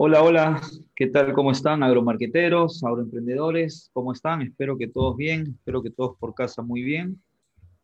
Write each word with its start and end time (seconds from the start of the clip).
Hola, 0.00 0.22
hola, 0.22 0.62
¿qué 0.94 1.08
tal? 1.08 1.32
¿Cómo 1.32 1.50
están? 1.50 1.82
Agromarqueteros, 1.82 2.84
agroemprendedores, 2.84 3.90
¿cómo 3.92 4.12
están? 4.12 4.42
Espero 4.42 4.78
que 4.78 4.86
todos 4.86 5.16
bien, 5.16 5.56
espero 5.58 5.82
que 5.82 5.90
todos 5.90 6.16
por 6.18 6.36
casa 6.36 6.62
muy 6.62 6.82
bien. 6.82 7.20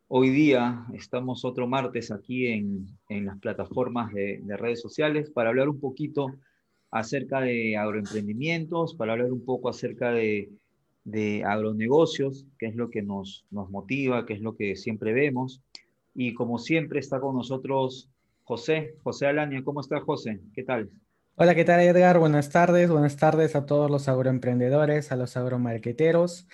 Hoy 0.07 0.31
día 0.31 0.87
estamos 0.95 1.45
otro 1.45 1.67
martes 1.67 2.13
aquí 2.13 2.47
en, 2.47 2.87
en 3.09 3.27
las 3.27 3.37
plataformas 3.41 4.13
de, 4.13 4.39
de, 4.45 4.57
redes 4.57 4.81
sociales 4.81 5.29
para 5.29 5.49
hablar 5.49 5.69
un 5.69 5.81
poquito 5.81 6.29
acerca 6.93 7.41
de 7.41 7.77
agroemprendimientos, 7.77 8.95
para 8.95 9.15
hablar 9.15 9.33
un 9.33 9.45
poco 9.45 9.69
acerca 9.69 10.13
de, 10.13 10.53
de 11.03 11.43
agronegocios, 11.45 12.47
que 12.61 12.67
es 12.67 12.77
lo 12.77 12.91
que 12.91 13.03
nos, 13.03 13.45
nos 13.51 13.71
motiva, 13.71 14.25
que 14.25 14.35
es 14.35 14.41
lo 14.41 14.55
que 14.55 14.77
siempre 14.77 15.15
vemos. 15.15 15.63
Y 16.15 16.33
como 16.35 16.61
siempre 16.61 17.01
está 17.01 17.19
con 17.19 17.35
nosotros 17.35 18.09
José, 18.45 18.95
José 19.03 19.27
Alania. 19.27 19.65
¿Cómo 19.65 19.81
está 19.81 19.99
José? 20.01 20.41
¿Qué 20.55 20.63
tal? 20.63 20.91
Hola, 21.37 21.57
¿qué 21.57 21.65
tal 21.65 21.81
Edgar? 21.81 22.21
Buenas 22.21 22.51
tardes, 22.51 22.89
buenas 22.91 23.17
tardes 23.17 23.57
a 23.57 23.67
todos 23.67 23.91
los 23.91 24.09
agroemprendedores, 24.09 25.11
a 25.11 25.17
los 25.17 25.37
agromarqueteros. 25.37 26.47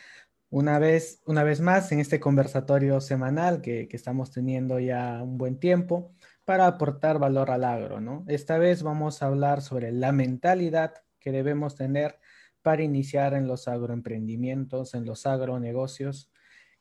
Una 0.49 0.79
vez, 0.79 1.21
una 1.27 1.45
vez 1.45 1.61
más 1.61 1.93
en 1.93 2.01
este 2.01 2.19
conversatorio 2.19 3.01
semanal 3.03 3.61
que, 3.61 3.89
estamos 3.93 4.31
teniendo 4.31 4.81
ya 4.81 5.23
un 5.23 5.37
buen 5.37 5.59
tiempo 5.61 6.15
para 6.47 6.67
aportar 6.67 7.19
valor 7.19 7.51
al 7.51 7.65
agro, 7.65 8.01
¿no? 8.01 8.25
Esta 8.27 8.57
vez 8.57 8.83
vamos 8.83 9.23
a 9.23 9.27
hablar 9.27 9.61
sobre 9.61 9.93
la 9.93 10.13
mentalidad 10.13 10.95
que 11.19 11.31
debemos 11.31 11.75
tener 11.77 12.19
para 12.63 12.83
iniciar 12.83 13.35
en 13.35 13.47
los 13.47 13.69
agroemprendimientos, 13.69 14.95
en 14.95 15.05
los 15.05 15.27
agronegocios. 15.27 16.33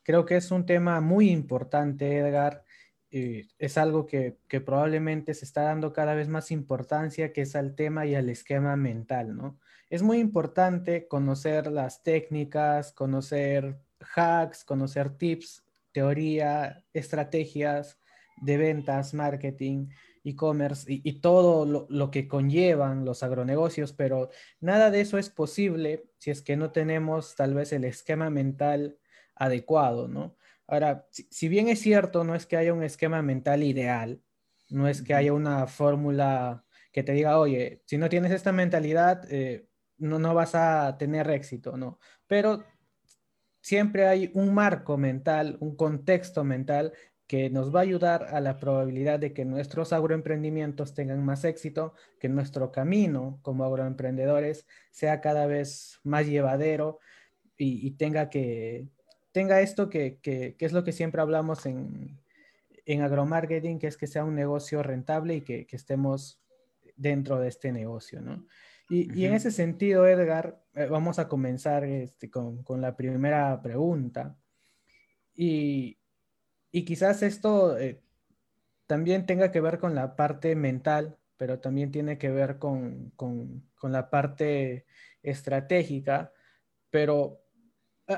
Creo 0.03 0.25
que 0.25 0.37
es 0.37 0.51
un 0.51 0.65
tema 0.65 1.01
muy 1.01 1.29
importante, 1.31 2.17
Edgar, 2.17 2.63
eh, 3.11 3.47
es 3.57 3.77
algo 3.77 4.05
que, 4.05 4.37
probablemente 4.65 5.33
se 5.33 5.45
está 5.45 5.63
dando 5.63 5.93
cada 5.93 6.13
vez 6.13 6.27
más 6.27 6.51
importancia, 6.51 7.33
que 7.33 7.41
es 7.41 7.55
al 7.55 7.75
tema 7.75 8.05
y 8.05 8.15
al 8.15 8.29
esquema 8.29 8.75
mental, 8.75 9.35
¿no? 9.35 9.59
Es 9.89 10.03
muy 10.03 10.19
importante 10.19 11.07
conocer 11.07 11.67
las 11.67 12.03
técnicas, 12.03 12.91
conocer 12.93 13.79
hacks, 14.15 14.63
conocer 14.63 15.17
tips, 15.17 15.63
teoría, 15.91 16.85
estrategias 16.93 17.99
de 18.37 18.57
ventas, 18.57 19.13
marketing, 19.15 19.87
e-commerce 20.23 20.85
y, 20.87 21.21
todo 21.21 21.87
lo, 21.89 22.11
que 22.11 22.27
conllevan 22.27 23.05
los 23.05 23.23
agronegocios, 23.23 23.93
pero 23.93 24.29
nada 24.59 24.91
de 24.91 25.01
eso 25.01 25.17
es 25.17 25.29
posible 25.29 26.05
si 26.17 26.31
es 26.31 26.41
que 26.41 26.57
no 26.57 26.71
tenemos 26.71 27.35
tal 27.35 27.53
vez 27.53 27.73
el 27.73 27.85
esquema 27.85 28.29
mental 28.29 28.97
adecuado, 29.35 30.07
¿no? 30.07 30.35
Ahora, 30.69 31.07
si, 31.09 31.49
bien 31.49 31.67
es 31.67 31.81
cierto, 31.81 32.23
no 32.23 32.35
es 32.35 32.45
que 32.45 32.55
haya 32.55 32.73
un 32.73 32.83
esquema 32.83 33.23
mental 33.23 33.63
ideal, 33.63 34.21
no 34.69 34.87
es 34.87 35.01
que 35.01 35.15
haya 35.15 35.33
una 35.33 35.65
fórmula 35.65 36.63
que 36.91 37.01
te 37.01 37.13
diga, 37.13 37.39
oye, 37.39 37.81
si 37.85 37.97
no 37.97 38.07
tienes 38.07 38.31
esta 38.31 38.51
mentalidad, 38.51 39.23
eh, 39.31 39.67
no, 39.97 40.19
no 40.19 40.35
vas 40.35 40.53
a 40.53 40.95
tener 40.99 41.27
éxito, 41.31 41.75
¿no? 41.75 41.99
Pero 42.27 42.63
siempre 43.61 44.05
hay 44.07 44.29
un 44.35 44.53
marco 44.53 44.95
mental, 44.95 45.57
un 45.59 45.75
contexto 45.75 46.43
mental 46.43 46.93
que 47.25 47.49
nos 47.49 47.73
va 47.73 47.79
a 47.79 47.83
ayudar 47.83 48.27
a 48.29 48.39
la 48.39 48.59
probabilidad 48.59 49.19
de 49.19 49.33
que 49.33 49.45
nuestros 49.45 49.91
agroemprendimientos 49.91 50.93
tengan 50.93 51.25
más 51.25 51.45
éxito, 51.45 51.95
que 52.19 52.29
nuestro 52.29 52.71
camino 52.71 53.39
como 53.41 53.65
agroemprendedores 53.65 54.67
sea 54.91 55.19
cada 55.19 55.47
vez 55.47 55.99
más 56.03 56.27
llevadero 56.27 56.99
y 57.57 57.91
tenga 57.91 58.29
que, 58.29 58.87
tenga 59.31 59.61
esto 59.61 59.89
que, 59.89 60.19
es 60.57 60.73
lo 60.73 60.83
que 60.83 60.91
siempre 60.91 61.21
hablamos 61.21 61.65
en, 61.65 62.19
en 62.85 63.01
agromarketing, 63.01 63.79
que 63.79 63.87
es 63.87 63.97
que 63.97 64.07
sea 64.07 64.23
un 64.23 64.35
negocio 64.35 64.81
rentable 64.83 65.35
y 65.35 65.41
que, 65.41 65.67
estemos 65.71 66.41
dentro 66.95 67.39
de 67.39 67.47
este 67.47 67.71
negocio, 67.71 68.21
¿no? 68.21 68.45
Y, 68.91 69.25
en 69.25 69.35
ese 69.35 69.51
sentido, 69.51 70.07
Edgar, 70.07 70.63
eh, 70.73 70.87
vamos 70.87 71.19
a 71.19 71.27
comenzar 71.27 71.83
este, 71.83 72.31
con, 72.31 72.63
la 72.81 72.97
primera 72.97 73.61
pregunta. 73.61 74.35
Y, 75.35 75.99
quizás 76.71 77.21
esto 77.21 77.77
eh, 77.77 78.01
también 78.87 79.27
tenga 79.27 79.51
que 79.51 79.61
ver 79.61 79.77
con 79.77 79.93
la 79.93 80.15
parte 80.15 80.55
mental, 80.55 81.19
pero 81.37 81.59
también 81.59 81.91
tiene 81.91 82.17
que 82.17 82.31
ver 82.31 82.57
con, 82.57 83.11
con 83.15 83.91
la 83.91 84.09
parte 84.09 84.87
estratégica. 85.21 86.33
Pero 86.89 87.43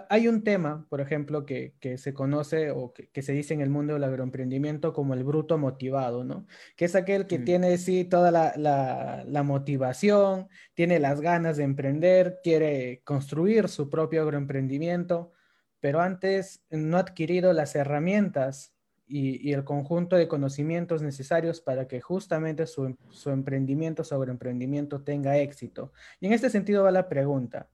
hay 0.09 0.28
un 0.28 0.44
tema, 0.44 0.85
por 0.90 1.02
ejemplo, 1.02 1.46
que, 1.46 1.74
se 1.97 2.13
conoce 2.13 2.72
o 2.72 2.94
que, 2.94 3.22
se 3.22 3.34
dice 3.34 3.53
en 3.53 3.62
el 3.62 3.69
mundo 3.69 3.94
del 3.94 4.03
agroemprendimiento 4.06 4.94
como 4.94 5.13
el 5.13 5.24
bruto 5.24 5.57
motivado, 5.57 6.24
¿no? 6.24 6.47
Que 6.78 6.85
es 6.85 6.96
aquel 6.96 7.28
que 7.28 7.40
mm. 7.40 7.46
tiene, 7.46 7.78
sí, 7.78 8.06
toda 8.06 8.31
la, 8.31 9.44
motivación, 9.44 10.47
tiene 10.74 11.00
las 11.00 11.19
ganas 11.19 11.57
de 11.57 11.63
emprender, 11.63 12.40
quiere 12.44 13.01
construir 13.03 13.68
su 13.68 13.90
propio 13.90 14.22
agroemprendimiento, 14.22 15.34
pero 15.81 16.00
antes 16.00 16.63
no 16.69 16.97
ha 16.97 17.01
adquirido 17.01 17.51
las 17.51 17.75
herramientas 17.75 18.74
y, 19.07 19.51
el 19.51 19.66
conjunto 19.66 20.16
de 20.16 20.30
conocimientos 20.30 21.01
necesarios 21.01 21.59
para 21.59 21.88
que 21.88 22.00
justamente 22.00 22.66
su, 22.66 22.97
su 23.09 23.30
emprendimiento, 23.30 24.06
su 24.06 24.16
agroemprendimiento 24.16 25.03
tenga 25.03 25.38
éxito. 25.38 25.91
Y 26.22 26.28
en 26.28 26.34
este 26.34 26.50
sentido 26.50 26.84
va 26.84 26.91
la 26.91 27.09
pregunta, 27.09 27.69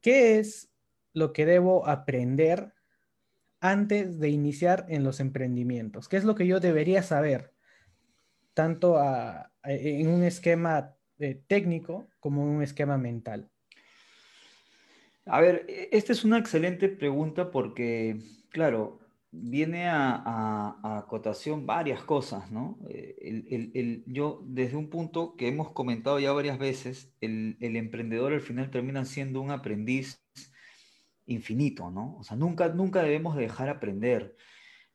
¿qué 0.00 0.38
es 0.38 0.70
lo 1.16 1.32
que 1.32 1.46
debo 1.46 1.88
aprender 1.88 2.74
antes 3.60 4.20
de 4.20 4.28
iniciar 4.28 4.84
en 4.90 5.02
los 5.02 5.18
emprendimientos? 5.18 6.10
¿Qué 6.10 6.18
es 6.18 6.24
lo 6.24 6.34
que 6.34 6.46
yo 6.46 6.60
debería 6.60 7.02
saber, 7.02 7.54
tanto 8.52 9.00
en 9.64 10.08
un 10.08 10.22
esquema 10.22 10.94
eh, 11.18 11.40
técnico 11.46 12.06
como 12.20 12.42
en 12.42 12.48
un 12.48 12.62
esquema 12.62 12.98
mental? 12.98 13.48
A 15.24 15.40
ver, 15.40 15.64
e, 15.68 15.88
esta 15.90 16.12
es 16.12 16.22
una 16.22 16.36
excelente 16.36 16.90
pregunta 16.90 17.50
porque, 17.50 18.18
claro, 18.50 19.00
viene 19.30 19.88
a, 19.88 20.98
acotación 20.98 21.64
varias 21.64 22.02
cosas, 22.02 22.52
¿no? 22.52 22.78
Eh, 22.90 24.02
yo, 24.06 24.42
desde 24.44 24.76
un 24.76 24.90
punto 24.90 25.34
que 25.34 25.48
hemos 25.48 25.70
comentado 25.70 26.18
ya 26.20 26.32
varias 26.32 26.58
veces, 26.58 27.10
el 27.22 27.56
emprendedor 27.76 28.34
al 28.34 28.42
final 28.42 28.70
termina 28.70 29.06
siendo 29.06 29.40
un 29.40 29.50
aprendiz 29.50 30.20
infinito, 31.26 31.90
¿no? 31.90 32.16
O 32.18 32.24
sea, 32.24 32.36
nunca, 32.36 32.68
nunca 32.68 33.02
debemos 33.02 33.36
dejar 33.36 33.68
aprender. 33.68 34.36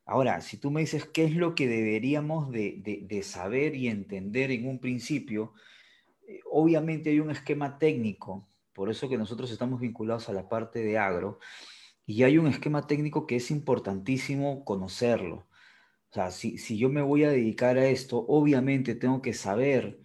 Ahora, 0.04 0.40
si 0.40 0.56
tú 0.56 0.70
me 0.70 0.80
dices 0.80 1.04
qué 1.06 1.24
es 1.24 1.36
lo 1.36 1.54
que 1.54 1.68
deberíamos 1.68 2.50
de, 2.50 3.20
saber 3.24 3.76
y 3.76 3.88
entender 3.88 4.50
en 4.50 4.68
un 4.68 4.80
principio, 4.80 5.52
eh, 6.26 6.40
obviamente 6.50 7.10
hay 7.10 7.20
un 7.20 7.30
esquema 7.30 7.78
técnico, 7.78 8.48
por 8.72 8.90
eso 8.90 9.08
que 9.08 9.18
nosotros 9.18 9.50
estamos 9.50 9.80
vinculados 9.80 10.28
a 10.28 10.32
la 10.32 10.48
parte 10.48 10.82
de 10.82 10.98
agro, 10.98 11.38
y 12.04 12.24
hay 12.24 12.38
un 12.38 12.48
esquema 12.48 12.86
técnico 12.86 13.26
que 13.26 13.36
es 13.36 13.50
importantísimo 13.50 14.64
conocerlo. 14.64 15.46
O 16.10 16.14
sea, 16.14 16.30
si, 16.30 16.58
si 16.58 16.76
yo 16.76 16.88
me 16.90 17.02
voy 17.02 17.24
a 17.24 17.30
dedicar 17.30 17.78
a 17.78 17.86
esto, 17.86 18.24
obviamente 18.28 18.94
tengo 18.94 19.22
que 19.22 19.32
saber 19.34 20.01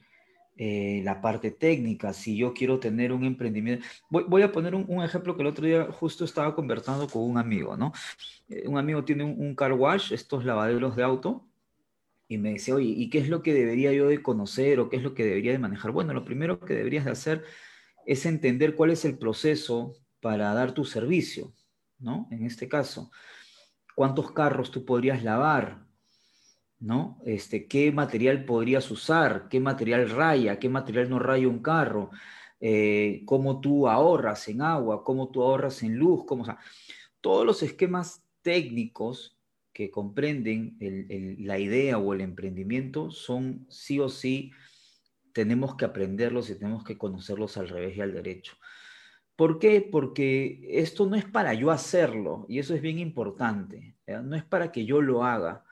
eh, 0.59 1.01
la 1.03 1.21
parte 1.21 1.51
técnica, 1.51 2.13
si 2.13 2.35
yo 2.35 2.51
quiero 2.51 2.79
tener 2.79 3.13
un 3.13 3.23
emprendimiento. 3.23 3.85
Voy, 4.09 4.41
a 4.41 4.51
poner 4.51 4.73
un, 4.73 5.03
ejemplo 5.03 5.35
que 5.35 5.43
el 5.43 5.47
otro 5.47 5.67
día 5.67 5.85
justo 5.91 6.25
estaba 6.25 6.55
conversando 6.55 7.07
con 7.07 7.21
un 7.23 7.37
amigo, 7.37 7.77
¿no? 7.77 7.93
Eh, 8.49 8.67
un 8.67 8.79
amigo 8.79 9.05
tiene 9.05 9.23
un, 9.23 9.55
car 9.55 9.73
wash, 9.73 10.11
estos 10.13 10.45
lavaderos 10.45 10.95
de 10.95 11.03
auto, 11.03 11.47
y 12.27 12.39
me 12.39 12.53
dice, 12.53 12.73
oye, 12.73 12.87
¿y 12.87 13.09
qué 13.09 13.19
es 13.19 13.29
lo 13.29 13.43
que 13.43 13.53
debería 13.53 13.93
yo 13.93 14.07
de 14.07 14.23
conocer 14.23 14.79
o 14.79 14.89
qué 14.89 14.97
es 14.97 15.03
lo 15.03 15.13
que 15.13 15.23
debería 15.23 15.51
de 15.51 15.59
manejar? 15.59 15.91
Bueno, 15.91 16.13
lo 16.13 16.25
primero 16.25 16.59
que 16.59 16.73
deberías 16.73 17.05
de 17.05 17.11
hacer 17.11 17.45
es 18.07 18.25
entender 18.25 18.75
cuál 18.75 18.89
es 18.91 19.05
el 19.05 19.17
proceso 19.17 19.93
para 20.21 20.53
dar 20.53 20.73
tu 20.73 20.85
servicio, 20.85 21.53
¿no? 21.99 22.27
En 22.31 22.45
este 22.45 22.67
caso, 22.67 23.11
¿cuántos 23.95 24.31
carros 24.31 24.71
tú 24.71 24.85
podrías 24.85 25.23
lavar? 25.23 25.86
¿No? 26.79 27.19
Este, 27.25 27.67
¿Qué 27.67 27.91
material 27.91 28.45
podrías 28.45 28.89
usar? 28.91 29.47
¿Qué 29.49 29.59
material 29.59 30.09
raya? 30.09 30.59
¿Qué 30.59 30.69
material 30.69 31.09
no 31.09 31.19
raya 31.19 31.47
un 31.47 31.61
carro? 31.61 32.11
Eh, 32.59 33.23
¿Cómo 33.25 33.61
tú 33.61 33.87
ahorras 33.87 34.47
en 34.47 34.61
agua? 34.61 35.03
¿Cómo 35.03 35.29
tú 35.29 35.43
ahorras 35.43 35.83
en 35.83 35.95
luz? 35.95 36.25
¿Cómo, 36.25 36.45
todos 37.21 37.45
los 37.45 37.63
esquemas 37.63 38.23
técnicos 38.41 39.37
que 39.77 39.91
comprenden 39.91 40.75
la 41.37 41.59
idea 41.59 41.99
o 41.99 42.11
el 42.11 42.21
emprendimiento 42.21 43.11
son 43.11 43.67
sí 43.69 43.99
o 43.99 44.09
sí, 44.09 44.51
tenemos 45.33 45.75
que 45.75 45.85
aprenderlos 45.85 46.49
y 46.49 46.55
tenemos 46.55 46.83
que 46.83 46.97
conocerlos 46.97 47.57
al 47.57 47.69
revés 47.69 47.95
y 47.95 48.01
al 48.01 48.11
derecho. 48.11 48.57
¿Por 49.35 49.59
qué? 49.59 49.81
Porque 49.81 50.61
esto 50.67 51.05
no 51.05 51.15
es 51.15 51.25
para 51.25 51.53
yo 51.53 51.69
hacerlo, 51.69 52.47
y 52.49 52.57
eso 52.57 52.73
es 52.73 52.81
bien 52.81 52.97
importante, 52.97 53.95
no 54.07 54.35
es 54.35 54.43
para 54.43 54.71
que 54.71 54.83
yo 54.83 54.99
lo 54.99 55.23
haga, 55.23 55.63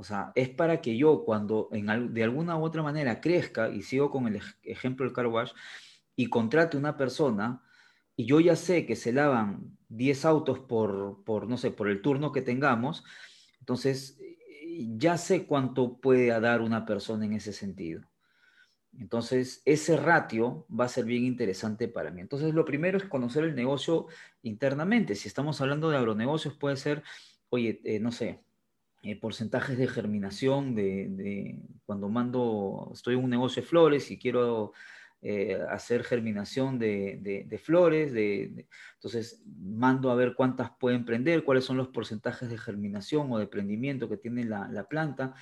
o 0.00 0.04
sea, 0.04 0.32
es 0.34 0.48
para 0.48 0.80
que 0.80 0.96
yo 0.96 1.24
cuando 1.24 1.68
de 1.70 2.24
alguna 2.24 2.56
u 2.56 2.64
otra 2.64 2.82
manera 2.82 3.20
crezca, 3.20 3.68
y 3.68 3.82
sigo 3.82 4.10
con 4.10 4.26
el 4.26 4.40
ejemplo 4.62 5.04
del 5.04 5.14
car 5.14 5.26
wash, 5.26 5.52
y 6.16 6.28
contrate 6.28 6.78
una 6.78 6.96
persona, 6.96 7.62
y 8.16 8.24
yo 8.24 8.40
ya 8.40 8.56
sé 8.56 8.86
que 8.86 8.96
se 8.96 9.12
lavan 9.12 9.76
10 9.90 10.24
autos 10.24 10.58
por, 10.58 11.22
por, 11.24 11.46
no 11.46 11.58
sé, 11.58 11.70
por 11.70 11.90
el 11.90 12.00
turno 12.00 12.32
que 12.32 12.40
tengamos, 12.40 13.04
entonces 13.58 14.18
ya 14.96 15.18
sé 15.18 15.44
cuánto 15.44 16.00
puede 16.00 16.28
dar 16.40 16.62
una 16.62 16.86
persona 16.86 17.26
en 17.26 17.34
ese 17.34 17.52
sentido. 17.52 18.00
Entonces, 18.98 19.60
ese 19.66 19.98
ratio 19.98 20.66
va 20.68 20.86
a 20.86 20.88
ser 20.88 21.04
bien 21.04 21.26
interesante 21.26 21.88
para 21.88 22.10
mí. 22.10 22.22
Entonces, 22.22 22.54
lo 22.54 22.64
primero 22.64 22.96
es 22.96 23.04
conocer 23.04 23.44
el 23.44 23.54
negocio 23.54 24.06
internamente. 24.40 25.14
Si 25.14 25.28
estamos 25.28 25.60
hablando 25.60 25.90
de 25.90 25.98
agronegocios, 25.98 26.54
puede 26.54 26.76
ser, 26.76 27.02
oye, 27.50 27.82
eh, 27.84 28.00
no 28.00 28.12
sé, 28.12 28.40
eh, 29.02 29.18
porcentajes 29.18 29.78
de 29.78 29.88
germinación 29.88 30.74
de, 30.74 31.58
cuando 31.86 32.08
mando, 32.08 32.90
estoy 32.92 33.14
en 33.14 33.24
un 33.24 33.30
negocio 33.30 33.62
de 33.62 33.68
flores 33.68 34.10
y 34.10 34.18
quiero 34.18 34.72
eh, 35.22 35.58
hacer 35.70 36.04
germinación 36.04 36.78
de, 36.78 37.60
flores, 37.62 38.12
de, 38.12 38.66
entonces 38.94 39.42
mando 39.46 40.10
a 40.10 40.14
ver 40.14 40.34
cuántas 40.34 40.70
pueden 40.72 41.04
prender, 41.04 41.44
cuáles 41.44 41.64
son 41.64 41.76
los 41.76 41.88
porcentajes 41.88 42.50
de 42.50 42.58
germinación 42.58 43.32
o 43.32 43.38
de 43.38 43.46
prendimiento 43.46 44.08
que 44.08 44.16
tiene 44.18 44.44
la, 44.44 44.68
la 44.68 44.86
planta, 44.86 45.34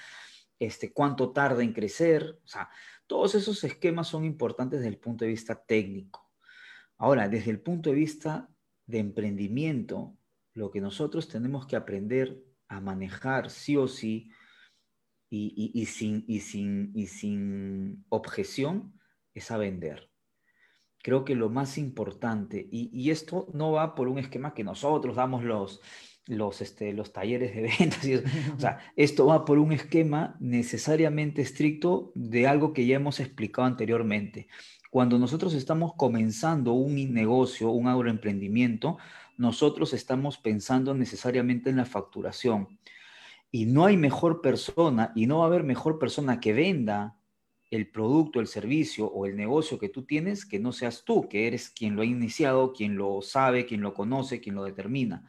este, 0.58 0.92
cuánto 0.92 1.32
tarda 1.32 1.62
en 1.62 1.72
crecer, 1.72 2.38
o 2.44 2.48
sea, 2.48 2.68
todos 3.06 3.34
esos 3.34 3.64
esquemas 3.64 4.06
son 4.06 4.24
importantes 4.24 4.80
desde 4.80 4.90
el 4.90 4.98
punto 4.98 5.24
de 5.24 5.30
vista 5.30 5.54
técnico. 5.54 6.30
Ahora, 6.96 7.28
desde 7.28 7.50
el 7.50 7.60
punto 7.60 7.90
de 7.90 7.96
vista 7.96 8.48
de 8.86 8.98
emprendimiento, 8.98 10.16
lo 10.54 10.70
que 10.70 10.80
nosotros 10.80 11.28
tenemos 11.28 11.66
que 11.66 11.76
aprender 11.76 12.42
a 12.68 12.80
manejar 12.80 13.50
sí 13.50 13.76
o 13.76 13.88
sí 13.88 14.30
y, 15.30 15.86
sin, 15.86 16.24
y, 16.26 16.40
sin, 16.40 16.92
y 16.94 17.06
sin 17.06 18.04
objeción 18.08 18.98
es 19.34 19.50
a 19.50 19.58
vender. 19.58 20.10
Creo 21.02 21.24
que 21.24 21.34
lo 21.34 21.48
más 21.48 21.78
importante, 21.78 22.68
y, 22.70 23.10
esto 23.10 23.48
no 23.54 23.72
va 23.72 23.94
por 23.94 24.08
un 24.08 24.18
esquema 24.18 24.54
que 24.54 24.64
nosotros 24.64 25.16
damos 25.16 25.44
los, 25.44 25.80
los, 26.26 26.60
este, 26.60 26.92
los 26.92 27.12
talleres 27.12 27.54
de 27.54 27.62
ventas. 27.78 28.06
o 28.56 28.60
sea, 28.60 28.78
esto 28.96 29.26
va 29.26 29.44
por 29.44 29.58
un 29.58 29.72
esquema 29.72 30.36
necesariamente 30.40 31.42
estricto 31.42 32.12
de 32.14 32.46
algo 32.46 32.72
que 32.72 32.86
ya 32.86 32.96
hemos 32.96 33.20
explicado 33.20 33.66
anteriormente. 33.66 34.48
Cuando 34.90 35.18
nosotros 35.18 35.52
estamos 35.54 35.92
comenzando 35.96 36.72
un 36.72 37.12
negocio, 37.12 37.70
un 37.70 37.88
agroemprendimiento, 37.88 38.96
nosotros 39.38 39.94
estamos 39.94 40.36
pensando 40.36 40.92
necesariamente 40.94 41.70
en 41.70 41.76
la 41.76 41.86
facturación. 41.86 42.78
Y 43.50 43.64
no 43.64 43.86
hay 43.86 43.96
mejor 43.96 44.42
persona 44.42 45.12
y 45.14 45.26
no 45.26 45.38
va 45.38 45.44
a 45.44 45.46
haber 45.46 45.64
mejor 45.64 45.98
persona 45.98 46.40
que 46.40 46.52
venda 46.52 47.16
el 47.70 47.90
producto, 47.90 48.40
el 48.40 48.46
servicio 48.46 49.06
o 49.06 49.26
el 49.26 49.36
negocio 49.36 49.78
que 49.78 49.88
tú 49.88 50.02
tienes 50.02 50.44
que 50.44 50.58
no 50.58 50.72
seas 50.72 51.04
tú, 51.04 51.28
que 51.28 51.46
eres 51.46 51.70
quien 51.70 51.96
lo 51.96 52.02
ha 52.02 52.06
iniciado, 52.06 52.72
quien 52.72 52.96
lo 52.96 53.22
sabe, 53.22 53.64
quien 53.64 53.80
lo 53.80 53.94
conoce, 53.94 54.40
quien 54.40 54.54
lo 54.54 54.64
determina. 54.64 55.24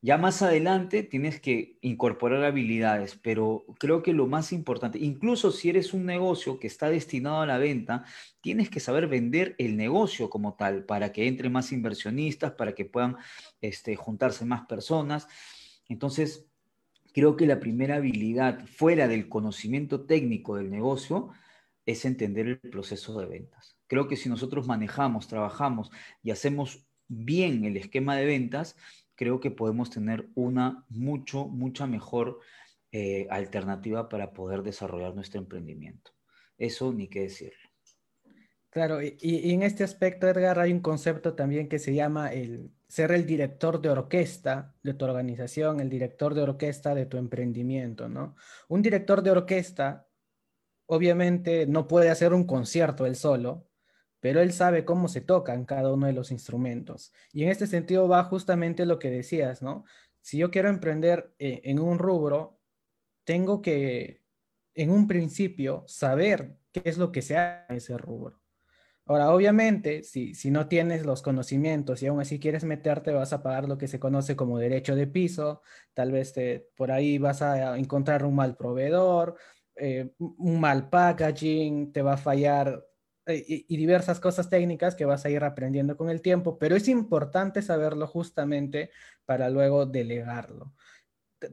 Ya 0.00 0.16
más 0.16 0.42
adelante 0.42 1.02
tienes 1.02 1.40
que 1.40 1.76
incorporar 1.80 2.44
habilidades, 2.44 3.18
pero 3.20 3.64
creo 3.80 4.00
que 4.04 4.12
lo 4.12 4.28
más 4.28 4.52
importante, 4.52 5.00
incluso 5.00 5.50
si 5.50 5.70
eres 5.70 5.92
un 5.92 6.06
negocio 6.06 6.60
que 6.60 6.68
está 6.68 6.88
destinado 6.88 7.40
a 7.40 7.46
la 7.46 7.58
venta, 7.58 8.04
tienes 8.40 8.70
que 8.70 8.78
saber 8.78 9.08
vender 9.08 9.56
el 9.58 9.76
negocio 9.76 10.30
como 10.30 10.54
tal 10.54 10.84
para 10.84 11.10
que 11.10 11.26
entre 11.26 11.50
más 11.50 11.72
inversionistas, 11.72 12.52
para 12.52 12.76
que 12.76 12.84
puedan 12.84 13.16
este, 13.60 13.96
juntarse 13.96 14.44
más 14.44 14.66
personas. 14.66 15.26
Entonces, 15.88 16.46
creo 17.12 17.36
que 17.36 17.46
la 17.46 17.58
primera 17.58 17.96
habilidad 17.96 18.64
fuera 18.66 19.08
del 19.08 19.28
conocimiento 19.28 20.06
técnico 20.06 20.54
del 20.54 20.70
negocio 20.70 21.30
es 21.86 22.04
entender 22.04 22.46
el 22.46 22.58
proceso 22.60 23.18
de 23.18 23.26
ventas. 23.26 23.76
Creo 23.88 24.06
que 24.06 24.16
si 24.16 24.28
nosotros 24.28 24.68
manejamos, 24.68 25.26
trabajamos 25.26 25.90
y 26.22 26.30
hacemos 26.30 26.86
bien 27.08 27.64
el 27.64 27.76
esquema 27.76 28.14
de 28.14 28.26
ventas, 28.26 28.76
creo 29.18 29.40
que 29.40 29.50
podemos 29.50 29.90
tener 29.90 30.28
una 30.36 30.84
mucho, 30.88 31.46
mucha 31.48 31.88
mejor 31.88 32.38
eh, 32.92 33.26
alternativa 33.30 34.08
para 34.08 34.32
poder 34.32 34.62
desarrollar 34.62 35.12
nuestro 35.16 35.40
emprendimiento. 35.40 36.12
Eso 36.56 36.92
ni 36.92 37.08
qué 37.08 37.22
decirlo. 37.22 37.68
Claro, 38.70 39.02
y, 39.02 39.16
y, 39.20 39.52
en 39.52 39.64
este 39.64 39.82
aspecto, 39.82 40.28
Edgar, 40.28 40.60
hay 40.60 40.72
un 40.72 40.80
concepto 40.80 41.34
también 41.34 41.68
que 41.68 41.80
se 41.80 41.94
llama 41.94 42.32
el 42.32 42.70
ser 42.86 43.10
el 43.10 43.26
director 43.26 43.80
de 43.80 43.90
orquesta 43.90 44.76
de 44.84 44.94
tu 44.94 45.04
organización, 45.04 45.80
el 45.80 45.90
director 45.90 46.34
de 46.34 46.42
orquesta 46.42 46.94
de 46.94 47.06
tu 47.06 47.16
emprendimiento, 47.16 48.08
¿no? 48.08 48.36
Un 48.68 48.82
director 48.82 49.22
de 49.22 49.32
orquesta, 49.32 50.06
obviamente, 50.86 51.66
no 51.66 51.88
puede 51.88 52.10
hacer 52.10 52.32
un 52.32 52.44
concierto 52.44 53.04
él 53.04 53.16
solo, 53.16 53.67
pero 54.20 54.40
él 54.40 54.52
sabe 54.52 54.84
cómo 54.84 55.08
se 55.08 55.20
tocan 55.20 55.64
cada 55.64 55.92
uno 55.92 56.06
de 56.06 56.12
los 56.12 56.30
instrumentos. 56.30 57.12
Y 57.32 57.44
en 57.44 57.50
este 57.50 57.66
sentido 57.66 58.08
va 58.08 58.24
justamente 58.24 58.86
lo 58.86 58.98
que 58.98 59.10
decías, 59.10 59.62
¿no? 59.62 59.84
Si 60.20 60.38
yo 60.38 60.50
quiero 60.50 60.68
emprender 60.68 61.32
eh, 61.38 61.60
en 61.64 61.78
un 61.78 61.98
rubro, 61.98 62.58
tengo 63.24 63.62
que, 63.62 64.22
en 64.74 64.90
un 64.90 65.06
principio, 65.06 65.84
saber 65.86 66.56
qué 66.72 66.82
es 66.84 66.98
lo 66.98 67.12
que 67.12 67.22
se 67.22 67.36
hace 67.36 67.64
en 67.68 67.76
ese 67.76 67.96
rubro. 67.98 68.40
Ahora, 69.06 69.32
obviamente, 69.32 70.02
si, 70.02 70.34
si 70.34 70.50
no 70.50 70.68
tienes 70.68 71.06
los 71.06 71.22
conocimientos 71.22 72.02
y 72.02 72.08
aún 72.08 72.20
así 72.20 72.38
quieres 72.38 72.64
meterte, 72.64 73.12
vas 73.12 73.32
a 73.32 73.42
pagar 73.42 73.66
lo 73.66 73.78
que 73.78 73.88
se 73.88 73.98
conoce 73.98 74.36
como 74.36 74.58
derecho 74.58 74.94
de 74.96 75.06
piso, 75.06 75.62
tal 75.94 76.12
vez 76.12 76.34
te, 76.34 76.68
por 76.76 76.92
ahí 76.92 77.16
vas 77.16 77.40
a 77.40 77.78
encontrar 77.78 78.24
un 78.26 78.34
mal 78.34 78.56
proveedor, 78.56 79.36
eh, 79.76 80.12
un 80.18 80.60
mal 80.60 80.90
packaging, 80.90 81.92
te 81.92 82.02
va 82.02 82.14
a 82.14 82.16
fallar 82.18 82.84
y, 83.34 83.76
diversas 83.76 84.20
cosas 84.20 84.48
técnicas 84.48 84.94
que 84.94 85.04
vas 85.04 85.24
a 85.24 85.30
ir 85.30 85.44
aprendiendo 85.44 85.96
con 85.96 86.10
el 86.10 86.22
tiempo, 86.22 86.58
pero 86.58 86.76
es 86.76 86.88
importante 86.88 87.62
saberlo 87.62 88.06
justamente 88.06 88.90
para 89.24 89.50
luego 89.50 89.86
delegarlo. 89.86 90.72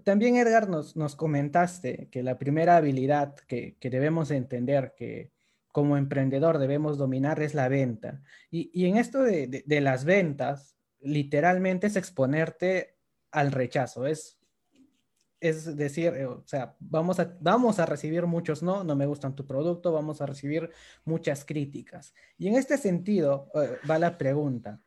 También, 0.04 0.36
Edgar, 0.36 0.68
nos, 0.68 0.96
nos 0.96 1.16
comentaste 1.16 2.10
que 2.12 2.24
la 2.24 2.38
primera 2.38 2.78
habilidad 2.78 3.36
que, 3.48 3.78
que 3.80 3.90
debemos 3.90 4.32
entender 4.32 4.94
que 4.98 5.32
como 5.72 5.98
emprendedor 5.98 6.58
debemos 6.58 6.98
dominar 6.98 7.42
es 7.42 7.54
la 7.54 7.68
venta. 7.68 8.22
Y, 8.50 8.72
y 8.74 8.88
en 8.88 8.98
esto 8.98 9.22
de, 9.22 9.64
de 9.66 9.82
las 9.82 10.06
ventas, 10.06 10.76
literalmente 11.02 11.88
es 11.88 11.98
exponerte 11.98 12.98
al 13.32 13.52
rechazo, 13.52 14.08
es 14.08 14.40
es 15.40 15.76
decir, 15.76 16.14
eh, 16.16 16.26
o 16.26 16.44
sea, 16.46 16.76
vamos 16.80 17.20
a, 17.20 17.38
vamos 17.40 17.80
a 17.80 17.86
recibir 17.86 18.26
muchos 18.26 18.64
no, 18.64 18.84
no 18.84 18.96
me 18.96 19.06
gustan 19.06 19.36
tu 19.36 19.46
producto, 19.46 19.92
vamos 19.92 20.22
a 20.22 20.26
recibir 20.26 20.70
muchas 21.04 21.46
críticas. 21.46 22.14
Y 22.38 22.48
en 22.48 22.56
este 22.56 22.78
sentido 22.78 23.52
eh, 23.56 23.78
va 23.90 24.00
la 24.00 24.18
pregunta. 24.18 24.82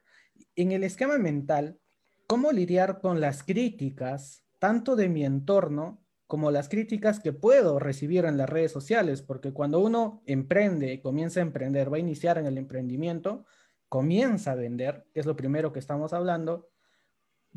En 0.57 0.73
el 0.73 0.85
esquema 0.85 1.19
mental, 1.19 1.79
¿cómo 2.27 2.53
lidiar 2.53 3.01
con 3.01 3.21
las 3.21 3.43
críticas, 3.43 4.45
tanto 4.59 4.97
de 4.97 5.09
mi 5.09 5.25
entorno 5.25 6.03
como 6.27 6.51
las 6.51 6.69
críticas 6.69 7.21
que 7.21 7.33
puedo 7.33 7.79
recibir 7.79 8.25
en 8.25 8.37
las 8.37 8.49
redes 8.49 8.73
sociales? 8.73 9.23
Porque 9.23 9.53
cuando 9.53 9.81
uno 9.81 10.23
emprende, 10.27 11.01
comienza 11.01 11.41
a 11.41 11.45
emprender, 11.45 11.93
va 11.93 11.97
a 11.97 12.01
iniciar 12.01 12.39
en 12.39 12.47
el 12.47 12.59
emprendimiento, 12.59 13.45
comienza 13.89 14.53
a 14.53 14.57
vender, 14.57 15.07
que 15.13 15.21
es 15.21 15.27
lo 15.27 15.37
primero 15.37 15.73
que 15.73 15.79
estamos 15.79 16.13
hablando, 16.13 16.69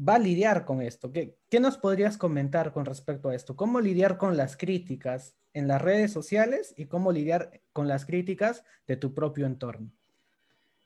va 0.08 0.16
a 0.16 0.20
lidiar 0.20 0.66
con 0.66 0.82
esto. 0.82 1.12
¿Qué, 1.12 1.36
¿Qué, 1.50 1.60
nos 1.60 1.78
podrías 1.78 2.18
comentar 2.18 2.74
con 2.74 2.86
respecto 2.86 3.30
a 3.30 3.36
esto? 3.36 3.56
¿Cómo 3.56 3.80
lidiar 3.80 4.18
con 4.18 4.38
las 4.38 4.58
críticas 4.58 5.36
en 5.54 5.68
las 5.68 5.82
redes 5.82 6.12
sociales 6.12 6.74
y 6.78 6.86
cómo 6.86 7.12
lidiar 7.12 7.62
con 7.74 7.88
las 7.88 8.06
críticas 8.06 8.64
de 8.88 8.98
tu 8.98 9.14
propio 9.14 9.46
entorno? 9.46 9.92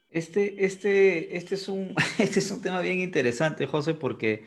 Este, 0.10 0.66
este, 0.66 1.36
este, 1.36 1.56
es, 1.56 1.68
un, 1.68 1.94
este 2.20 2.40
es 2.40 2.52
un 2.52 2.62
tema 2.62 2.82
bien 2.82 3.00
interesante, 3.00 3.68
José, 3.68 3.94
porque, 3.94 4.46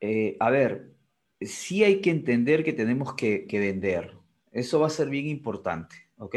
eh, 0.00 0.36
a 0.40 0.50
ver, 0.50 0.94
sí 1.40 1.84
hay 1.84 2.00
que 2.00 2.10
entender 2.10 2.64
que 2.64 2.72
tenemos 2.72 3.14
que, 3.14 3.46
que 3.46 3.58
vender. 3.58 4.12
Eso 4.52 4.80
va 4.80 4.86
a 4.86 4.90
ser 4.90 5.08
bien 5.08 5.26
importante, 5.26 5.96
¿ok? 6.16 6.36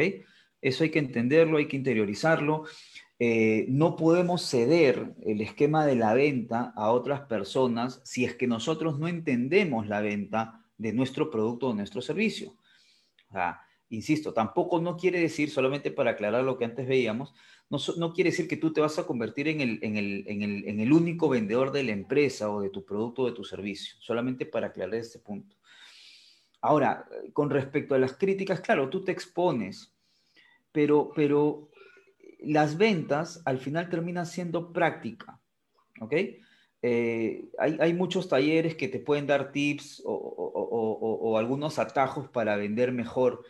Eso 0.61 0.83
hay 0.83 0.89
que 0.89 0.99
entenderlo, 0.99 1.57
hay 1.57 1.67
que 1.67 1.77
interiorizarlo. 1.77 2.65
Eh, 3.19 3.65
no 3.69 3.95
podemos 3.95 4.43
ceder 4.43 5.15
el 5.25 5.41
esquema 5.41 5.85
de 5.85 5.95
la 5.95 6.13
venta 6.13 6.71
a 6.75 6.91
otras 6.91 7.21
personas 7.21 7.99
si 8.03 8.25
es 8.25 8.35
que 8.35 8.45
nosotros 8.45 8.99
no 8.99 9.07
entendemos 9.07 9.87
la 9.87 10.01
venta 10.01 10.63
de 10.77 10.93
nuestro 10.93 11.31
producto 11.31 11.69
o 11.69 11.73
nuestro 11.73 12.01
servicio. 12.01 12.55
insisto, 13.89 14.33
tampoco 14.33 14.79
no 14.79 14.97
quiere 14.97 15.19
decir, 15.19 15.49
solamente 15.49 15.91
para 15.91 16.11
aclarar 16.11 16.43
lo 16.43 16.57
que 16.57 16.65
antes 16.65 16.87
veíamos, 16.87 17.33
no, 17.69 18.13
quiere 18.13 18.29
decir 18.29 18.47
que 18.47 18.57
tú 18.57 18.71
te 18.71 18.81
vas 18.81 18.97
a 18.99 19.05
convertir 19.05 19.47
en 19.47 19.61
el, 19.61 19.79
en, 19.81 19.97
el, 19.97 20.23
en, 20.27 20.41
el, 20.43 20.67
en 20.67 20.79
el 20.79 20.93
único 20.93 21.27
vendedor 21.27 21.71
de 21.71 21.83
la 21.83 21.91
empresa 21.91 22.49
o 22.51 22.61
de 22.61 22.69
tu 22.69 22.85
producto 22.85 23.23
o 23.23 23.25
de 23.25 23.33
tu 23.33 23.43
servicio, 23.43 23.95
solamente 23.99 24.45
para 24.45 24.67
aclarar 24.67 24.95
este 24.95 25.19
punto. 25.19 25.57
Ahora, 26.61 27.07
con 27.33 27.49
respecto 27.49 27.95
a 27.95 27.99
las 27.99 28.13
críticas, 28.13 28.61
claro, 28.61 28.89
tú 28.89 29.03
te 29.03 29.11
expones, 29.11 29.93
pero, 30.71 31.11
pero 31.15 31.69
las 32.39 32.77
ventas 32.77 33.41
al 33.45 33.57
final 33.57 33.89
terminan 33.89 34.25
siendo 34.25 34.71
práctica, 34.71 35.39
¿ok? 35.99 36.13
Eh, 36.83 37.49
hay, 37.57 37.93
muchos 37.93 38.29
talleres 38.29 38.75
que 38.75 38.87
te 38.87 38.99
pueden 38.99 39.25
dar 39.25 39.51
tips 39.51 40.03
o, 40.05 41.35
algunos 41.37 41.79
atajos 41.79 42.29
para 42.29 42.55
vender 42.55 42.91
mejor, 42.91 43.43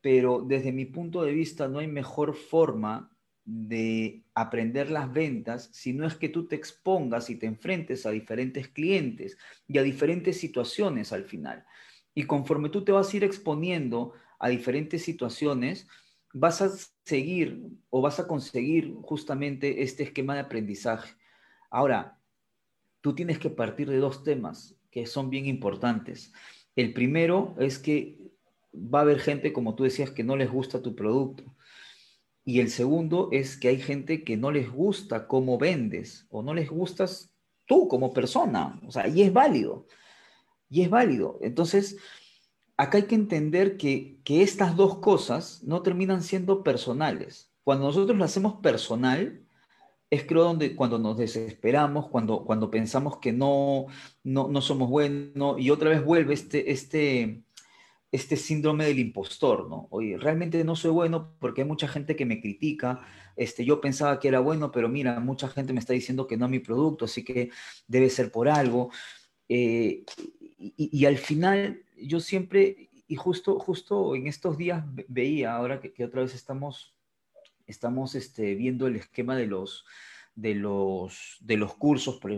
pero 0.00 0.42
desde 0.42 0.72
mi 0.72 0.84
punto 0.84 1.22
de 1.22 1.32
vista 1.32 1.68
no 1.68 1.78
hay 1.78 1.86
mejor 1.86 2.34
forma 2.34 3.10
de 3.44 4.22
aprender 4.34 4.90
las 4.90 5.12
ventas 5.12 5.70
si 5.72 5.92
no 5.92 6.06
es 6.06 6.14
que 6.14 6.28
tú 6.28 6.46
te 6.46 6.54
expongas 6.54 7.30
y 7.30 7.36
te 7.36 7.46
enfrentes 7.46 8.06
a 8.06 8.10
diferentes 8.10 8.68
clientes 8.68 9.36
y 9.66 9.78
a 9.78 9.82
diferentes 9.82 10.38
situaciones 10.38 11.12
al 11.12 11.24
final. 11.24 11.64
Y 12.14 12.24
conforme 12.24 12.68
tú 12.68 12.84
te 12.84 12.92
vas 12.92 13.12
a 13.12 13.16
ir 13.16 13.24
exponiendo 13.24 14.12
a 14.38 14.48
diferentes 14.48 15.02
situaciones, 15.02 15.88
vas 16.32 16.62
a 16.62 16.70
seguir 17.04 17.62
o 17.90 18.00
vas 18.00 18.18
a 18.20 18.26
conseguir 18.26 18.94
justamente 19.02 19.82
este 19.82 20.02
esquema 20.04 20.34
de 20.34 20.40
aprendizaje. 20.40 21.14
Ahora, 21.70 22.18
tú 23.00 23.14
tienes 23.14 23.38
que 23.38 23.50
partir 23.50 23.88
de 23.88 23.98
dos 23.98 24.22
temas 24.22 24.76
que 24.90 25.06
son 25.06 25.30
bien 25.30 25.46
importantes. 25.46 26.32
El 26.76 26.92
primero 26.92 27.54
es 27.58 27.78
que 27.78 28.18
va 28.74 29.00
a 29.00 29.02
haber 29.02 29.20
gente, 29.20 29.52
como 29.52 29.74
tú 29.74 29.84
decías, 29.84 30.10
que 30.10 30.24
no 30.24 30.36
les 30.36 30.50
gusta 30.50 30.82
tu 30.82 30.94
producto. 30.94 31.44
Y 32.44 32.60
el 32.60 32.70
segundo 32.70 33.28
es 33.30 33.56
que 33.56 33.68
hay 33.68 33.78
gente 33.78 34.24
que 34.24 34.36
no 34.36 34.50
les 34.50 34.70
gusta 34.70 35.28
cómo 35.28 35.58
vendes 35.58 36.26
o 36.30 36.42
no 36.42 36.54
les 36.54 36.68
gustas 36.68 37.32
tú 37.66 37.88
como 37.88 38.12
persona. 38.12 38.80
O 38.86 38.90
sea, 38.90 39.06
y 39.06 39.22
es 39.22 39.32
válido. 39.32 39.86
Y 40.68 40.82
es 40.82 40.90
válido. 40.90 41.38
Entonces, 41.42 41.96
acá 42.82 42.98
hay 42.98 43.04
que 43.04 43.14
entender 43.14 43.76
que, 43.76 44.18
que 44.24 44.42
estas 44.42 44.76
dos 44.76 44.98
cosas 44.98 45.62
no 45.62 45.82
terminan 45.82 46.22
siendo 46.22 46.64
personales. 46.64 47.52
Cuando 47.62 47.86
nosotros 47.86 48.18
lo 48.18 48.24
hacemos 48.24 48.54
personal, 48.54 49.40
es 50.10 50.24
creo 50.26 50.42
donde 50.42 50.74
cuando 50.74 50.98
nos 50.98 51.16
desesperamos, 51.16 52.08
cuando, 52.08 52.44
cuando 52.44 52.70
pensamos 52.70 53.18
que 53.18 53.32
no, 53.32 53.86
no, 54.24 54.48
no 54.48 54.60
somos 54.60 54.90
buenos 54.90 55.60
y 55.60 55.70
otra 55.70 55.90
vez 55.90 56.04
vuelve 56.04 56.34
este, 56.34 56.72
este, 56.72 57.44
este 58.10 58.36
síndrome 58.36 58.84
del 58.86 58.98
impostor, 58.98 59.70
¿no? 59.70 59.86
Oye, 59.90 60.18
realmente 60.18 60.64
no 60.64 60.74
soy 60.74 60.90
bueno 60.90 61.34
porque 61.38 61.62
hay 61.62 61.68
mucha 61.68 61.86
gente 61.86 62.16
que 62.16 62.26
me 62.26 62.40
critica, 62.40 63.00
este, 63.36 63.64
yo 63.64 63.80
pensaba 63.80 64.18
que 64.18 64.28
era 64.28 64.40
bueno, 64.40 64.72
pero 64.72 64.88
mira, 64.88 65.20
mucha 65.20 65.48
gente 65.48 65.72
me 65.72 65.80
está 65.80 65.92
diciendo 65.92 66.26
que 66.26 66.36
no 66.36 66.46
es 66.46 66.50
mi 66.50 66.58
producto, 66.58 67.04
así 67.04 67.24
que 67.24 67.50
debe 67.86 68.10
ser 68.10 68.32
por 68.32 68.48
algo. 68.48 68.90
Eh, 69.48 70.04
y, 70.76 71.06
al 71.06 71.18
final, 71.18 71.82
yo 72.06 72.20
siempre, 72.20 72.90
y 73.06 73.16
justo, 73.16 73.58
justo 73.58 74.14
en 74.14 74.26
estos 74.26 74.58
días 74.58 74.84
veía, 75.08 75.54
ahora 75.54 75.80
que, 75.80 76.04
otra 76.04 76.22
vez 76.22 76.34
estamos, 76.34 76.94
estamos 77.66 78.14
este, 78.14 78.54
viendo 78.54 78.86
el 78.86 78.96
esquema 78.96 79.36
de 79.36 79.46
los, 79.46 79.84
de 80.34 80.54
los, 80.54 81.36
de 81.40 81.56
los 81.56 81.74
cursos, 81.74 82.16
por, 82.16 82.32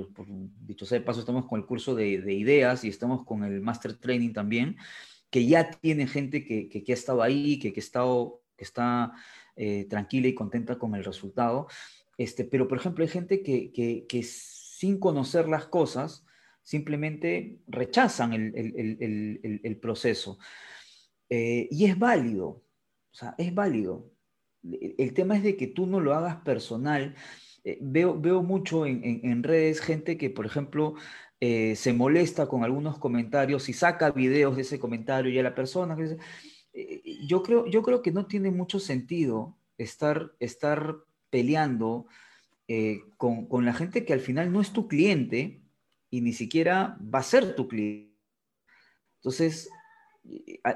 dicho 0.66 0.86
sea 0.86 0.98
de 0.98 1.04
paso, 1.04 1.20
estamos 1.20 1.46
con 1.46 1.60
el 1.60 1.66
curso 1.66 1.94
de, 1.94 2.20
de 2.20 2.34
ideas 2.34 2.84
y 2.84 2.88
estamos 2.88 3.24
con 3.24 3.44
el 3.44 3.60
Master 3.60 3.94
Training 3.96 4.32
también 4.32 4.76
que 5.34 5.46
ya 5.46 5.68
tiene 5.68 6.06
gente 6.06 6.44
que, 6.44 6.68
que, 6.68 6.92
ha 6.92 6.94
estado 6.94 7.20
ahí, 7.20 7.58
que, 7.58 7.72
que, 7.72 7.80
estado, 7.80 8.40
que 8.56 8.62
está 8.62 9.10
eh, 9.56 9.84
tranquila 9.90 10.28
y 10.28 10.34
contenta 10.36 10.78
con 10.78 10.94
el 10.94 11.02
resultado. 11.02 11.66
Este, 12.16 12.44
pero, 12.44 12.68
por 12.68 12.78
ejemplo, 12.78 13.02
hay 13.02 13.10
gente 13.10 13.42
que, 13.42 13.72
que 13.72 14.22
sin 14.22 15.00
conocer 15.00 15.48
las 15.48 15.66
cosas 15.66 16.24
simplemente 16.64 17.60
rechazan 17.68 18.32
el, 18.32 19.78
proceso. 19.80 20.38
Eh, 21.28 21.68
y 21.70 21.84
es 21.84 21.96
válido, 21.98 22.48
o 22.48 23.14
sea, 23.14 23.34
es 23.38 23.54
válido. 23.54 24.10
El 24.62 25.12
tema 25.12 25.36
es 25.36 25.42
de 25.42 25.56
que 25.56 25.66
tú 25.66 25.86
no 25.86 26.00
lo 26.00 26.14
hagas 26.14 26.36
personal. 26.36 27.14
Eh, 27.64 27.78
veo, 27.82 28.18
veo 28.18 28.42
mucho 28.42 28.86
en, 28.86 29.42
redes 29.42 29.80
gente 29.80 30.16
que, 30.16 30.30
por 30.30 30.46
ejemplo, 30.46 30.94
eh, 31.38 31.76
se 31.76 31.92
molesta 31.92 32.48
con 32.48 32.64
algunos 32.64 32.98
comentarios 32.98 33.68
y 33.68 33.74
saca 33.74 34.10
videos 34.10 34.56
de 34.56 34.62
ese 34.62 34.80
comentario 34.80 35.30
y 35.30 35.38
a 35.38 35.42
la 35.42 35.54
persona. 35.54 35.96
Yo, 37.28 37.42
creo, 37.42 37.66
yo 37.66 37.82
creo 37.82 38.00
que 38.00 38.10
no 38.10 38.26
tiene 38.26 38.50
mucho 38.50 38.80
sentido 38.80 39.58
estar, 39.76 40.32
estar 40.40 40.96
peleando 41.28 42.06
con, 43.18 43.46
con, 43.46 43.66
la 43.66 43.74
gente 43.74 44.06
que 44.06 44.14
al 44.14 44.20
final 44.20 44.50
no 44.50 44.62
es 44.62 44.72
tu 44.72 44.88
cliente 44.88 45.63
y 46.14 46.20
ni 46.20 46.32
siquiera 46.32 46.96
va 47.12 47.18
a 47.18 47.24
ser 47.24 47.56
tu 47.56 47.66
cliente. 47.66 48.14
Entonces, 49.16 49.68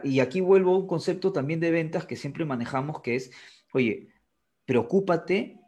y 0.03 0.19
aquí 0.19 0.41
vuelvo 0.41 0.75
a 0.75 0.79
un 0.79 0.89
concepto 0.89 1.33
también 1.33 1.61
de 1.61 1.71
ventas 1.71 2.07
que 2.07 2.17
siempre 2.17 2.45
manejamos, 2.45 3.03
que 3.03 3.15
es, 3.15 3.31
oye, 3.73 4.09
preocúpate 4.65 5.61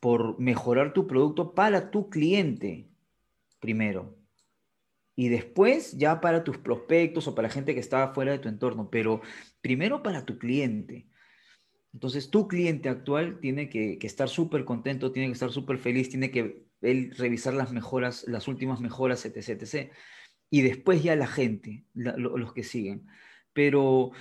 por 0.00 0.40
mejorar 0.40 0.94
tu 0.94 1.06
producto 1.06 1.54
para 1.54 1.90
tu 1.90 2.08
cliente 2.08 2.88
primero 3.60 4.16
y 5.14 5.28
después 5.28 5.98
ya 5.98 6.22
para 6.22 6.42
tus 6.42 6.56
prospectos 6.56 7.28
o 7.28 7.34
para 7.34 7.50
gente 7.50 7.74
que 7.74 7.80
está 7.80 8.14
fuera 8.14 8.32
de 8.32 8.38
tu 8.38 8.48
entorno, 8.48 8.88
pero 8.88 9.20
primero 9.60 10.02
para 10.02 10.24
tu 10.24 10.38
cliente. 10.38 11.06
Entonces, 11.92 12.30
tu 12.30 12.48
cliente 12.48 12.88
actual 12.88 13.40
tiene 13.40 13.68
que, 13.68 13.98
estar 14.00 14.30
súper 14.30 14.64
contento, 14.64 15.12
tiene 15.12 15.28
que 15.28 15.34
estar 15.34 15.50
súper 15.50 15.76
feliz, 15.76 16.08
tiene 16.08 16.30
que 16.30 16.67
él 16.80 17.14
revisar 17.16 17.54
las 17.54 17.72
mejoras, 17.72 18.24
las 18.28 18.48
últimas 18.48 18.80
mejoras, 18.80 19.24
etc, 19.26 19.62
etc. 19.62 19.92
Y 20.50 20.62
después 20.62 21.02
ya 21.02 21.16
la 21.16 21.26
gente, 21.26 21.84
los 21.94 22.52
que 22.52 22.64
siguen. 22.64 23.06
Pero 23.52 24.12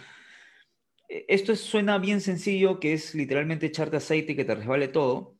eh, 1.09 1.25
esto 1.27 1.55
suena 1.55 1.97
bien 1.97 2.21
sencillo, 2.21 2.79
que 2.79 2.93
es 2.93 3.15
literalmente 3.15 3.67
echarte 3.67 3.97
aceite 3.97 4.33
y 4.33 4.35
que 4.35 4.45
te 4.45 4.55
resbale 4.55 4.87
todo, 4.87 5.37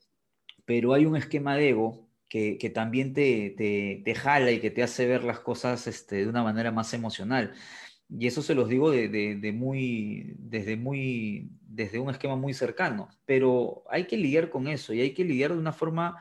pero 0.66 0.94
hay 0.94 1.06
un 1.06 1.16
esquema 1.16 1.56
de 1.56 1.70
ego 1.70 2.08
que, 2.30 2.72
también 2.74 3.14
te, 3.14 3.56
te, 4.04 4.16
jala 4.16 4.52
y 4.52 4.60
que 4.60 4.72
te 4.72 4.84
hace 4.84 5.08
ver 5.08 5.24
las 5.24 5.40
cosas 5.40 5.88
este, 5.88 6.18
de 6.18 6.28
una 6.28 6.44
manera 6.44 6.72
más 6.72 6.94
emocional. 6.94 7.54
Y 8.10 8.28
eso 8.28 8.42
se 8.42 8.56
los 8.56 8.70
digo 8.70 8.92
de, 8.92 9.10
de, 9.10 9.52
muy, 9.52 10.36
desde, 10.38 10.78
muy, 10.78 11.50
desde 11.62 12.00
un 12.00 12.10
esquema 12.10 12.36
muy 12.36 12.54
cercano. 12.54 13.10
Pero 13.26 13.84
hay 13.90 14.08
que 14.08 14.18
lidiar 14.18 14.50
con 14.50 14.68
eso 14.68 14.94
y 14.94 15.02
hay 15.02 15.14
que 15.14 15.26
lidiar 15.26 15.54
de 15.54 15.60
una 15.60 15.74
forma 15.74 16.18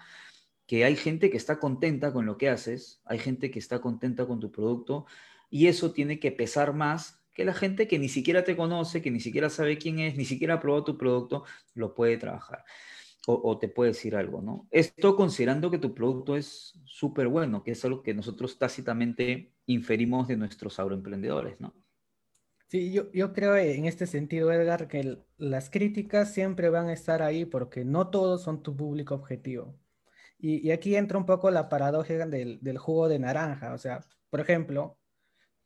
que 0.66 0.84
hay 0.84 0.96
gente 0.96 1.30
que 1.30 1.36
está 1.36 1.58
contenta 1.58 2.12
con 2.12 2.26
lo 2.26 2.36
que 2.36 2.48
haces, 2.48 3.00
hay 3.04 3.18
gente 3.18 3.50
que 3.50 3.58
está 3.58 3.80
contenta 3.80 4.26
con 4.26 4.40
tu 4.40 4.50
producto 4.50 5.06
y 5.50 5.68
eso 5.68 5.92
tiene 5.92 6.18
que 6.18 6.32
pesar 6.32 6.72
más 6.74 7.22
que 7.32 7.44
la 7.44 7.54
gente 7.54 7.86
que 7.86 7.98
ni 7.98 8.08
siquiera 8.08 8.44
te 8.44 8.56
conoce, 8.56 9.02
que 9.02 9.10
ni 9.10 9.20
siquiera 9.20 9.50
sabe 9.50 9.78
quién 9.78 9.98
es, 9.98 10.16
ni 10.16 10.24
siquiera 10.24 10.54
ha 10.54 10.60
probado 10.60 10.84
tu 10.84 10.98
producto, 10.98 11.44
lo 11.74 11.94
puede 11.94 12.16
trabajar 12.16 12.64
o, 13.28 13.58
te 13.58 13.68
puede 13.68 13.90
decir 13.90 14.14
algo, 14.14 14.40
¿no? 14.40 14.68
Esto 14.70 15.16
considerando 15.16 15.70
que 15.70 15.78
tu 15.78 15.94
producto 15.94 16.36
es 16.36 16.78
súper 16.84 17.26
bueno, 17.26 17.64
que 17.64 17.72
es 17.72 17.84
algo 17.84 18.02
que 18.02 18.14
nosotros 18.14 18.56
tácitamente 18.56 19.52
inferimos 19.66 20.28
de 20.28 20.36
nuestros 20.36 20.78
agroemprendedores, 20.78 21.60
¿no? 21.60 21.74
Sí, 22.68 22.92
yo, 22.92 23.10
yo 23.12 23.32
creo 23.32 23.56
en 23.56 23.84
este 23.84 24.06
sentido, 24.06 24.52
Edgar, 24.52 24.86
que 24.86 25.18
las 25.38 25.70
críticas 25.70 26.32
siempre 26.32 26.68
van 26.68 26.86
a 26.86 26.92
estar 26.92 27.22
ahí 27.22 27.44
porque 27.44 27.84
no 27.84 28.10
todos 28.10 28.42
son 28.42 28.62
tu 28.62 28.76
público 28.76 29.14
objetivo. 29.14 29.76
Y, 30.38 30.70
aquí 30.70 30.96
entra 30.96 31.18
un 31.18 31.26
poco 31.26 31.50
la 31.50 31.68
paradoja 31.68 32.14
del, 32.26 32.58
del, 32.60 32.78
jugo 32.78 33.08
de 33.08 33.18
naranja. 33.18 33.72
O 33.72 33.78
sea, 33.78 34.00
por 34.30 34.40
ejemplo, 34.40 34.98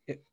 eh, 0.06 0.24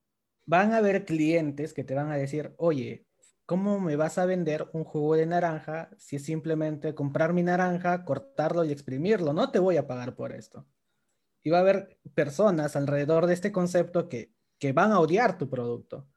van 0.46 0.74
a 0.74 0.78
haber 0.78 1.06
clientes 1.06 1.74
que 1.74 1.84
te 1.84 1.96
van 1.96 2.12
a 2.12 2.18
decir, 2.18 2.54
oye, 2.58 3.08
¿cómo 3.46 3.80
me 3.80 3.96
vas 3.96 4.18
a 4.18 4.26
vender 4.26 4.70
un 4.74 4.84
jugo 4.84 5.16
de 5.16 5.26
naranja 5.26 5.90
si 5.98 6.18
es 6.18 6.24
simplemente 6.26 6.94
comprar 6.94 7.34
mi 7.34 7.44
naranja, 7.44 8.06
cortarlo 8.06 8.64
y 8.66 8.72
exprimirlo? 8.72 9.34
No 9.34 9.52
te 9.52 9.60
voy 9.60 9.78
a 9.78 9.88
pagar 9.88 10.16
por 10.16 10.34
esto. 10.34 10.68
Y 11.44 11.50
va 11.50 11.60
a 11.60 11.62
haber 11.62 12.00
personas 12.14 12.76
alrededor 12.76 13.26
de 13.26 13.34
este 13.34 13.52
concepto 13.52 14.10
que, 14.10 14.34
que 14.60 14.74
van 14.74 14.92
a 14.92 15.00
odiar 15.00 15.38
tu 15.38 15.50
producto. 15.50 16.08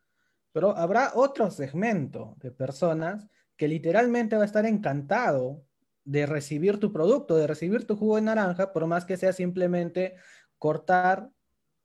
Pero 0.53 0.77
habrá 0.77 1.13
otro 1.15 1.51
segmento 1.51 2.35
de 2.39 2.51
personas 2.51 3.29
que 3.57 3.69
literalmente 3.69 4.37
va 4.37 4.43
a 4.43 4.47
estar 4.47 4.67
encantado 4.67 5.65
de 6.05 6.27
recibir 6.27 6.79
tu 6.79 6.93
producto, 6.93 7.37
de 7.37 7.47
recibir 7.47 7.87
tu 7.87 7.97
jugo 7.97 8.17
de 8.17 8.23
naranja, 8.23 8.73
por 8.73 8.87
más 8.87 9.05
que 9.05 9.17
sea 9.17 9.33
simplemente 9.33 10.15
cortar 10.59 11.31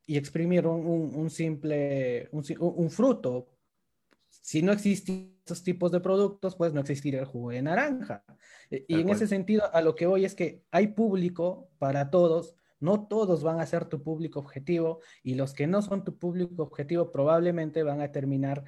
y 0.05 0.17
exprimir 0.17 0.67
un, 0.67 1.15
un, 1.15 1.29
simple, 1.29 2.29
un, 2.31 2.43
un 2.59 2.89
fruto, 2.91 3.49
si 4.41 4.61
no 4.61 4.71
existen 4.71 5.39
esos 5.45 5.63
tipos 5.63 5.91
de 5.91 5.99
productos, 5.99 6.55
pues 6.55 6.73
no 6.73 6.81
existiría 6.81 7.19
el 7.19 7.25
jugo 7.25 7.49
de 7.51 7.61
naranja. 7.61 8.23
E, 8.69 8.85
y 8.87 8.99
en 8.99 9.09
ese 9.09 9.27
sentido, 9.27 9.63
a 9.73 9.81
lo 9.81 9.95
que 9.95 10.07
voy 10.07 10.25
es 10.25 10.35
que 10.35 10.63
hay 10.71 10.87
público 10.87 11.69
para 11.77 12.09
todos, 12.09 12.55
no 12.79 13.07
todos 13.07 13.43
van 13.43 13.59
a 13.59 13.65
ser 13.65 13.85
tu 13.85 14.03
público 14.03 14.39
objetivo 14.39 14.99
y 15.23 15.35
los 15.35 15.53
que 15.53 15.67
no 15.67 15.81
son 15.81 16.03
tu 16.03 16.17
público 16.17 16.63
objetivo 16.63 17.11
probablemente 17.11 17.83
van 17.83 18.01
a 18.01 18.11
terminar 18.11 18.65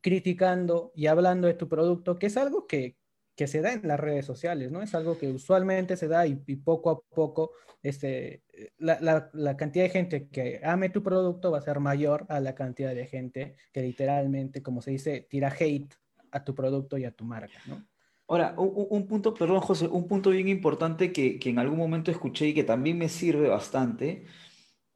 criticando 0.00 0.92
y 0.94 1.06
hablando 1.06 1.46
de 1.46 1.54
tu 1.54 1.68
producto, 1.68 2.18
que 2.18 2.26
es 2.26 2.36
algo 2.36 2.66
que, 2.66 2.96
que 3.34 3.46
se 3.46 3.60
da 3.60 3.72
en 3.72 3.88
las 3.88 3.98
redes 3.98 4.26
sociales, 4.26 4.70
¿no? 4.70 4.82
Es 4.82 4.94
algo 4.94 5.18
que 5.18 5.28
usualmente 5.28 5.96
se 5.96 6.08
da 6.08 6.26
y, 6.26 6.34
poco 6.56 6.90
a 6.90 7.00
poco 7.00 7.52
este, 7.82 8.42
la, 8.78 9.00
la, 9.00 9.30
la, 9.32 9.56
cantidad 9.56 9.84
de 9.84 9.90
gente 9.90 10.28
que 10.28 10.60
ame 10.62 10.90
tu 10.90 11.02
producto 11.02 11.50
va 11.50 11.58
a 11.58 11.62
ser 11.62 11.80
mayor 11.80 12.26
a 12.28 12.40
la 12.40 12.54
cantidad 12.54 12.94
de 12.94 13.06
gente 13.06 13.56
que 13.72 13.82
literalmente, 13.82 14.62
como 14.62 14.82
se 14.82 14.92
dice, 14.92 15.26
tira 15.28 15.48
hate 15.58 15.94
a 16.30 16.44
tu 16.44 16.54
producto 16.54 16.98
y 16.98 17.04
a 17.04 17.10
tu 17.10 17.24
marca, 17.24 17.58
¿no? 17.66 17.84
Ahora, 18.28 18.54
un, 18.56 18.86
un 18.88 19.06
punto, 19.06 19.34
perdón 19.34 19.60
José, 19.60 19.88
un 19.88 20.06
punto 20.08 20.30
bien 20.30 20.48
importante 20.48 21.12
que, 21.12 21.38
que, 21.38 21.50
en 21.50 21.58
algún 21.58 21.78
momento 21.78 22.10
escuché 22.10 22.48
y 22.48 22.54
que 22.54 22.64
también 22.64 22.96
me 22.96 23.08
sirve 23.08 23.48
bastante, 23.48 24.24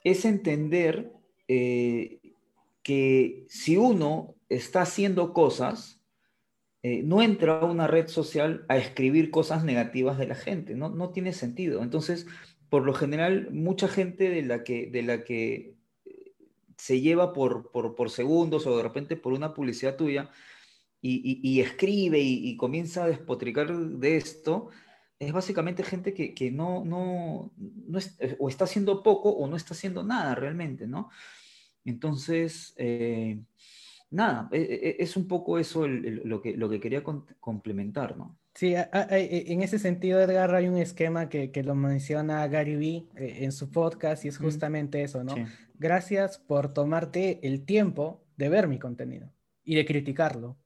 es 0.03 0.25
entender 0.25 1.13
eh, 1.49 2.21
que 2.83 3.45
si 3.49 3.77
uno 3.77 4.37
está 4.49 4.83
haciendo 4.83 5.33
cosas, 5.33 5.96
eh, 6.89 7.03
no 7.03 7.21
entra 7.21 7.59
a 7.59 7.65
una 7.65 7.89
red 7.89 8.07
social 8.07 8.65
a 8.69 8.77
escribir 8.77 9.33
cosas 9.33 9.65
negativas 9.65 10.19
de 10.19 10.29
la 10.29 10.37
gente, 10.37 10.77
no, 10.77 10.89
no 10.89 11.11
tiene 11.11 11.33
sentido. 11.33 11.83
Entonces, 11.83 12.29
por 12.69 12.85
lo 12.85 12.95
general, 12.95 13.49
mucha 13.51 13.89
gente 13.89 14.31
de 14.31 14.43
la 14.43 14.63
que, 14.63 14.87
de 14.87 15.03
la 15.03 15.25
que 15.25 15.75
eh, 16.05 16.33
se 16.77 17.01
lleva 17.01 17.33
por, 17.33 17.73
por, 17.73 17.97
por 17.97 18.09
segundos 18.09 18.69
o 18.69 18.77
de 18.77 18.85
repente 18.85 19.17
por 19.17 19.33
una 19.33 19.53
publicidad 19.53 19.97
tuya, 19.97 20.31
y, 21.03 21.61
escribe 21.61 22.21
y, 22.21 22.57
comienza 22.57 23.05
a 23.05 23.09
despotricar 23.09 23.77
de 23.77 24.17
esto, 24.17 24.69
es 25.19 25.33
básicamente 25.33 25.83
gente 25.83 26.15
que, 26.15 26.51
no, 26.53 26.85
no, 26.85 27.53
no 27.57 27.99
o 28.39 28.49
está 28.49 28.65
haciendo 28.65 29.03
poco 29.03 29.31
o 29.31 29.49
no 29.49 29.57
está 29.57 29.75
haciendo 29.75 30.05
nada 30.05 30.37
realmente, 30.37 30.87
¿no? 30.87 31.11
Entonces, 31.85 32.75
eh, 32.77 33.41
nada, 34.11 34.49
e, 34.53 34.59
e, 34.59 34.89
e, 34.89 34.97
es 35.01 35.17
un 35.17 35.27
poco 35.27 35.59
eso 35.59 35.87
lo, 35.87 36.41
que, 36.41 36.57
lo 36.57 36.69
que 36.69 36.81
quería 36.81 37.03
complementar, 37.03 38.17
¿no? 38.17 38.39
Sí, 38.55 38.75
en 38.75 39.63
ese 39.63 39.79
sentido, 39.79 40.19
Edgar, 40.19 40.55
hay 40.55 40.67
un 40.67 40.79
esquema 40.79 41.29
que, 41.29 41.51
lo 41.63 41.75
menciona 41.75 42.47
Gary 42.49 42.77
Vee 42.77 43.07
eh, 43.17 43.45
en 43.45 43.53
su 43.53 43.71
podcast 43.71 44.25
y 44.25 44.29
es 44.29 44.39
justamente 44.39 45.03
eso, 45.03 45.23
¿no? 45.23 45.35
Gracias 45.75 46.39
por 46.39 46.73
tomarte 46.73 47.47
el 47.47 47.67
tiempo 47.67 48.25
de 48.39 48.49
ver 48.49 48.67
mi 48.67 48.79
contenido 48.79 49.31
y 49.63 49.75
de 49.75 49.85
criticarlo, 49.85 50.57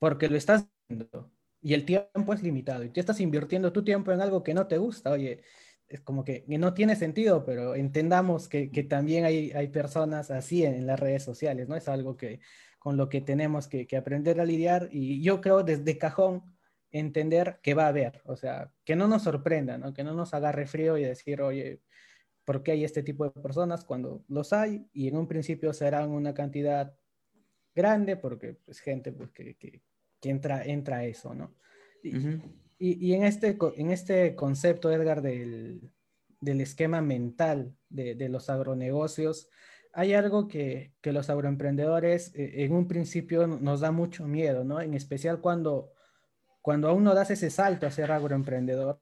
porque 0.00 0.28
lo 0.28 0.36
estás 0.36 0.68
haciendo 0.88 1.30
y 1.62 1.74
el 1.74 1.84
tiempo 1.84 2.34
es 2.34 2.42
limitado 2.42 2.82
y 2.82 2.90
tú 2.90 2.98
estás 2.98 3.20
invirtiendo 3.20 3.72
tu 3.72 3.84
tiempo 3.84 4.10
en 4.10 4.20
algo 4.20 4.42
que 4.42 4.52
no 4.52 4.66
te 4.66 4.78
gusta, 4.78 5.12
oye, 5.12 5.42
es 5.88 6.00
como 6.00 6.24
que, 6.24 6.44
no 6.46 6.74
tiene 6.74 6.96
sentido, 6.96 7.44
pero 7.44 7.74
entendamos 7.74 8.48
que, 8.48 8.68
también 8.88 9.24
hay, 9.24 9.52
hay, 9.52 9.68
personas 9.68 10.30
así 10.30 10.64
en, 10.64 10.86
las 10.86 10.98
redes 10.98 11.22
sociales, 11.22 11.68
¿no? 11.68 11.76
Es 11.76 11.88
algo 11.88 12.16
que 12.16 12.40
con 12.78 12.96
lo 12.96 13.08
que 13.08 13.20
tenemos 13.20 13.68
que, 13.68 13.86
que 13.86 13.96
aprender 13.96 14.40
a 14.40 14.44
lidiar 14.44 14.88
y 14.90 15.22
yo 15.22 15.40
creo 15.40 15.62
desde 15.62 15.96
cajón 15.96 16.42
entender 16.94 17.58
que 17.60 17.74
va 17.74 17.86
a 17.86 17.88
haber, 17.88 18.22
o 18.24 18.36
sea, 18.36 18.72
que 18.84 18.94
no 18.94 19.08
nos 19.08 19.22
sorprenda, 19.22 19.78
¿no? 19.78 19.92
que 19.92 20.04
no 20.04 20.14
nos 20.14 20.32
agarre 20.32 20.66
frío 20.66 20.96
y 20.96 21.02
decir, 21.02 21.42
oye, 21.42 21.80
¿por 22.44 22.62
qué 22.62 22.72
hay 22.72 22.84
este 22.84 23.02
tipo 23.02 23.24
de 23.24 23.42
personas 23.42 23.84
cuando 23.84 24.24
los 24.28 24.52
hay? 24.52 24.86
Y 24.92 25.08
en 25.08 25.16
un 25.16 25.26
principio 25.26 25.72
serán 25.72 26.10
una 26.10 26.34
cantidad 26.34 26.94
grande 27.74 28.16
porque 28.16 28.50
es 28.50 28.58
pues, 28.64 28.78
gente 28.78 29.12
pues, 29.12 29.30
que, 29.32 29.56
que, 29.56 29.82
entra, 30.22 30.64
entra 30.64 30.98
a 30.98 31.04
eso, 31.04 31.34
¿no? 31.34 31.56
Y, 32.02 32.12
y, 32.78 33.14
en, 33.14 33.24
este, 33.24 33.56
en 33.76 33.90
este 33.90 34.34
concepto, 34.34 34.90
Edgar, 34.90 35.22
del, 35.22 35.90
del 36.40 36.60
esquema 36.60 37.00
mental 37.00 37.74
de, 37.88 38.14
de, 38.14 38.28
los 38.28 38.50
agronegocios, 38.50 39.48
hay 39.92 40.12
algo 40.12 40.48
que, 40.48 40.92
que 41.00 41.12
los 41.12 41.30
agroemprendedores 41.30 42.34
eh, 42.34 42.64
en 42.64 42.72
un 42.72 42.88
principio 42.88 43.46
nos 43.46 43.80
da 43.80 43.92
mucho 43.92 44.26
miedo, 44.26 44.64
¿no? 44.64 44.80
En 44.80 44.94
especial 44.94 45.40
cuando 45.40 45.94
cuando 46.64 46.88
aún 46.88 47.04
no 47.04 47.14
das 47.14 47.30
ese 47.30 47.50
salto 47.50 47.86
a 47.86 47.90
ser 47.90 48.10
agroemprendedor, 48.10 48.98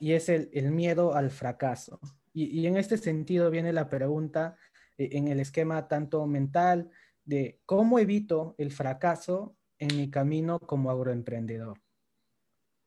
y 0.00 0.14
es 0.14 0.28
el, 0.28 0.50
miedo 0.72 1.14
al 1.14 1.30
fracaso. 1.30 2.00
Y, 2.34 2.66
en 2.66 2.76
este 2.76 2.96
sentido 2.96 3.52
viene 3.52 3.72
la 3.72 3.88
pregunta 3.88 4.56
eh, 4.98 5.10
en 5.12 5.28
el 5.28 5.38
esquema 5.38 5.86
tanto 5.86 6.26
mental 6.26 6.90
de 7.24 7.60
cómo 7.66 8.00
evito 8.00 8.56
el 8.58 8.72
fracaso 8.72 9.54
en 9.78 9.96
mi 9.96 10.10
camino 10.10 10.58
como 10.58 10.90
agroemprendedor. 10.90 11.80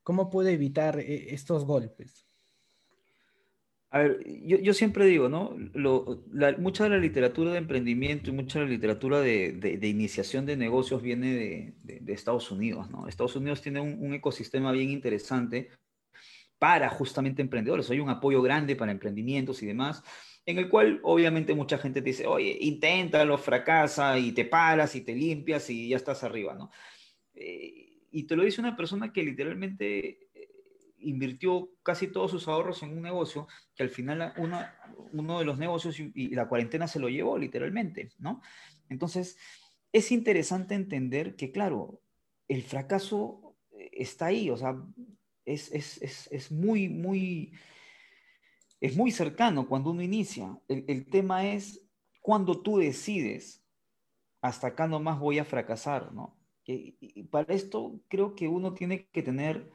¿Cómo 0.06 0.30
puedo 0.30 0.50
evitar 0.50 1.00
eh, 1.00 1.34
estos 1.34 1.66
golpes? 1.66 2.28
A 3.90 4.00
ver, 4.00 4.24
yo, 4.44 4.74
siempre 4.76 5.08
digo, 5.08 5.30
¿no? 5.30 5.58
mucha 6.60 6.84
de 6.84 6.92
la 6.92 6.98
literatura 6.98 7.54
de 7.54 7.58
emprendimiento 7.58 8.30
y 8.30 8.34
mucha 8.34 8.60
de 8.60 8.66
la 8.66 8.72
literatura 8.72 9.22
de, 9.22 9.80
iniciación 9.82 10.46
de 10.46 10.58
negocios 10.58 11.02
viene 11.02 11.74
de, 11.82 12.14
Estados 12.14 12.52
Unidos, 12.52 12.92
¿no? 12.92 13.08
Estados 13.08 13.36
Unidos 13.36 13.64
tiene 13.64 13.80
un, 13.80 14.14
ecosistema 14.14 14.72
bien 14.74 14.92
interesante 14.92 15.70
para 16.60 16.88
justamente 16.90 17.42
emprendedores. 17.42 17.90
Hay 17.90 18.00
un 18.00 18.10
apoyo 18.10 18.44
grande 18.44 18.76
para 18.76 18.92
emprendimientos 18.92 19.64
y 19.64 19.66
demás, 19.66 20.04
en 20.46 20.60
el 20.60 20.70
cual 20.70 21.00
obviamente 21.02 21.56
mucha 21.56 21.80
gente 21.80 22.04
te 22.04 22.10
dice, 22.10 22.28
oye, 22.28 22.56
inténtalo, 22.62 23.40
fracasa 23.40 24.20
y 24.20 24.34
te 24.34 24.46
paras 24.46 24.94
y 24.96 25.02
te 25.02 25.16
limpias 25.16 25.68
y 25.72 25.90
ya 25.90 25.98
estás 25.98 26.24
arriba, 26.24 26.54
¿no? 26.54 26.70
Eh, 27.34 27.85
y 28.16 28.24
te 28.24 28.38
lo 28.38 28.44
dice 28.44 28.62
una 28.62 28.78
persona 28.78 29.12
que 29.12 29.24
literalmente 29.24 30.30
invirtió 31.00 31.70
casi 31.84 32.08
todos 32.08 32.32
sus 32.32 32.48
ahorros 32.48 32.82
en 32.82 32.96
un 32.96 33.02
negocio 33.02 33.46
que 33.76 33.84
al 33.84 33.90
final 33.90 34.34
uno 34.38 35.40
de 35.40 35.46
los 35.46 35.58
negocios 35.58 36.00
y, 36.00 36.30
la 36.30 36.48
cuarentena 36.48 36.88
se 36.88 37.00
lo 37.00 37.10
llevó 37.10 37.38
literalmente, 37.38 38.14
¿no? 38.18 38.42
Entonces, 38.88 39.38
es 39.92 40.14
interesante 40.14 40.76
entender 40.76 41.36
que, 41.36 41.52
claro, 41.52 42.02
el 42.48 42.64
fracaso 42.64 43.58
está 43.92 44.28
ahí, 44.28 44.50
o 44.50 44.56
sea, 44.56 44.82
es, 45.44 45.72
es, 46.32 46.52
muy, 46.54 46.88
muy, 46.88 47.52
es 48.80 48.96
muy 48.96 49.12
cercano 49.12 49.68
cuando 49.68 49.92
uno 49.92 50.02
inicia. 50.02 50.58
El, 50.70 51.06
tema 51.08 51.48
es 51.52 51.86
cuando 52.22 52.62
tú 52.62 52.78
decides, 52.78 53.62
hasta 54.42 54.68
acá 54.68 54.88
nomás 54.88 55.20
voy 55.20 55.38
a 55.38 55.46
fracasar, 55.46 56.14
¿no? 56.14 56.45
Y 56.74 57.24
para 57.24 57.54
esto 57.54 58.00
creo 58.08 58.36
que 58.36 58.48
uno 58.48 58.74
tiene 58.74 59.08
que 59.12 59.22
tener 59.22 59.70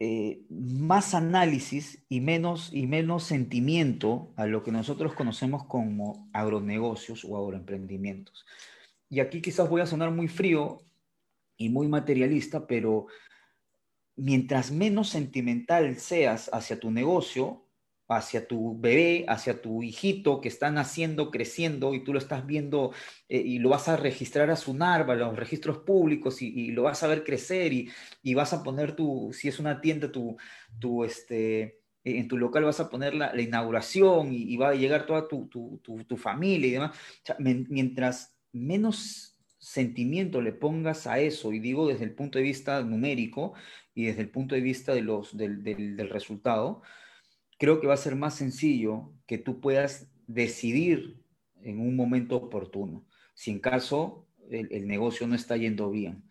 eh, 0.00 0.44
más 0.50 1.14
análisis 1.14 2.04
y 2.08 2.20
menos, 2.20 2.70
y 2.72 2.86
menos 2.86 3.22
sentimiento 3.24 4.32
a 4.36 4.44
lo 4.46 4.64
que 4.64 4.72
nosotros 4.72 5.14
conocemos 5.14 5.64
como 5.64 6.28
agronegocios 6.32 7.24
o 7.24 7.38
agroemprendimientos. 7.38 8.44
Y 9.08 9.20
aquí 9.20 9.40
quizás 9.40 9.70
voy 9.70 9.80
a 9.80 9.86
sonar 9.86 10.10
muy 10.10 10.26
frío 10.26 10.82
y 11.56 11.68
muy 11.68 11.86
materialista, 11.86 12.66
pero 12.66 13.06
mientras 14.16 14.72
menos 14.72 15.10
sentimental 15.10 15.96
seas 15.96 16.50
hacia 16.52 16.80
tu 16.80 16.90
negocio, 16.90 17.63
hacia 18.08 18.46
tu 18.46 18.78
bebé, 18.78 19.24
hacia 19.28 19.62
tu 19.62 19.82
hijito 19.82 20.40
que 20.40 20.48
está 20.48 20.70
naciendo, 20.70 21.30
creciendo 21.30 21.94
y 21.94 22.04
tú 22.04 22.12
lo 22.12 22.18
estás 22.18 22.46
viendo 22.46 22.92
eh, 23.28 23.38
y 23.38 23.58
lo 23.58 23.70
vas 23.70 23.88
a 23.88 23.96
registrar 23.96 24.50
a 24.50 24.56
SUNAR, 24.56 25.10
a 25.10 25.14
los 25.14 25.36
registros 25.36 25.78
públicos 25.78 26.42
y, 26.42 26.70
lo 26.72 26.82
vas 26.82 27.02
a 27.02 27.08
ver 27.08 27.24
crecer 27.24 27.72
y, 27.72 27.90
y, 28.22 28.34
vas 28.34 28.52
a 28.52 28.62
poner 28.62 28.94
tu, 28.94 29.30
si 29.32 29.48
es 29.48 29.58
una 29.58 29.80
tienda, 29.80 30.12
tu, 30.12 30.36
tu 30.78 31.04
este, 31.04 31.62
eh, 31.62 32.18
en 32.18 32.28
tu 32.28 32.36
local 32.36 32.64
vas 32.64 32.80
a 32.80 32.90
poner 32.90 33.14
la, 33.14 33.40
inauguración 33.40 34.32
y, 34.32 34.56
va 34.56 34.70
a 34.70 34.74
llegar 34.74 35.06
toda 35.06 35.26
tu, 35.26 35.48
tu, 35.48 35.80
tu 35.82 36.16
familia 36.16 36.68
y 36.68 36.72
demás. 36.72 36.96
mientras 37.38 38.36
menos 38.52 39.34
sentimiento 39.58 40.42
le 40.42 40.52
pongas 40.52 41.06
a 41.06 41.18
eso, 41.20 41.52
y 41.52 41.58
digo 41.58 41.88
desde 41.88 42.04
el 42.04 42.14
punto 42.14 42.38
de 42.38 42.44
vista 42.44 42.82
numérico 42.82 43.54
y 43.94 44.04
desde 44.04 44.20
el 44.20 44.30
punto 44.30 44.54
de 44.54 44.60
vista 44.60 44.92
de 44.92 45.00
los, 45.00 45.34
del, 45.36 45.62
del 45.62 46.10
resultado, 46.10 46.82
creo 47.58 47.80
que 47.80 47.86
va 47.86 47.94
a 47.94 47.98
ser 47.98 48.16
más 48.16 48.34
sencillo 48.34 49.12
que 49.26 49.38
tú 49.38 49.60
puedas 49.60 50.08
decidir 50.26 51.20
en 51.62 51.80
un 51.80 51.96
momento 51.96 52.36
oportuno, 52.36 53.04
si 53.34 53.50
en 53.50 53.58
caso 53.58 54.26
el, 54.50 54.86
negocio 54.86 55.26
no 55.26 55.34
está 55.34 55.56
yendo 55.56 55.90
bien. 55.90 56.24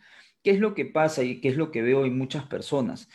¿Qué 0.43 0.51
es 0.51 0.59
lo 0.59 0.75
que 0.75 0.86
pasa 0.86 1.23
y 1.23 1.41
qué 1.41 1.49
es 1.49 1.57
lo 1.57 1.71
que 1.71 1.81
veo 1.81 2.05
en 2.05 2.17
muchas 2.17 2.45
personas? 2.45 3.09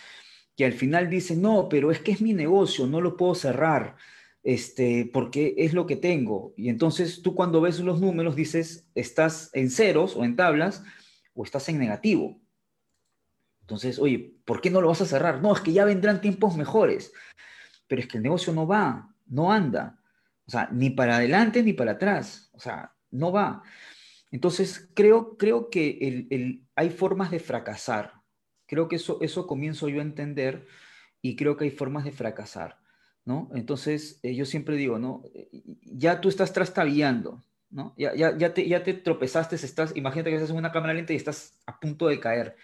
Que 0.57 0.64
al 0.64 0.73
final 0.73 1.09
dicen, 1.09 1.42
no, 1.42 1.68
pero 1.68 1.90
es 1.90 2.01
que 2.01 2.12
es 2.12 2.21
mi 2.21 2.33
negocio, 2.33 2.87
no 2.87 3.01
lo 3.01 3.16
puedo 3.16 3.35
cerrar, 3.35 3.97
este, 4.42 5.09
porque 5.12 5.55
es 5.59 5.75
lo 5.75 5.87
que 5.87 5.97
tengo. 5.97 6.55
Y 6.57 6.68
entonces 6.68 7.23
tú 7.23 7.35
cuando 7.35 7.61
ves 7.61 7.79
los 7.81 8.01
números 8.01 8.35
dices, 8.35 8.88
estás 8.94 9.51
en 9.53 9.71
ceros 9.71 10.16
o 10.16 10.25
en 10.25 10.37
tablas 10.37 10.83
o 11.35 11.44
estás 11.44 11.68
en 11.68 11.79
negativo. 11.79 12.40
Entonces, 13.61 13.99
oye, 13.99 14.35
¿por 14.44 14.61
qué 14.61 14.71
no 14.71 14.81
lo 14.81 14.88
vas 14.88 15.03
a 15.03 15.07
cerrar? 15.07 15.42
No, 15.42 15.55
es 15.55 15.61
que 15.61 15.73
ya 15.73 15.85
vendrán 15.85 16.21
tiempos 16.21 16.57
mejores 16.57 17.12
pero 17.88 18.03
es 18.03 18.09
que 18.09 18.18
el 18.18 18.22
negocio 18.22 18.53
no 18.53 18.66
va, 18.66 19.14
no 19.27 19.53
anda. 19.53 19.98
O 20.46 20.51
sea, 20.51 20.68
ni 20.72 20.90
para 20.90 21.16
adelante 21.16 21.62
ni 21.62 21.72
para 21.72 21.92
atrás. 21.92 22.51
O 22.53 22.61
sea, 22.61 22.94
no 23.11 23.33
va. 23.33 23.62
Entonces, 24.31 24.88
creo, 24.94 25.37
creo 25.37 25.70
que 25.70 26.27
el, 26.31 26.62
hay 26.74 26.90
formas 26.90 27.31
de 27.31 27.40
fracasar. 27.40 28.12
Creo 28.66 28.88
que 28.88 28.96
eso, 28.96 29.18
eso 29.22 29.46
comienzo 29.46 29.88
yo 29.88 30.01
a 30.01 30.03
entender 30.03 30.66
y 31.22 31.37
creo 31.37 31.57
que 31.57 31.64
hay 31.64 31.70
formas 31.70 32.05
de 32.05 32.12
fracasar, 32.12 32.79
¿no? 33.24 33.51
Entonces, 33.55 34.20
eh, 34.22 34.35
yo 34.35 34.44
siempre 34.44 34.77
digo, 34.77 34.98
¿no? 34.98 35.22
Ya 35.83 36.20
tú 36.20 36.29
estás 36.29 36.53
trastabillando, 36.53 37.42
¿no? 37.70 37.94
Ya, 37.96 38.14
ya, 38.14 38.37
ya, 38.37 38.53
te, 38.53 38.68
ya 38.68 38.83
te 38.83 38.92
tropezaste, 38.92 39.57
estás, 39.57 39.96
imagínate 39.96 40.31
que 40.31 40.37
estás 40.37 40.51
en 40.51 40.57
una 40.57 40.70
cámara 40.70 40.92
lenta 40.92 41.14
y 41.14 41.16
estás 41.16 41.59
a 41.66 41.81
punto 41.81 42.09
de 42.09 42.20
caer. 42.20 42.57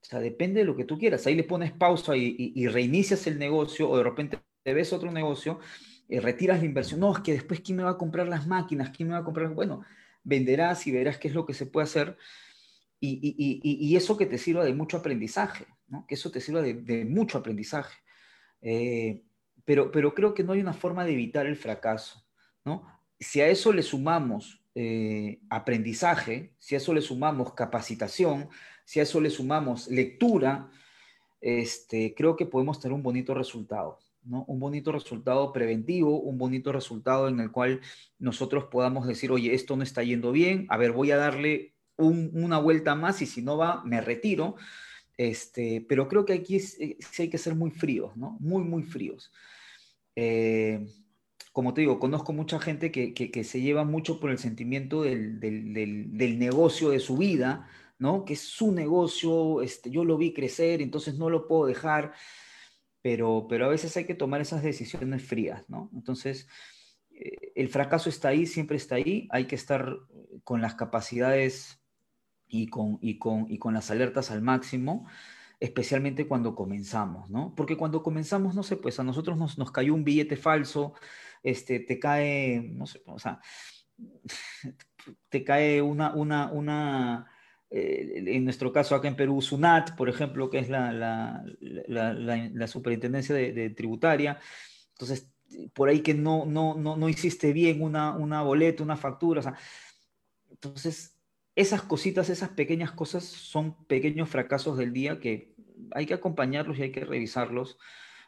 O 0.00 0.04
sea, 0.04 0.20
depende 0.20 0.60
de 0.60 0.66
lo 0.66 0.76
que 0.76 0.84
tú 0.84 0.98
quieras. 0.98 1.26
Ahí 1.26 1.34
le 1.34 1.44
pones 1.44 1.72
pausa 1.72 2.16
y, 2.16 2.66
reinicias 2.68 3.26
el 3.26 3.38
negocio 3.38 3.90
o 3.90 3.96
de 3.96 4.04
repente 4.04 4.38
te 4.62 4.74
ves 4.74 4.92
otro 4.92 5.10
negocio, 5.10 5.60
y 6.08 6.18
retiras 6.18 6.60
la 6.60 6.66
inversión. 6.66 7.00
No, 7.00 7.14
es 7.14 7.20
que 7.20 7.32
después, 7.32 7.60
¿quién 7.60 7.76
me 7.76 7.84
va 7.84 7.90
a 7.90 7.98
comprar 7.98 8.28
las 8.28 8.46
máquinas? 8.46 8.90
¿Quién 8.90 9.08
me 9.08 9.14
va 9.14 9.20
a 9.20 9.24
comprar? 9.24 9.48
Bueno, 9.50 9.84
venderás 10.24 10.86
y 10.86 10.92
verás 10.92 11.18
qué 11.18 11.28
es 11.28 11.34
lo 11.34 11.44
que 11.44 11.54
se 11.54 11.66
puede 11.66 11.84
hacer. 11.84 12.16
Y, 13.00 13.94
eso 13.94 14.16
que 14.16 14.26
te 14.26 14.38
sirva 14.38 14.64
de 14.64 14.74
mucho 14.74 14.96
aprendizaje, 14.96 15.66
¿no? 15.86 16.06
Que 16.06 16.14
eso 16.14 16.30
te 16.30 16.40
sirva 16.40 16.62
de, 16.62 17.04
mucho 17.04 17.38
aprendizaje. 17.38 17.96
Eh, 18.60 19.22
pero, 19.64 19.92
pero 19.92 20.14
creo 20.14 20.34
que 20.34 20.42
no 20.42 20.52
hay 20.52 20.60
una 20.60 20.72
forma 20.72 21.04
de 21.04 21.12
evitar 21.12 21.46
el 21.46 21.56
fracaso, 21.56 22.24
¿no? 22.64 22.86
Si 23.20 23.40
a 23.40 23.48
eso 23.48 23.72
le 23.72 23.82
sumamos 23.82 24.62
eh, 24.74 25.40
aprendizaje, 25.50 26.54
si 26.58 26.74
a 26.74 26.78
eso 26.78 26.94
le 26.94 27.02
sumamos 27.02 27.52
capacitación, 27.52 28.48
si 28.88 29.00
a 29.00 29.02
eso 29.02 29.20
le 29.20 29.28
sumamos 29.28 29.88
lectura, 29.88 30.70
este, 31.42 32.14
creo 32.16 32.36
que 32.36 32.46
podemos 32.46 32.80
tener 32.80 32.94
un 32.94 33.02
bonito 33.02 33.34
resultado, 33.34 33.98
¿no? 34.22 34.46
Un 34.48 34.58
bonito 34.58 34.92
resultado 34.92 35.52
preventivo, 35.52 36.18
un 36.18 36.38
bonito 36.38 36.72
resultado 36.72 37.28
en 37.28 37.38
el 37.38 37.50
cual 37.50 37.82
nosotros 38.18 38.64
podamos 38.70 39.06
decir, 39.06 39.30
oye, 39.30 39.52
esto 39.52 39.76
no 39.76 39.82
está 39.82 40.02
yendo 40.02 40.32
bien, 40.32 40.66
a 40.70 40.78
ver, 40.78 40.92
voy 40.92 41.10
a 41.10 41.18
darle 41.18 41.74
una 41.98 42.56
vuelta 42.56 42.94
más 42.94 43.20
y 43.20 43.26
si 43.26 43.42
no 43.42 43.58
va, 43.58 43.84
me 43.84 44.00
retiro. 44.00 44.56
Este, 45.18 45.84
pero 45.86 46.08
creo 46.08 46.24
que 46.24 46.32
aquí 46.32 46.58
sí 46.58 46.96
hay 47.18 47.28
que 47.28 47.36
ser 47.36 47.54
muy 47.56 47.70
fríos, 47.70 48.16
¿no? 48.16 48.38
Muy, 48.40 48.64
muy 48.64 48.84
fríos. 48.84 49.30
Eh, 50.16 50.86
como 51.52 51.74
te 51.74 51.82
digo, 51.82 51.98
conozco 51.98 52.32
mucha 52.32 52.58
gente 52.58 52.90
que, 52.90 53.44
se 53.44 53.60
lleva 53.60 53.84
mucho 53.84 54.18
por 54.18 54.30
el 54.30 54.38
sentimiento 54.38 55.02
del, 55.02 56.38
negocio 56.38 56.88
de 56.88 57.00
su 57.00 57.18
vida, 57.18 57.68
¿no? 57.98 58.24
Que 58.24 58.34
es 58.34 58.40
su 58.40 58.72
negocio, 58.72 59.62
este, 59.62 59.90
yo 59.90 60.04
lo 60.04 60.16
vi 60.16 60.32
crecer, 60.32 60.82
entonces 60.82 61.18
no 61.18 61.30
lo 61.30 61.46
puedo 61.46 61.66
dejar, 61.66 62.12
pero, 63.02 63.46
pero 63.48 63.66
a 63.66 63.68
veces 63.68 63.96
hay 63.96 64.04
que 64.04 64.14
tomar 64.14 64.40
esas 64.40 64.62
decisiones 64.62 65.22
frías, 65.22 65.68
¿no? 65.68 65.90
Entonces, 65.94 66.48
eh, 67.10 67.52
el 67.54 67.68
fracaso 67.68 68.08
está 68.08 68.28
ahí, 68.28 68.46
siempre 68.46 68.76
está 68.76 68.96
ahí, 68.96 69.28
hay 69.30 69.46
que 69.46 69.56
estar 69.56 69.96
con 70.44 70.60
las 70.60 70.74
capacidades 70.74 71.80
y 72.46 72.68
con, 72.68 72.98
y 73.00 73.18
con, 73.18 73.46
y 73.50 73.58
con 73.58 73.74
las 73.74 73.90
alertas 73.90 74.30
al 74.30 74.42
máximo 74.42 75.06
especialmente 75.60 76.28
cuando 76.28 76.54
comenzamos, 76.54 77.30
¿no? 77.30 77.54
Porque 77.56 77.76
cuando 77.76 78.02
comenzamos, 78.02 78.54
no 78.54 78.62
sé, 78.62 78.76
pues 78.76 79.00
a 79.00 79.04
nosotros 79.04 79.36
nos, 79.36 79.58
nos 79.58 79.72
cayó 79.72 79.94
un 79.94 80.04
billete 80.04 80.36
falso, 80.36 80.94
este, 81.42 81.80
te 81.80 81.98
cae, 81.98 82.60
no 82.74 82.86
sé, 82.86 83.02
o 83.06 83.18
sea, 83.18 83.40
te 85.28 85.44
cae 85.44 85.82
una, 85.82 86.14
una, 86.14 86.52
una 86.52 87.26
eh, 87.70 88.24
en 88.26 88.44
nuestro 88.44 88.72
caso 88.72 88.94
acá 88.94 89.08
en 89.08 89.16
Perú, 89.16 89.42
SUNAT, 89.42 89.94
por 89.96 90.08
ejemplo, 90.08 90.48
que 90.48 90.58
es 90.58 90.68
la, 90.70 90.92
la, 90.92 91.44
la, 92.14 92.66
superintendencia 92.66 93.34
de, 93.34 93.70
tributaria, 93.70 94.38
entonces, 94.92 95.30
por 95.74 95.88
ahí 95.88 96.00
que 96.00 96.14
no, 96.14 96.46
no, 96.46 96.74
no, 96.74 96.96
no 96.96 97.08
hiciste 97.08 97.52
bien 97.52 97.82
una, 97.82 98.16
una 98.16 98.42
boleta, 98.42 98.82
una 98.82 98.96
factura, 98.96 99.40
o 99.40 99.42
sea, 99.42 99.54
entonces, 100.50 101.18
esas 101.54 101.82
cositas, 101.82 102.30
esas 102.30 102.50
pequeñas 102.50 102.92
cosas 102.92 103.24
son 103.24 103.84
pequeños 103.86 104.28
fracasos 104.28 104.78
del 104.78 104.92
día 104.92 105.20
que 105.20 105.54
hay 105.92 106.06
que 106.06 106.14
acompañarlos 106.14 106.78
y 106.78 106.82
hay 106.82 106.92
que 106.92 107.04
revisarlos 107.04 107.78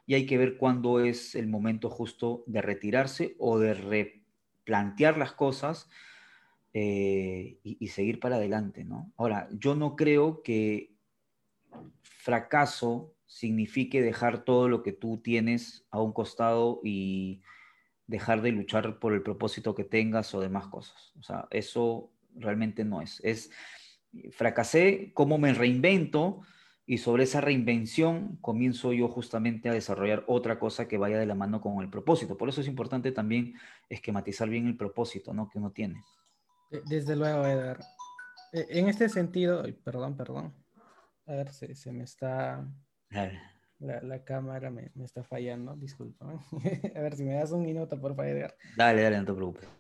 y 0.07 0.15
hay 0.15 0.27
que 0.27 0.39
ver 0.39 0.57
cuándo 0.57 1.01
es 1.01 1.35
el 1.35 1.47
momento 1.47 1.89
justo 1.89 2.45
de 2.47 2.63
retirarse 2.63 3.37
o 3.39 3.59
de 3.59 3.75
replantear 3.75 5.17
las 5.17 5.33
cosas 5.33 5.89
eh, 6.73 7.59
y, 7.63 7.89
seguir 7.89 8.21
para 8.21 8.37
adelante, 8.37 8.85
¿no? 8.85 9.13
Ahora, 9.17 9.49
yo 9.53 9.75
no 9.75 9.97
creo 9.97 10.43
que 10.43 10.95
fracaso 12.03 13.15
signifique 13.27 14.03
dejar 14.03 14.45
todo 14.45 14.69
lo 14.69 14.83
que 14.83 14.93
tú 14.93 15.19
tienes 15.19 15.87
a 15.91 16.01
un 16.01 16.13
costado 16.13 16.81
y 16.85 17.43
dejar 18.07 18.43
de 18.43 18.53
luchar 18.53 18.99
por 18.99 19.15
el 19.15 19.23
propósito 19.23 19.75
que 19.75 19.85
tengas 19.85 20.35
o 20.35 20.41
demás 20.41 20.69
cosas. 20.69 21.13
O 21.19 21.23
sea, 21.23 21.49
eso 21.51 22.13
realmente 22.35 22.85
no 22.85 23.03
es. 23.03 23.21
Es 23.25 23.51
fracasé, 24.33 25.13
¿cómo 25.15 25.39
me 25.39 25.55
reinvento? 25.55 26.43
y 26.91 26.99
sobre 26.99 27.23
esa 27.23 27.41
reinvención 27.41 28.37
comienzo 28.41 28.93
yo 28.93 29.07
justamente 29.07 29.69
a 29.69 29.73
desarrollar 29.73 30.25
otra 30.27 30.59
cosa 30.59 30.89
que 30.89 30.99
vaya 30.99 31.21
de 31.21 31.27
la 31.27 31.37
mano 31.37 31.61
con 31.61 31.81
el 31.81 31.89
propósito. 31.89 32.37
Por 32.37 32.49
eso 32.49 32.63
es 32.63 32.67
importante 32.67 33.13
también 33.13 33.55
esquematizar 33.89 34.49
bien 34.49 34.67
el 34.67 34.77
propósito 34.77 35.33
¿no? 35.33 35.49
que 35.49 35.59
uno 35.59 35.71
tiene. 35.71 36.03
Desde 36.71 37.17
luego, 37.17 37.47
Edgar. 37.47 37.81
E, 38.53 38.67
en 38.71 38.89
este 38.89 39.09
sentido, 39.09 39.65
perdón, 39.85 40.17
perdón. 40.17 40.55
A 41.27 41.33
ver, 41.33 41.53
se, 41.53 41.75
se 41.75 41.93
me 41.93 42.05
está... 42.05 42.67
La, 43.79 44.03
la, 44.03 44.25
cámara 44.25 44.71
me, 44.71 44.91
me, 44.95 45.05
está 45.05 45.23
fallando, 45.25 45.75
disculpa. 45.75 46.27
a 46.95 47.01
ver 47.01 47.17
si 47.17 47.25
me 47.25 47.35
das 47.35 47.51
un 47.51 47.63
minuto, 47.63 47.99
por 47.99 48.15
favor, 48.15 48.27
Edgar. 48.27 48.55
Dale, 48.77 49.03
dale, 49.03 49.19
no 49.19 49.25
te 49.25 49.33
preocupes. 49.33 49.80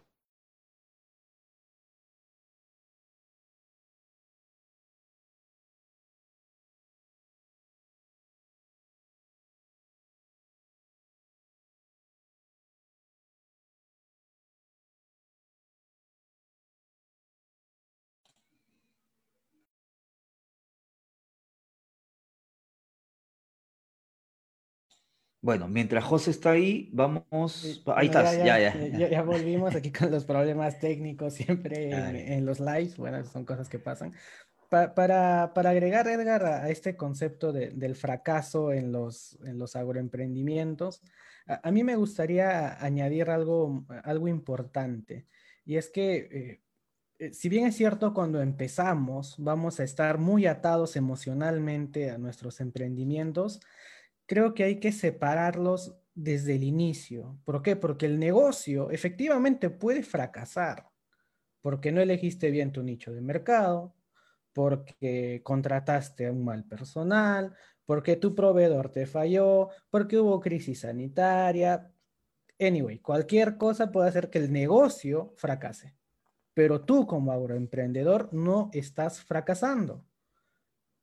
Bueno, 25.42 25.68
mientras 25.68 26.04
José 26.04 26.32
está 26.32 26.50
ahí, 26.50 26.90
vamos. 26.92 27.82
Ahí 27.96 28.06
estás, 28.06 28.36
ya 28.36 28.58
ya, 28.58 29.08
ya, 29.08 29.22
volvimos 29.22 29.74
aquí 29.74 29.90
con 29.90 30.10
los 30.10 30.24
problemas 30.24 30.78
técnicos 30.78 31.32
siempre 31.32 31.90
en, 31.90 32.44
los 32.44 32.60
lives. 32.60 32.96
Bueno, 32.98 33.24
son 33.24 33.46
cosas 33.46 33.68
que 33.68 33.78
pasan. 33.78 34.12
para, 34.68 35.44
agregar, 35.44 36.08
Edgar, 36.08 36.44
a, 36.44 36.68
este 36.68 36.94
concepto 36.94 37.52
del 37.52 37.96
fracaso 37.96 38.72
en 38.72 38.92
los, 38.92 39.38
en 39.44 39.58
los 39.58 39.76
agroemprendimientos, 39.76 41.02
a, 41.46 41.70
mí 41.70 41.84
me 41.84 41.96
gustaría 41.96 42.82
añadir 42.84 43.30
algo, 43.30 43.84
algo 44.04 44.28
importante. 44.28 45.26
Y 45.64 45.76
es 45.76 45.88
que, 45.88 46.16
eh, 46.16 46.60
eh, 47.18 47.32
si 47.32 47.48
bien 47.48 47.66
es 47.66 47.76
cierto, 47.76 48.12
cuando 48.12 48.42
empezamos 48.42 49.36
vamos 49.38 49.80
a 49.80 49.84
estar 49.84 50.18
muy 50.18 50.46
atados 50.46 50.96
emocionalmente 50.96 52.10
a 52.10 52.18
nuestros 52.18 52.60
emprendimientos, 52.60 53.60
creo 54.30 54.54
que 54.54 54.62
hay 54.62 54.78
que 54.78 54.92
separarlos 54.92 55.98
desde 56.14 56.54
el 56.54 56.62
inicio. 56.62 57.40
¿Por 57.44 57.62
qué? 57.62 57.74
Porque 57.74 58.06
el 58.06 58.20
negocio 58.20 58.88
efectivamente 58.92 59.70
puede 59.70 60.04
fracasar, 60.04 60.88
porque 61.60 61.90
no 61.90 62.00
elegiste 62.00 62.52
bien 62.52 62.70
tu 62.70 62.84
nicho 62.84 63.12
de 63.12 63.22
mercado, 63.22 63.96
porque 64.52 65.40
contrataste 65.42 66.28
a 66.28 66.30
un 66.30 66.44
mal 66.44 66.64
personal, 66.64 67.56
porque 67.84 68.14
tu 68.14 68.32
proveedor 68.36 68.92
te 68.92 69.04
falló, 69.04 69.70
porque 69.90 70.16
hubo 70.16 70.38
crisis 70.38 70.82
sanitaria. 70.82 71.92
Anyway, 72.60 73.00
cualquier 73.00 73.56
cosa 73.56 73.90
puede 73.90 74.10
hacer 74.10 74.30
que 74.30 74.38
el 74.38 74.52
negocio 74.52 75.34
fracase, 75.38 75.96
pero 76.54 76.84
tú 76.84 77.04
como 77.04 77.32
agroemprendedor 77.32 78.32
no 78.32 78.70
estás 78.72 79.24
fracasando. 79.24 80.06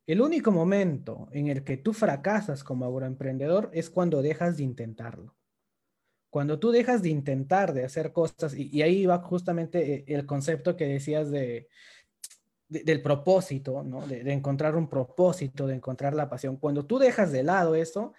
El 0.08 0.22
único 0.22 0.52
momento 0.52 1.28
en 1.34 1.50
el 1.50 1.65
que 1.65 1.76
tú 1.76 1.91
fracasas 1.91 2.63
como 2.63 2.86
agroemprendedor 2.86 3.70
es 3.74 3.89
cuando 3.89 4.22
dejas 4.22 4.56
de 4.56 4.63
intentarlo. 4.63 5.36
Cuando 6.30 6.60
tú 6.60 6.72
dejas 6.72 7.02
de 7.02 7.10
intentar 7.10 7.74
de 7.74 7.84
hacer 7.84 8.13
cosas, 8.13 8.56
y, 8.56 8.82
ahí 8.82 9.06
va 9.06 9.20
justamente 9.20 9.93
eh, 9.93 10.06
el 10.08 10.26
concepto 10.26 10.78
que 10.78 10.88
decías 10.88 11.30
de, 11.30 11.67
del 12.70 13.02
propósito, 13.02 13.84
¿no? 13.84 14.08
De, 14.08 14.24
de, 14.24 14.32
encontrar 14.32 14.78
un 14.78 14.88
propósito, 14.88 15.67
de 15.67 15.76
encontrar 15.76 16.13
la 16.13 16.30
pasión. 16.30 16.56
Cuando 16.56 16.86
tú 16.86 17.00
dejas 17.00 17.34
de 17.34 17.43
lado 17.43 17.76
eso, 17.76 18.13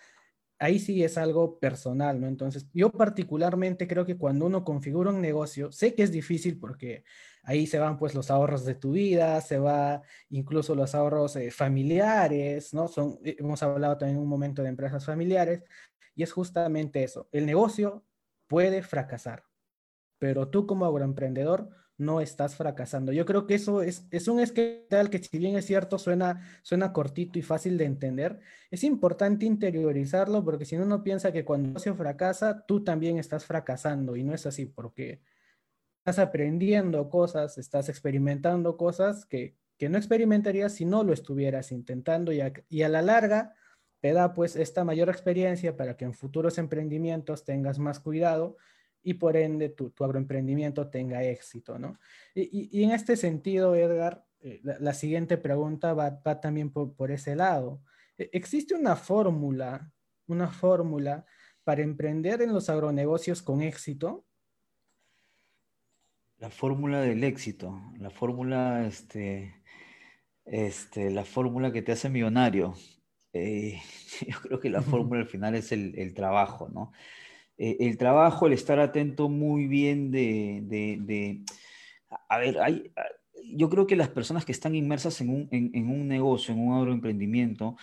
ahí 0.58 0.78
sí 0.78 1.02
es 1.02 1.16
algo 1.16 1.58
personal, 1.58 2.20
¿no? 2.20 2.26
Entonces, 2.26 2.66
yo 2.74 2.90
particularmente 2.90 3.86
creo 3.86 4.04
que 4.04 4.18
cuando 4.18 4.44
uno 4.46 4.64
configura 4.64 5.10
un 5.10 5.22
negocio, 5.22 5.72
sé 5.72 5.94
que 5.94 6.02
es 6.02 6.12
difícil 6.12 6.58
porque 6.58 7.04
ahí 7.42 7.66
se 7.66 7.78
van 7.78 7.98
pues 7.98 8.14
los 8.14 8.30
ahorros 8.30 8.64
de 8.64 8.74
tu 8.74 8.92
vida, 8.92 9.40
se 9.40 9.58
va 9.58 10.02
incluso 10.30 10.74
los 10.74 10.94
ahorros 10.94 11.36
eh, 11.36 11.50
familiares, 11.50 12.74
¿no? 12.74 12.88
Son, 12.88 13.18
eh, 13.24 13.36
hemos 13.38 13.62
hablado 13.62 13.96
también 13.98 14.20
un 14.20 14.28
momento 14.28 14.62
de 14.62 14.68
empresas 14.68 15.04
familiares 15.04 15.62
y 16.14 16.22
es 16.22 16.32
justamente 16.32 17.04
eso. 17.04 17.28
El 17.32 17.46
negocio 17.46 18.04
puede 18.46 18.82
fracasar, 18.82 19.44
pero 20.18 20.48
tú 20.48 20.66
como 20.66 20.84
agroemprendedor 20.86 21.70
no 21.98 22.20
estás 22.20 22.54
fracasando. 22.54 23.12
Yo 23.12 23.26
creo 23.26 23.46
que 23.46 23.56
eso 23.56 23.82
es, 23.82 24.06
es 24.10 24.28
un 24.28 24.40
esquema 24.40 25.10
que 25.10 25.18
si 25.18 25.36
bien 25.36 25.56
es 25.56 25.66
cierto, 25.66 25.98
suena, 25.98 26.40
suena 26.62 26.92
cortito 26.92 27.38
y 27.38 27.42
fácil 27.42 27.76
de 27.76 27.84
entender, 27.84 28.40
es 28.70 28.84
importante 28.84 29.44
interiorizarlo 29.44 30.44
porque 30.44 30.64
si 30.64 30.76
no 30.76 30.84
uno 30.84 31.02
piensa 31.02 31.32
que 31.32 31.44
cuando 31.44 31.68
negocio 31.68 31.94
fracasa, 31.96 32.64
tú 32.66 32.84
también 32.84 33.18
estás 33.18 33.44
fracasando 33.44 34.16
y 34.16 34.22
no 34.22 34.32
es 34.32 34.46
así 34.46 34.66
porque 34.66 35.20
estás 36.08 36.26
aprendiendo 36.26 37.10
cosas, 37.10 37.58
estás 37.58 37.90
experimentando 37.90 38.78
cosas 38.78 39.26
que, 39.26 39.56
que 39.76 39.90
no 39.90 39.98
experimentarías 39.98 40.72
si 40.72 40.86
no 40.86 41.04
lo 41.04 41.12
estuvieras 41.12 41.70
intentando 41.70 42.32
y 42.32 42.40
a, 42.40 42.50
y 42.70 42.80
a 42.80 42.88
la 42.88 43.02
larga 43.02 43.54
te 44.00 44.14
da 44.14 44.32
pues 44.32 44.56
esta 44.56 44.84
mayor 44.84 45.10
experiencia 45.10 45.76
para 45.76 45.98
que 45.98 46.06
en 46.06 46.14
futuros 46.14 46.56
emprendimientos 46.56 47.44
tengas 47.44 47.78
más 47.78 48.00
cuidado 48.00 48.56
y 49.02 49.14
por 49.14 49.36
ende 49.36 49.68
tu, 49.68 49.90
tu 49.90 50.02
agroemprendimiento 50.02 50.88
tenga 50.88 51.22
éxito, 51.24 51.78
¿no? 51.78 51.98
Y, 52.34 52.70
y, 52.72 52.84
en 52.84 52.92
este 52.92 53.16
sentido, 53.16 53.74
Edgar, 53.74 54.24
eh, 54.40 54.60
la, 54.62 54.94
siguiente 54.94 55.36
pregunta 55.36 55.92
va, 55.92 56.20
va 56.26 56.40
también 56.40 56.70
por, 56.70 56.94
por, 56.94 57.10
ese 57.10 57.36
lado. 57.36 57.82
E, 58.16 58.30
¿Existe 58.32 58.74
una 58.74 58.96
fórmula, 58.96 59.92
una 60.26 60.48
fórmula 60.48 61.26
para 61.64 61.82
emprender 61.82 62.40
en 62.40 62.52
los 62.54 62.70
agronegocios 62.70 63.42
con 63.42 63.60
éxito? 63.62 64.24
La 66.38 66.50
fórmula 66.50 67.00
del 67.00 67.24
éxito, 67.24 67.80
la 67.98 68.10
fórmula, 68.10 68.86
este, 68.86 69.54
este, 70.44 71.10
la 71.10 71.24
fórmula 71.24 71.72
que 71.72 71.82
te 71.82 71.92
hace 71.92 72.08
millonario. 72.08 72.74
Eh, 73.32 73.80
yo 74.26 74.40
creo 74.40 74.60
que 74.60 74.70
la 74.70 74.82
fórmula 74.82 75.20
al 75.20 75.26
final 75.26 75.54
es 75.54 75.72
el, 75.72 75.98
el 75.98 76.14
trabajo, 76.14 76.68
¿no? 76.72 76.92
Eh, 77.58 77.76
el 77.80 77.98
trabajo, 77.98 78.46
el 78.46 78.52
estar 78.52 78.78
atento 78.78 79.28
muy 79.28 79.66
bien 79.66 80.12
de, 80.12 81.42
a 82.28 82.38
ver, 82.38 82.60
hay, 82.60 82.92
yo 83.52 83.68
creo 83.68 83.86
que 83.86 83.96
las 83.96 84.08
personas 84.08 84.44
que 84.44 84.52
están 84.52 84.76
inmersas 84.76 85.20
en 85.20 85.30
un, 85.30 85.48
en, 85.50 85.90
un 85.90 86.06
negocio, 86.06 86.54
en 86.54 86.60
un 86.60 86.78
agroemprendimiento, 86.78 87.76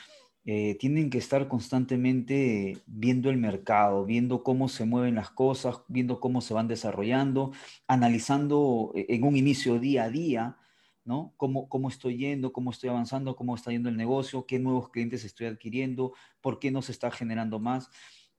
eh, 0.48 0.76
tienen 0.80 1.10
que 1.10 1.18
estar 1.18 1.48
constantemente 1.48 2.78
viendo 2.86 3.32
el 3.32 3.38
mercado, 3.38 4.06
viendo 4.06 4.44
cómo 4.44 4.70
se 4.70 4.86
mueven 4.86 5.16
las 5.16 5.32
cosas, 5.32 5.82
viendo 5.88 6.20
cómo 6.20 6.40
se 6.40 6.54
van 6.54 6.68
desarrollando, 6.68 7.52
analizando 7.88 8.92
eh, 8.94 9.08
en 9.10 9.24
un 9.24 9.38
inicio 9.38 9.80
día 9.80 10.04
a 10.04 10.10
día, 10.12 10.58
¿no? 11.04 11.34
Cómo, 11.38 11.68
cómo 11.68 11.90
estoy 11.90 12.18
yendo, 12.18 12.54
cómo 12.54 12.70
estoy 12.70 12.90
avanzando, 12.90 13.36
cómo 13.36 13.56
está 13.56 13.72
yendo 13.72 13.90
el 13.90 13.98
negocio, 13.98 14.46
qué 14.46 14.60
nuevos 14.60 14.90
clientes 14.90 15.26
estoy 15.26 15.48
adquiriendo, 15.48 16.14
por 16.42 16.60
qué 16.60 16.70
no 16.70 16.84
se 16.84 16.92
está 16.92 17.10
generando 17.10 17.60
más. 17.60 17.90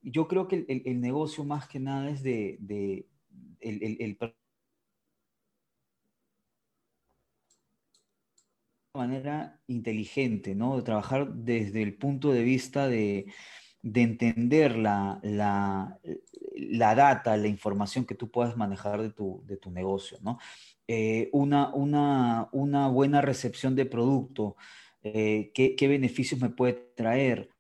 Yo 0.00 0.28
creo 0.28 0.46
que 0.46 0.64
el, 0.68 1.00
negocio 1.00 1.42
más 1.44 1.66
que 1.66 1.80
nada 1.80 2.08
es 2.08 2.22
de, 2.22 2.56
de 2.60 3.08
el, 3.60 3.96
el 3.98 4.16
manera 8.96 9.60
inteligente, 9.66 10.54
¿no? 10.54 10.76
De 10.76 10.82
trabajar 10.82 11.32
desde 11.32 11.82
el 11.82 11.94
punto 11.94 12.32
de 12.32 12.42
vista 12.42 12.88
de, 12.88 13.26
entender 13.82 14.76
la, 14.76 15.20
la, 15.22 16.94
data, 16.94 17.36
la 17.36 17.46
información 17.46 18.04
que 18.04 18.16
tú 18.16 18.30
puedas 18.30 18.56
manejar 18.56 19.00
de 19.00 19.10
tu, 19.10 19.42
de 19.46 19.56
tu 19.56 19.70
negocio, 19.70 20.18
¿no? 20.22 20.38
Eh, 20.88 21.30
una, 21.32 21.74
una, 21.74 22.48
una, 22.52 22.88
buena 22.88 23.20
recepción 23.20 23.74
de 23.74 23.86
producto, 23.86 24.56
eh, 25.02 25.50
¿qué, 25.52 25.88
beneficios 25.88 26.40
me 26.40 26.48
puede 26.48 26.74
traer, 26.96 27.50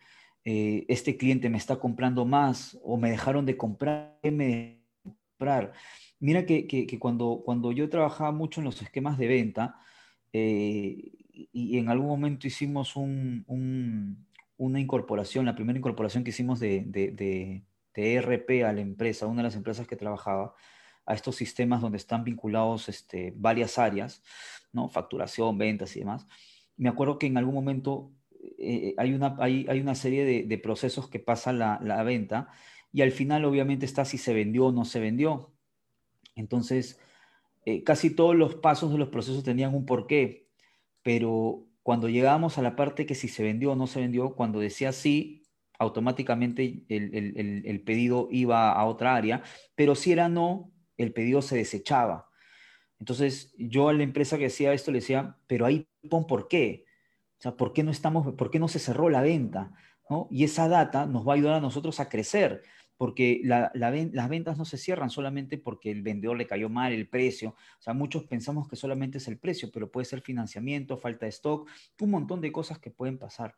eh, 0.44 0.84
este 0.88 1.16
cliente 1.16 1.50
me 1.50 1.58
está 1.58 1.76
comprando 1.76 2.24
más 2.24 2.78
o 2.84 2.96
me 2.96 3.10
dejaron 3.10 3.44
de 3.44 3.56
comprar, 3.56 4.18
¿qué 4.22 4.80
comprar? 5.02 5.72
Mira 6.20 6.46
que, 6.46 6.68
que, 6.68 6.98
cuando, 7.00 7.42
cuando 7.44 7.72
yo 7.72 7.88
trabajaba 7.88 8.30
mucho 8.30 8.60
en 8.60 8.66
los 8.66 8.80
esquemas 8.80 9.18
de 9.18 9.26
venta, 9.26 9.80
y 11.52 11.78
en 11.78 11.90
algún 11.90 12.08
momento 12.08 12.46
hicimos 12.46 12.94
una 12.96 14.80
incorporación, 14.80 15.44
la 15.44 15.54
primera 15.54 15.78
incorporación 15.78 16.24
que 16.24 16.30
hicimos 16.30 16.60
de, 16.60 16.84
de, 16.86 17.62
ERP 17.94 18.64
a 18.64 18.72
la 18.72 18.80
empresa, 18.80 19.26
una 19.26 19.38
de 19.38 19.48
las 19.48 19.56
empresas 19.56 19.86
que 19.86 19.96
trabajaba, 19.96 20.54
a 21.04 21.14
estos 21.14 21.36
sistemas 21.36 21.80
donde 21.80 21.98
están 21.98 22.24
vinculados 22.24 22.88
este, 22.88 23.32
varias 23.36 23.78
áreas, 23.78 24.22
¿no? 24.72 24.88
facturación, 24.88 25.56
ventas 25.56 25.94
y 25.96 26.00
demás. 26.00 26.26
Me 26.76 26.88
acuerdo 26.88 27.18
que 27.18 27.26
en 27.26 27.36
algún 27.36 27.54
momento 27.54 28.10
eh, 28.58 28.94
hay, 28.98 29.12
una, 29.12 29.36
hay, 29.38 29.80
una 29.80 29.94
serie 29.94 30.46
de, 30.46 30.58
procesos 30.58 31.08
que 31.08 31.20
pasa 31.20 31.52
la, 31.52 31.78
la, 31.82 32.02
venta 32.02 32.48
y 32.92 33.02
al 33.02 33.12
final 33.12 33.44
obviamente 33.44 33.86
está 33.86 34.04
si 34.04 34.18
se 34.18 34.34
vendió 34.34 34.66
o 34.66 34.72
no 34.72 34.84
se 34.84 35.00
vendió. 35.00 35.52
Entonces, 36.34 36.98
eh, 37.64 37.82
casi 37.82 38.10
todos 38.10 38.34
los 38.34 38.56
pasos 38.56 38.92
de 38.92 38.98
los 38.98 39.08
procesos 39.08 39.44
tenían 39.44 39.74
un 39.74 39.86
porqué 39.86 40.45
pero 41.06 41.68
cuando 41.84 42.08
llegábamos 42.08 42.58
a 42.58 42.62
la 42.62 42.74
parte 42.74 43.06
que 43.06 43.14
si 43.14 43.28
se 43.28 43.44
vendió 43.44 43.70
o 43.70 43.76
no 43.76 43.86
se 43.86 44.00
vendió, 44.00 44.34
cuando 44.34 44.58
decía 44.58 44.90
sí, 44.90 45.44
automáticamente 45.78 46.84
el, 46.88 47.82
pedido 47.86 48.26
iba 48.32 48.72
a 48.72 48.84
otra 48.86 49.14
área, 49.14 49.44
pero 49.76 49.94
si 49.94 50.10
era 50.10 50.28
no, 50.28 50.72
el 50.96 51.12
pedido 51.12 51.42
se 51.42 51.56
desechaba. 51.56 52.28
Entonces 52.98 53.54
yo 53.56 53.88
a 53.88 53.92
la 53.92 54.02
empresa 54.02 54.36
que 54.36 54.44
decía 54.44 54.72
esto 54.72 54.90
le 54.90 54.98
decía, 54.98 55.36
pero 55.46 55.64
ahí 55.64 55.88
pon 56.10 56.26
por 56.26 56.48
qué. 56.48 56.86
O 57.38 57.42
sea, 57.42 57.56
¿por 57.56 57.72
qué 57.72 57.84
no, 57.84 57.92
estamos, 57.92 58.34
por 58.34 58.50
qué 58.50 58.58
no 58.58 58.66
se 58.66 58.80
cerró 58.80 59.08
la 59.08 59.22
venta? 59.22 59.74
Y 60.28 60.42
esa 60.42 60.66
data 60.66 61.06
nos 61.06 61.24
va 61.24 61.34
a 61.34 61.36
ayudar 61.36 61.54
a 61.54 61.60
nosotros 61.60 62.00
a 62.00 62.08
crecer 62.08 62.64
porque 62.96 63.40
las 63.44 64.28
ventas 64.30 64.56
no 64.56 64.64
se 64.64 64.78
cierran 64.78 65.10
solamente 65.10 65.58
porque 65.58 65.90
el 65.90 66.02
vendedor 66.02 66.36
le 66.36 66.46
cayó 66.46 66.68
mal 66.68 66.92
el 66.92 67.08
precio. 67.08 67.50
O 67.50 67.82
sea, 67.82 67.92
muchos 67.92 68.24
pensamos 68.24 68.68
que 68.68 68.76
solamente 68.76 69.18
es 69.18 69.28
el 69.28 69.38
precio, 69.38 69.70
pero 69.72 69.90
puede 69.90 70.06
ser 70.06 70.22
financiamiento, 70.22 70.96
falta 70.96 71.26
de 71.26 71.30
stock, 71.30 71.68
un 72.00 72.10
montón 72.10 72.40
de 72.40 72.52
cosas 72.52 72.78
que 72.78 72.90
pueden 72.90 73.18
pasar. 73.18 73.54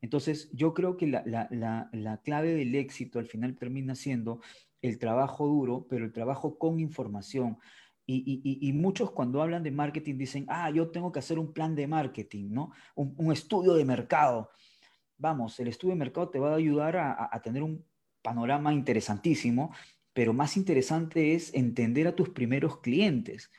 Entonces, 0.00 0.50
yo 0.52 0.74
creo 0.74 0.96
que 0.96 1.06
la, 1.06 2.20
clave 2.24 2.54
del 2.54 2.74
éxito 2.74 3.18
al 3.18 3.26
final 3.26 3.56
termina 3.56 3.94
siendo 3.94 4.40
el 4.82 4.98
trabajo 4.98 5.46
duro, 5.46 5.86
pero 5.88 6.04
el 6.04 6.12
trabajo 6.12 6.58
con 6.58 6.80
información. 6.80 7.58
Y, 8.06 8.72
muchos 8.72 9.12
cuando 9.12 9.40
hablan 9.40 9.62
de 9.62 9.70
marketing 9.70 10.16
dicen, 10.16 10.46
ah, 10.48 10.68
yo 10.70 10.90
tengo 10.90 11.12
que 11.12 11.20
hacer 11.20 11.38
un 11.38 11.52
plan 11.52 11.76
de 11.76 11.86
marketing, 11.86 12.48
¿no? 12.50 12.72
Un, 12.96 13.30
estudio 13.30 13.74
de 13.74 13.84
mercado. 13.84 14.50
Vamos, 15.16 15.60
el 15.60 15.68
estudio 15.68 15.94
de 15.94 15.98
mercado 15.98 16.28
te 16.28 16.40
va 16.40 16.52
a 16.52 16.56
ayudar 16.56 16.96
a 16.96 17.40
tener 17.40 17.62
un 17.62 17.84
panorama 18.22 18.72
interesantísimo, 18.72 19.74
pero 20.12 20.32
más 20.32 20.56
interesante 20.56 21.34
es 21.34 21.54
entender 21.54 22.06
a 22.06 22.16
tus 22.16 22.30
primeros 22.30 22.80
clientes 22.80 23.50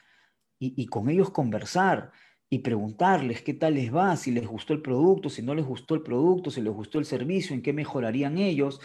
y, 0.60 0.86
con 0.88 1.10
ellos 1.10 1.32
conversar 1.32 2.12
y 2.48 2.60
preguntarles 2.60 3.42
qué 3.42 3.56
tal 3.56 3.74
les 3.76 3.94
va, 3.94 4.16
si 4.16 4.30
les 4.30 4.46
gustó 4.46 4.74
el 4.74 4.82
producto, 4.82 5.30
si 5.30 5.42
no 5.42 5.56
les 5.56 5.66
gustó 5.66 5.96
el 5.96 6.04
producto, 6.04 6.52
si 6.52 6.62
les 6.62 6.72
gustó 6.72 7.00
el 7.00 7.06
servicio, 7.06 7.56
en 7.56 7.64
qué 7.64 7.74
mejorarían 7.74 8.38
ellos, 8.38 8.80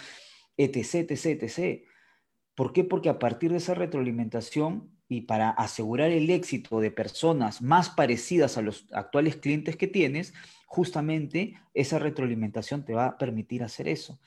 etc., 0.56 1.10
etc., 1.10 1.42
etc. 1.42 1.82
¿Por 2.54 2.72
qué? 2.72 2.84
Porque 2.84 3.10
a 3.10 3.18
partir 3.18 3.50
de 3.50 3.58
esa 3.58 3.74
retroalimentación 3.74 4.90
y 5.08 5.22
para 5.22 5.50
asegurar 5.50 6.10
el 6.10 6.30
éxito 6.30 6.80
de 6.80 6.90
personas 6.90 7.60
más 7.60 7.90
parecidas 7.90 8.56
a 8.56 8.62
los 8.62 8.86
actuales 8.92 9.36
clientes 9.36 9.76
que 9.76 9.86
tienes, 9.86 10.32
justamente 10.66 11.60
esa 11.74 11.98
retroalimentación 11.98 12.84
te 12.84 12.94
va 12.94 13.06
a 13.06 13.18
permitir 13.18 13.62
hacer 13.62 13.88
eso. 13.88 14.18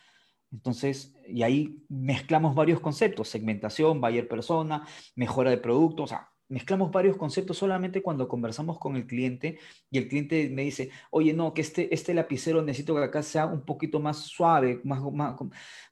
Entonces, 0.52 1.14
y 1.28 1.44
ahí 1.44 1.84
mezclamos 1.90 2.56
varios 2.56 2.80
conceptos, 2.80 3.30
segmentación, 3.30 4.02
buyer 4.02 4.28
persona, 4.28 4.88
mejora 5.16 5.52
de 5.52 5.58
producto, 5.58 6.04
o 6.04 6.08
sea, 6.08 6.30
mezclamos 6.50 6.92
varios 6.92 7.16
conceptos 7.16 7.58
solamente 7.58 8.02
cuando 8.02 8.28
conversamos 8.28 8.80
con 8.80 8.96
el 8.96 9.06
cliente 9.06 9.60
y 9.92 10.00
el 10.00 10.08
cliente 10.08 10.50
me 10.50 10.64
dice, 10.64 10.90
oye, 11.12 11.34
no, 11.34 11.54
que 11.54 11.62
este, 11.62 11.94
este 11.94 12.14
lapicero 12.14 12.62
necesito 12.64 12.96
que 12.96 13.04
acá 13.04 13.22
sea 13.24 13.46
un 13.46 13.64
poquito 13.64 14.00
más 14.00 14.18
suave, 14.18 14.82
más, 14.84 15.00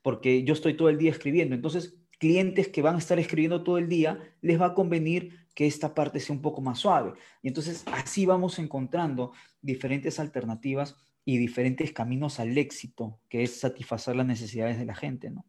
porque 0.02 0.42
yo 0.42 0.52
estoy 0.54 0.74
todo 0.74 0.88
el 0.88 0.98
día 0.98 1.12
escribiendo. 1.12 1.54
Entonces, 1.54 1.96
clientes 2.18 2.68
que 2.68 2.82
van 2.82 2.96
a 2.96 2.98
estar 2.98 3.18
escribiendo 3.18 3.62
todo 3.62 3.78
el 3.78 3.88
día, 3.88 4.18
les 4.40 4.60
va 4.60 4.66
a 4.66 4.74
convenir 4.74 5.46
que 5.54 5.66
esta 5.66 5.94
parte 5.94 6.20
sea 6.20 6.34
un 6.34 6.42
poco 6.42 6.60
más 6.60 6.80
suave. 6.80 7.14
Y 7.42 7.48
entonces 7.48 7.84
así 7.92 8.26
vamos 8.26 8.58
encontrando 8.58 9.32
diferentes 9.60 10.20
alternativas 10.20 10.96
y 11.28 11.36
diferentes 11.36 11.92
caminos 11.92 12.40
al 12.40 12.56
éxito, 12.56 13.20
que 13.28 13.42
es 13.42 13.60
satisfacer 13.60 14.16
las 14.16 14.24
necesidades 14.24 14.78
de 14.78 14.86
la 14.86 14.94
gente, 14.94 15.28
¿no? 15.28 15.44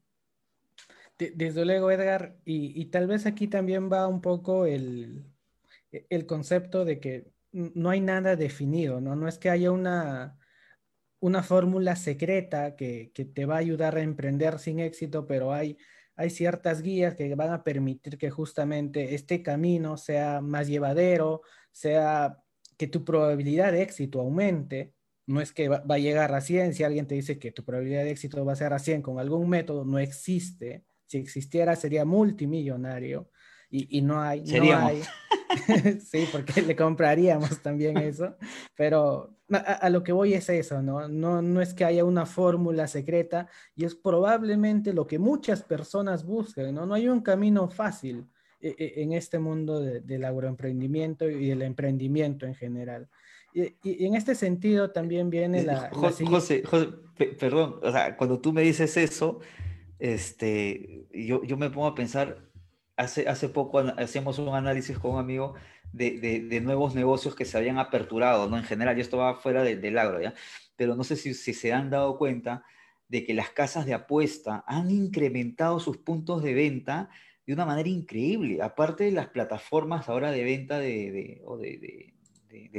Desde 1.18 1.64
luego, 1.64 1.90
Edgar, 1.90 2.36
y, 2.44 2.84
tal 2.88 3.08
vez 3.08 3.26
aquí 3.26 3.48
también 3.48 3.90
va 3.90 4.06
un 4.10 4.20
poco 4.20 4.66
el, 4.66 5.24
el, 5.90 6.26
concepto 6.26 6.84
de 6.84 7.00
que 7.00 7.32
no 7.54 7.90
hay 7.90 8.02
nada 8.02 8.36
definido, 8.36 9.00
¿no? 9.00 9.16
No 9.16 9.30
es 9.30 9.38
que 9.38 9.50
haya 9.50 9.72
una, 9.72 10.38
una 11.22 11.44
fórmula 11.44 11.96
secreta 11.96 12.76
que, 12.76 13.14
que, 13.14 13.24
te 13.24 13.46
va 13.46 13.56
a 13.56 13.60
ayudar 13.60 13.96
a 13.96 14.02
emprender 14.02 14.60
sin 14.60 14.80
éxito, 14.80 15.28
pero 15.28 15.54
hay, 15.54 15.78
hay 16.18 16.30
ciertas 16.30 16.82
guías 16.82 17.16
que 17.16 17.34
van 17.36 17.54
a 17.54 17.64
permitir 17.64 18.18
que 18.18 18.30
justamente 18.30 19.16
este 19.16 19.42
camino 19.42 19.96
sea 19.96 20.42
más 20.42 20.68
llevadero, 20.68 21.42
sea 21.72 22.38
que 22.78 22.88
tu 22.88 23.06
probabilidad 23.06 23.72
de 23.72 23.82
éxito 23.82 24.20
aumente 24.20 24.99
no 25.30 25.42
es 25.42 25.54
que 25.54 25.70
va, 25.70 25.84
a 25.88 25.98
llegar 26.00 26.34
a 26.34 26.42
100, 26.42 26.74
si 26.74 26.84
alguien 26.84 27.06
te 27.06 27.14
dice 27.14 27.38
que 27.38 27.52
tu 27.52 27.64
probabilidad 27.64 28.04
de 28.04 28.10
éxito 28.10 28.44
va 28.44 28.54
a 28.54 28.56
ser 28.56 28.74
a 28.74 28.80
100 28.80 29.04
con 29.04 29.20
algún 29.20 29.48
método, 29.48 29.86
no 29.86 30.00
existe. 30.00 30.84
Si 31.06 31.20
existiera 31.20 31.76
sería 31.76 32.04
multimillonario 32.04 33.30
y, 33.70 34.02
no 34.02 34.20
hay. 34.20 34.42
No 34.42 34.76
hay. 34.76 35.04
sí, 36.00 36.28
porque 36.32 36.64
le 36.64 36.76
compraríamos 36.76 37.62
también 37.62 37.98
eso, 37.98 38.38
pero 38.76 39.38
a, 39.52 39.88
lo 39.92 40.02
que 40.04 40.14
voy 40.14 40.34
es 40.34 40.50
eso, 40.50 40.82
¿no? 40.82 41.08
¿no? 41.08 41.44
No 41.44 41.62
es 41.62 41.76
que 41.76 41.86
haya 41.86 42.04
una 42.06 42.26
fórmula 42.26 42.88
secreta 42.88 43.48
y 43.76 43.86
es 43.86 43.94
probablemente 43.94 44.94
lo 44.94 45.06
que 45.06 45.20
muchas 45.20 45.62
personas 45.62 46.26
buscan, 46.26 46.74
¿no? 46.74 46.88
No 46.88 46.96
hay 46.96 47.08
un 47.08 47.22
camino 47.22 47.70
fácil 47.70 48.28
eh, 48.62 48.76
eh, 48.80 48.94
en 48.98 49.14
este 49.14 49.38
mundo 49.38 49.80
del 49.80 50.26
agroemprendimiento 50.26 51.30
y 51.30 51.50
del 51.50 51.62
emprendimiento 51.62 52.48
en 52.48 52.56
general. 52.56 53.10
Y, 53.54 54.06
en 54.06 54.16
este 54.16 54.36
sentido 54.36 54.92
también 54.92 55.30
viene 55.30 55.64
la... 55.64 55.90
José, 55.92 56.64
perdón, 57.40 57.80
o 57.82 57.92
sea, 57.92 58.16
cuando 58.16 58.40
tú 58.40 58.54
me 58.54 58.62
dices 58.62 58.96
eso, 58.98 59.40
este, 59.98 61.06
yo, 61.12 61.44
yo 61.44 61.58
me 61.58 61.70
pongo 61.70 61.88
a 61.88 61.96
pensar, 61.96 62.50
hace, 62.96 63.28
hace 63.28 63.50
poco 63.50 63.80
hacíamos 63.80 64.40
un 64.40 64.54
análisis 64.56 64.98
con 64.98 65.12
un 65.12 65.20
amigo 65.20 65.56
de, 65.92 66.20
de, 66.48 66.62
nuevos 66.62 66.96
negocios 66.96 67.36
que 67.36 67.46
se 67.46 67.58
habían 67.58 67.80
aperturado, 67.80 68.50
¿no? 68.50 68.58
En 68.58 68.64
general, 68.64 68.98
y 68.98 69.02
esto 69.02 69.18
va 69.18 69.36
fuera 69.36 69.64
del 69.64 69.98
agro, 69.98 70.22
¿ya? 70.22 70.34
Pero 70.76 70.96
no 70.96 71.04
sé 71.04 71.16
si, 71.16 71.34
si 71.34 71.54
se 71.54 71.74
han 71.74 71.90
dado 71.90 72.18
cuenta 72.18 72.64
de 73.08 73.26
que 73.26 73.34
las 73.34 73.50
casas 73.50 73.86
de 73.86 73.96
apuesta 73.96 74.64
han 74.68 74.92
incrementado 74.92 75.80
sus 75.80 75.98
puntos 75.98 76.44
de 76.44 76.54
venta 76.54 77.10
de 77.46 77.54
una 77.54 77.66
manera 77.66 77.90
increíble, 77.90 78.62
aparte 78.62 79.06
de 79.06 79.12
las 79.12 79.30
plataformas 79.30 80.08
ahora 80.08 80.30
de 80.30 80.44
venta 80.44 80.78
de, 80.78 81.12
de, 81.12 81.42
de 81.60 81.78
de, 81.80 82.14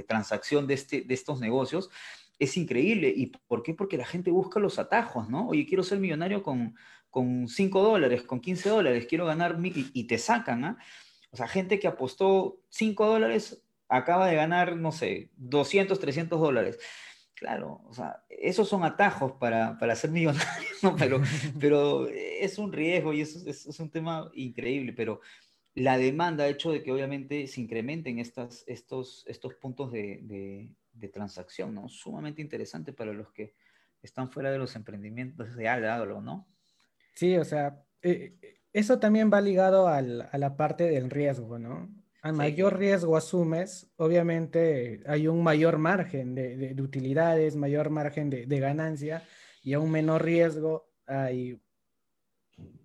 transacción 0.06 0.66
de, 0.66 0.74
este, 0.74 1.02
de 1.02 1.14
estos 1.14 1.40
negocios 1.40 1.90
es 2.38 2.56
increíble. 2.56 3.12
¿Y 3.14 3.26
por 3.26 3.62
qué? 3.62 3.74
Porque 3.74 3.96
la 3.96 4.06
gente 4.06 4.30
busca 4.30 4.58
los 4.58 4.78
atajos, 4.78 5.28
¿no? 5.28 5.48
Oye, 5.48 5.66
quiero 5.66 5.82
ser 5.82 5.98
millonario 5.98 6.42
con, 6.42 6.74
con 7.10 7.48
5 7.48 7.82
dólares, 7.82 8.22
con 8.22 8.40
15 8.40 8.68
dólares, 8.68 9.06
quiero 9.08 9.26
ganar 9.26 9.58
mil 9.58 9.90
y, 9.92 10.04
te 10.04 10.18
sacan, 10.18 10.64
¿ah? 10.64 10.78
O 11.32 11.36
sea, 11.36 11.46
gente 11.46 11.78
que 11.78 11.86
apostó 11.86 12.60
5 12.70 13.06
dólares 13.06 13.62
acaba 13.88 14.26
de 14.28 14.36
ganar, 14.36 14.76
no 14.76 14.92
sé, 14.92 15.30
200, 15.36 15.98
300 15.98 16.40
dólares. 16.40 16.78
Claro, 17.34 17.82
o 17.86 17.94
sea, 17.94 18.22
esos 18.28 18.68
son 18.68 18.84
atajos 18.84 19.32
para, 19.32 19.78
para 19.78 19.96
ser 19.96 20.10
millonario, 20.10 20.68
¿no? 20.82 20.96
pero, 20.96 21.22
pero 21.58 22.06
es 22.08 22.58
un 22.58 22.72
riesgo 22.72 23.12
y 23.12 23.22
es, 23.22 23.36
es, 23.46 23.80
un 23.80 23.90
tema 23.90 24.30
increíble, 24.34 24.92
pero 24.92 25.20
la 25.80 25.98
demanda 25.98 26.44
ha 26.44 26.48
hecho 26.48 26.72
de 26.72 26.82
que 26.82 26.92
obviamente 26.92 27.46
se 27.46 27.60
incrementen 27.60 28.18
estas, 28.18 28.64
estos, 28.66 29.24
estos 29.26 29.54
puntos 29.54 29.92
de, 29.92 30.20
de, 30.92 31.08
transacción, 31.08 31.74
¿no? 31.74 31.88
Sumamente 31.88 32.42
interesante 32.42 32.92
para 32.92 33.12
los 33.12 33.30
que 33.32 33.54
están 34.02 34.30
fuera 34.30 34.50
de 34.50 34.58
los 34.58 34.76
emprendimientos 34.76 35.56
de 35.56 35.68
algo, 35.68 36.20
¿no? 36.20 36.46
Sí, 37.14 37.36
o 37.36 37.44
sea, 37.44 37.82
eh, 38.02 38.38
eso 38.72 38.98
también 38.98 39.30
va 39.32 39.40
ligado 39.40 39.88
al, 39.88 40.28
a 40.30 40.38
la 40.38 40.56
parte 40.56 40.84
del 40.84 41.10
riesgo, 41.10 41.58
¿no? 41.58 41.88
A 42.22 42.32
mayor 42.32 42.78
riesgo 42.78 43.16
asumes, 43.16 43.90
obviamente 43.96 45.02
hay 45.06 45.26
un 45.26 45.42
mayor 45.42 45.78
margen 45.78 46.34
de, 46.34 46.76
utilidades, 46.78 47.56
mayor 47.56 47.88
margen 47.88 48.28
de, 48.28 48.60
ganancia 48.60 49.22
y 49.62 49.72
a 49.72 49.80
un 49.80 49.90
menor 49.90 50.22
riesgo 50.22 50.90
hay 51.06 51.58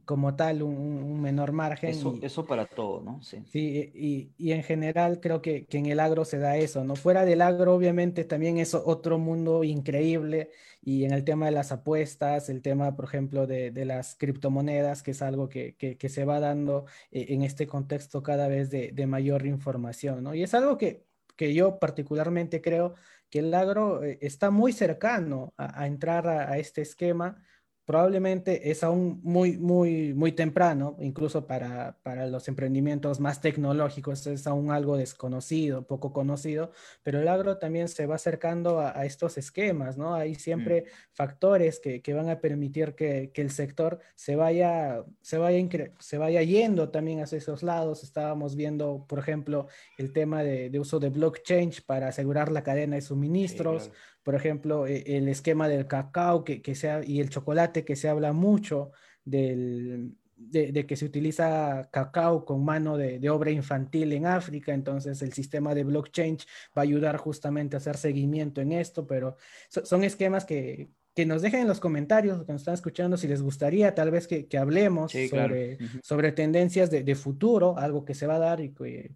como 0.06 0.36
tal 0.36 0.64
un, 0.64 1.20
menor 1.22 1.52
margen. 1.52 1.90
Eso, 1.90 2.18
eso 2.22 2.46
para 2.46 2.66
todo, 2.66 3.02
¿no? 3.02 3.22
Sí, 3.22 3.44
sí 3.52 3.92
y, 4.38 4.52
en 4.52 4.64
general 4.64 5.20
creo 5.20 5.42
que, 5.42 5.66
en 5.70 5.88
el 5.88 6.00
agro 6.00 6.24
se 6.26 6.38
da 6.38 6.58
eso, 6.58 6.84
¿no? 6.84 6.96
Fuera 6.96 7.26
del 7.26 7.42
agro, 7.42 7.74
obviamente, 7.74 8.24
también 8.24 8.58
es 8.58 8.74
otro 8.74 9.18
mundo 9.18 9.64
increíble 9.64 10.52
y 10.82 11.04
en 11.06 11.12
el 11.12 11.24
tema 11.24 11.48
de 11.48 11.52
las 11.52 11.72
apuestas, 11.72 12.50
el 12.50 12.62
tema, 12.62 12.96
por 12.96 13.06
ejemplo, 13.06 13.48
de, 13.48 13.86
las 13.86 14.16
criptomonedas, 14.16 15.04
que 15.04 15.12
es 15.12 15.22
algo 15.22 15.50
que, 15.50 15.98
se 16.08 16.26
va 16.26 16.40
dando 16.40 16.86
eh, 17.12 17.26
en 17.30 17.42
este 17.42 17.68
contexto 17.68 18.24
cada 18.24 18.48
vez 18.48 18.70
de, 18.70 19.08
mayor 19.08 19.46
información, 19.46 20.24
¿no? 20.24 20.34
Y 20.36 20.44
es 20.44 20.54
algo 20.54 20.78
que, 20.78 21.06
yo 21.38 21.80
particularmente 21.80 22.62
creo 22.62 22.96
que 23.30 23.40
el 23.40 23.54
agro 23.54 24.04
eh, 24.04 24.20
está 24.22 24.52
muy 24.52 24.72
cercano 24.72 25.54
a, 25.58 25.86
entrar 25.88 26.28
a 26.28 26.58
este 26.58 26.82
esquema 26.82 27.44
probablemente 27.86 28.72
es 28.72 28.84
aún 28.84 29.20
muy, 29.24 29.58
muy, 29.58 30.14
muy 30.14 30.32
temprano, 30.32 30.98
incluso 31.00 31.46
para, 31.46 31.98
para, 32.02 32.26
los 32.28 32.48
emprendimientos 32.48 33.20
más 33.20 33.42
tecnológicos, 33.42 34.26
es 34.26 34.48
aún 34.48 34.72
algo 34.72 34.98
desconocido, 34.98 35.86
poco 35.86 36.12
conocido, 36.12 36.72
pero 37.04 37.22
el 37.22 37.28
agro 37.28 37.58
también 37.58 37.88
se 37.88 38.08
va 38.08 38.16
acercando 38.16 38.80
a, 38.80 39.06
estos 39.06 39.38
esquemas, 39.38 39.98
¿no? 39.98 40.16
Hay 40.16 40.34
siempre 40.36 40.82
mm. 40.82 40.86
factores 41.14 41.80
que, 41.80 42.02
que, 42.02 42.14
van 42.14 42.30
a 42.30 42.40
permitir 42.40 42.96
que, 42.96 43.32
que, 43.32 43.42
el 43.42 43.52
sector 43.52 44.00
se 44.16 44.36
vaya, 44.36 45.04
se, 45.22 45.38
vaya 45.38 45.56
se 46.00 46.18
vaya 46.18 46.42
yendo 46.42 46.90
también 46.90 47.22
hacia 47.22 47.38
esos 47.38 47.62
lados. 47.62 48.04
Estábamos 48.04 48.56
viendo, 48.56 49.06
por 49.08 49.20
ejemplo, 49.20 49.68
el 49.98 50.12
tema 50.12 50.42
de, 50.42 50.72
de 50.72 50.80
uso 50.80 51.00
de 51.00 51.10
blockchain 51.10 51.72
para 51.86 52.08
asegurar 52.08 52.52
la 52.52 52.64
cadena 52.64 52.96
de 52.96 53.02
suministros 53.02 53.92
por 54.26 54.34
ejemplo, 54.34 54.88
e, 54.88 55.04
el 55.06 55.28
esquema 55.30 55.70
del 55.70 55.86
cacao 55.86 56.44
que, 56.44 56.64
que 56.64 56.74
sea, 56.74 57.02
y 57.06 57.22
el 57.22 57.30
chocolate, 57.30 57.86
que 57.86 57.96
se 57.96 58.10
habla 58.10 58.34
mucho 58.34 58.92
del, 59.24 60.16
de, 60.36 60.88
que 60.88 60.96
se 60.96 61.06
utiliza 61.06 61.88
cacao 61.92 62.44
con 62.44 62.66
mano 62.66 62.98
de, 62.98 63.30
obra 63.30 63.52
infantil 63.52 64.14
en 64.14 64.26
África, 64.26 64.74
entonces 64.74 65.22
el 65.22 65.32
sistema 65.32 65.76
de 65.76 65.84
blockchain 65.84 66.38
va 66.76 66.82
a 66.82 66.90
ayudar 66.90 67.18
justamente 67.18 67.76
a 67.76 67.78
hacer 67.78 67.98
seguimiento 67.98 68.62
en 68.62 68.72
esto, 68.72 69.06
pero 69.06 69.38
son 69.70 70.04
esquemas 70.04 70.44
que, 70.44 70.90
que 71.14 71.28
nos 71.28 71.44
dejen 71.44 71.62
en 71.62 71.68
los 71.68 71.80
comentarios, 71.80 72.44
que 72.46 72.52
nos 72.52 72.64
están 72.64 72.74
escuchando, 72.74 73.18
si 73.18 73.28
les 73.28 73.44
gustaría 73.44 73.94
tal 73.94 74.10
vez 74.10 74.28
que, 74.28 74.48
que 74.48 74.58
hablemos 74.58 75.12
sobre, 75.30 75.78
sobre 76.02 76.32
tendencias 76.32 76.90
de, 76.90 77.04
de, 77.04 77.16
futuro, 77.16 77.78
algo 77.78 78.04
que 78.04 78.16
se 78.16 78.26
va 78.26 78.38
a 78.38 78.40
dar 78.40 78.60
y 78.60 78.74
que, 78.74 79.12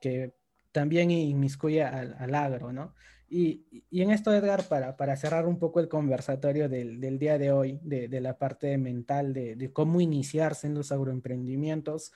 que 0.00 0.34
también 0.72 1.12
inmiscuye 1.12 1.84
al, 1.84 2.16
al 2.18 2.34
agro, 2.34 2.72
¿no? 2.72 2.96
Y, 3.32 3.84
en 3.92 4.10
esto, 4.10 4.34
Edgar, 4.34 4.64
para, 4.64 4.96
para, 4.96 5.16
cerrar 5.16 5.46
un 5.46 5.56
poco 5.56 5.78
el 5.78 5.88
conversatorio 5.88 6.68
del, 6.68 7.00
del 7.00 7.16
día 7.16 7.38
de 7.38 7.52
hoy, 7.52 7.78
de, 7.80 8.20
la 8.20 8.36
parte 8.36 8.76
mental, 8.76 9.32
de, 9.32 9.54
de, 9.54 9.72
cómo 9.72 10.00
iniciarse 10.00 10.66
en 10.66 10.74
los 10.74 10.90
agroemprendimientos, 10.90 12.12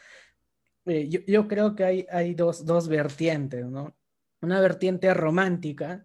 eh, 0.87 1.09
yo, 1.09 1.21
yo, 1.27 1.47
creo 1.47 1.77
que 1.77 1.85
hay, 1.85 2.07
hay 2.11 2.35
dos, 2.35 2.67
dos, 2.67 2.89
vertientes, 2.89 3.65
¿no? 3.65 3.97
Una 4.43 4.61
vertiente 4.61 5.15
romántica 5.15 6.05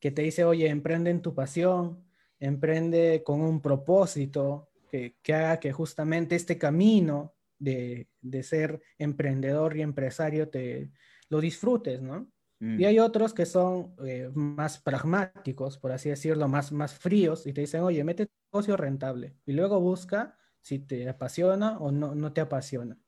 que 0.00 0.10
te 0.10 0.22
dice, 0.22 0.44
oye, 0.44 0.68
emprende 0.68 1.10
en 1.10 1.22
tu 1.22 1.36
pasión, 1.36 2.04
emprende 2.40 3.22
con 3.24 3.40
un 3.40 3.62
propósito 3.62 4.70
que, 4.90 5.18
que 5.22 5.34
haga 5.34 5.60
que 5.60 5.72
justamente 5.72 6.34
este 6.34 6.58
camino 6.58 7.36
de, 7.60 8.08
de 8.20 8.42
ser 8.42 8.82
emprendedor 8.98 9.76
y 9.76 9.82
empresario 9.82 10.48
te 10.48 10.90
lo 11.28 11.40
disfrutes, 11.40 12.02
¿no? 12.02 12.28
Y 12.60 12.64
mm. 12.64 12.84
hay 12.84 12.98
otros 12.98 13.34
que 13.34 13.46
son 13.46 13.94
eh, 14.04 14.30
más 14.34 14.78
pragmáticos, 14.78 15.78
por 15.78 15.92
así 15.92 16.08
decirlo, 16.08 16.48
más, 16.48 16.72
más 16.72 16.94
fríos, 16.94 17.46
y 17.46 17.52
te 17.52 17.60
dicen, 17.60 17.82
oye, 17.82 18.02
mete 18.02 18.26
tu 18.26 18.32
negocio 18.52 18.76
rentable, 18.76 19.36
y 19.46 19.52
luego 19.52 19.80
busca 19.80 20.36
si 20.60 20.80
te 20.80 21.08
apasiona 21.08 21.78
o 21.78 21.92
no, 21.92 22.14
no 22.14 22.32
te 22.32 22.40
apasiona. 22.40 22.98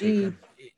y, 0.00 0.32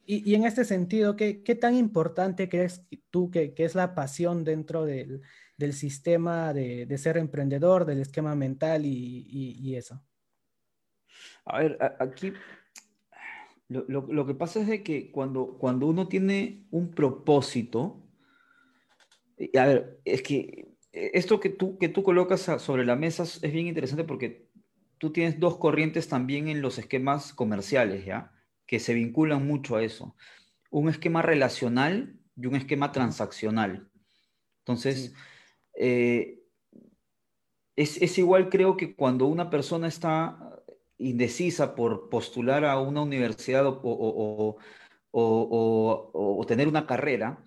y, 0.04 0.34
en 0.34 0.44
este 0.44 0.64
sentido, 0.64 1.16
¿qué, 1.16 1.42
¿qué, 1.42 1.54
tan 1.54 1.76
importante 1.76 2.48
crees 2.48 2.84
tú 3.10 3.30
que, 3.30 3.54
que 3.54 3.64
es 3.64 3.74
la 3.74 3.94
pasión 3.94 4.44
dentro 4.44 4.84
del, 4.84 5.22
del 5.56 5.72
sistema 5.72 6.52
de, 6.52 6.84
de, 6.84 6.98
ser 6.98 7.16
emprendedor, 7.16 7.84
del 7.84 8.00
esquema 8.00 8.34
mental 8.34 8.84
y, 8.84 9.24
y 9.30 9.76
eso? 9.76 10.02
A 11.44 11.60
ver, 11.60 11.78
aquí 12.00 12.32
lo, 13.68 13.84
lo, 13.88 14.26
que 14.26 14.34
pasa 14.34 14.60
es 14.60 14.66
de 14.68 14.82
que 14.82 15.10
cuando, 15.10 15.56
cuando 15.58 15.86
uno 15.86 16.08
tiene 16.08 16.66
un 16.70 16.90
propósito, 16.90 18.02
a 19.58 19.66
ver, 19.66 20.00
es 20.04 20.22
que 20.22 20.74
esto 20.92 21.40
que 21.40 21.50
tú, 21.50 21.78
que 21.78 21.88
tú 21.88 22.02
colocas 22.02 22.42
sobre 22.62 22.84
la 22.84 22.96
mesa 22.96 23.24
es 23.24 23.52
bien 23.52 23.66
interesante 23.66 24.04
porque 24.04 24.48
tú 24.98 25.12
tienes 25.12 25.40
dos 25.40 25.58
corrientes 25.58 26.08
también 26.08 26.48
en 26.48 26.62
los 26.62 26.78
esquemas 26.78 27.32
comerciales, 27.32 28.04
¿ya? 28.04 28.32
Que 28.66 28.78
se 28.78 28.94
vinculan 28.94 29.46
mucho 29.46 29.76
a 29.76 29.82
eso. 29.82 30.16
Un 30.70 30.88
esquema 30.88 31.20
relacional 31.20 32.18
y 32.36 32.46
un 32.46 32.56
esquema 32.56 32.92
transaccional. 32.92 33.90
Entonces, 34.60 35.14
eh, 35.74 36.40
es, 37.76 38.00
es, 38.00 38.16
igual 38.18 38.48
creo 38.48 38.76
que 38.76 38.94
cuando 38.94 39.26
una 39.26 39.50
persona 39.50 39.88
está 39.88 40.43
indecisa 40.98 41.74
por 41.74 42.08
postular 42.08 42.64
a 42.64 42.78
una 42.78 43.02
universidad 43.02 43.64
o, 43.66 44.56
tener 46.46 46.68
una 46.68 46.86
carrera, 46.86 47.42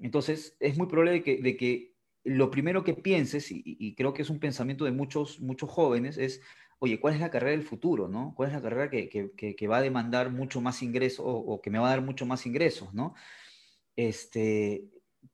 entonces 0.00 0.56
es 0.60 0.76
muy 0.76 0.86
probable 0.86 1.20
de 1.20 1.56
que, 1.56 1.92
lo 2.24 2.50
primero 2.52 2.84
que 2.84 2.94
pienses, 2.94 3.48
y, 3.50 3.94
creo 3.96 4.14
que 4.14 4.22
es 4.22 4.30
un 4.30 4.38
pensamiento 4.38 4.84
de 4.84 4.92
muchos, 4.92 5.40
muchos 5.40 5.68
jóvenes, 5.70 6.18
es, 6.18 6.40
oye, 6.78 7.00
¿cuál 7.00 7.14
es 7.14 7.20
la 7.20 7.30
carrera 7.30 7.52
del 7.52 7.66
futuro? 7.66 8.08
¿no? 8.08 8.32
¿Cuál 8.36 8.50
es 8.50 8.54
la 8.54 8.62
carrera 8.62 8.90
que, 8.90 9.66
va 9.68 9.78
a 9.78 9.82
demandar 9.82 10.30
mucho 10.30 10.60
más 10.60 10.82
ingresos 10.82 11.24
o, 11.26 11.60
que 11.60 11.70
me 11.70 11.78
va 11.78 11.88
a 11.88 11.90
dar 11.90 12.02
mucho 12.02 12.26
más 12.26 12.46
ingresos? 12.46 12.94
¿no? 12.94 13.14
Este, 13.96 14.84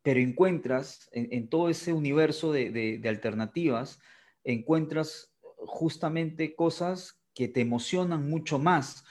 pero 0.02 0.20
encuentras 0.20 1.10
en, 1.12 1.48
todo 1.48 1.68
ese 1.68 1.92
universo 1.92 2.52
de, 2.52 2.70
de 2.70 3.08
alternativas, 3.08 4.00
encuentras 4.44 5.30
justamente 5.66 6.54
cosas 6.54 7.18
que 7.38 7.46
te 7.46 7.60
emocionan 7.60 8.28
mucho 8.28 8.58
más 8.58 9.04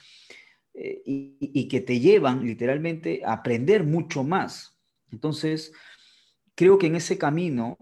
eh, 0.74 1.00
y, 1.06 1.66
que 1.66 1.80
te 1.80 1.98
llevan 1.98 2.44
literalmente 2.44 3.22
a 3.24 3.32
aprender 3.32 3.84
mucho 3.84 4.22
más. 4.22 4.78
Entonces, 5.10 5.72
creo 6.54 6.76
que 6.76 6.88
en 6.88 6.96
ese 6.96 7.16
camino 7.16 7.78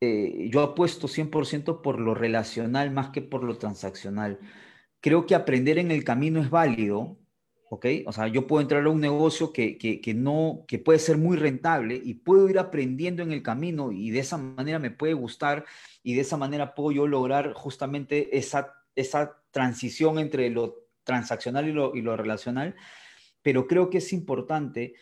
eh, 0.00 0.48
yo 0.52 0.60
apuesto 0.60 1.08
100% 1.08 1.82
por 1.82 1.98
lo 1.98 2.14
relacional 2.14 2.92
más 2.92 3.10
que 3.10 3.22
por 3.22 3.42
lo 3.42 3.58
transaccional. 3.58 4.38
Creo 5.00 5.26
que 5.26 5.34
aprender 5.34 5.78
en 5.78 5.90
el 5.90 6.04
camino 6.04 6.40
es 6.40 6.48
válido, 6.48 7.18
¿ok? 7.68 7.86
O 8.06 8.12
sea, 8.12 8.28
yo 8.28 8.46
puedo 8.46 8.62
entrar 8.62 8.86
a 8.86 8.88
un 8.88 9.00
negocio 9.00 9.52
que, 9.52 9.78
que, 9.78 10.14
no, 10.14 10.64
que 10.68 10.78
puede 10.78 11.00
ser 11.00 11.18
muy 11.18 11.36
rentable 11.36 12.00
y 12.00 12.14
puedo 12.14 12.48
ir 12.48 12.60
aprendiendo 12.60 13.24
en 13.24 13.32
el 13.32 13.42
camino 13.42 13.90
y 13.90 14.10
de 14.10 14.20
esa 14.20 14.38
manera 14.38 14.78
me 14.78 14.92
puede 14.92 15.14
gustar 15.14 15.64
y 16.04 16.14
de 16.14 16.20
esa 16.20 16.36
manera 16.36 16.76
puedo 16.76 16.92
yo 16.92 17.08
lograr 17.08 17.52
justamente 17.52 18.38
esa, 18.38 18.74
esa 18.94 19.41
transición 19.52 20.18
entre 20.18 20.50
lo 20.50 20.88
transaccional 21.04 21.68
y 21.68 21.72
lo, 21.72 21.94
y 21.94 22.02
lo 22.02 22.16
relacional, 22.16 22.74
pero 23.42 23.66
creo 23.66 23.90
que 23.90 23.98
es 23.98 24.12
importante 24.12 24.94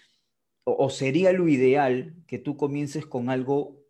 o, 0.65 0.91
sería 0.91 1.33
lo 1.33 1.49
ideal 1.49 2.15
que 2.27 2.39
tú 2.39 2.57
comiences 2.57 3.07
con 3.07 3.31
algo 3.31 3.81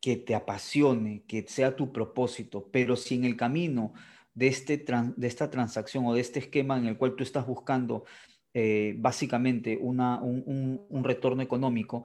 que 0.00 0.16
te 0.16 0.34
apasione, 0.34 1.24
que 1.26 1.46
sea 1.48 1.76
tu 1.76 1.92
propósito, 1.92 2.68
pero 2.72 2.96
si 2.96 3.14
en 3.14 3.24
el 3.24 3.36
camino 3.36 3.92
de, 4.34 4.48
este 4.48 4.84
de 5.16 5.26
esta 5.26 5.50
transacción 5.50 6.06
o 6.06 6.14
de 6.14 6.20
este 6.20 6.40
esquema 6.40 6.76
en 6.76 6.86
el 6.86 6.98
cual 6.98 7.14
tú 7.16 7.22
estás 7.22 7.46
buscando 7.46 8.04
eh, 8.52 8.94
básicamente 8.98 9.78
una, 9.80 10.20
un, 10.20 10.84
un, 10.88 11.04
retorno 11.04 11.42
económico, 11.42 12.04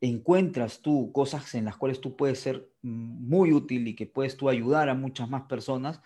encuentras 0.00 0.80
tú 0.80 1.12
cosas 1.12 1.54
en 1.54 1.64
las 1.64 1.76
cuales 1.76 2.00
tú 2.00 2.16
puedes 2.16 2.40
ser 2.40 2.70
muy 2.82 3.52
útil 3.52 3.86
y 3.86 3.94
que 3.94 4.06
puedes 4.06 4.36
tú 4.36 4.48
ayudar 4.48 4.88
a 4.88 4.94
muchas 4.94 5.28
más 5.28 5.42
personas, 5.42 6.00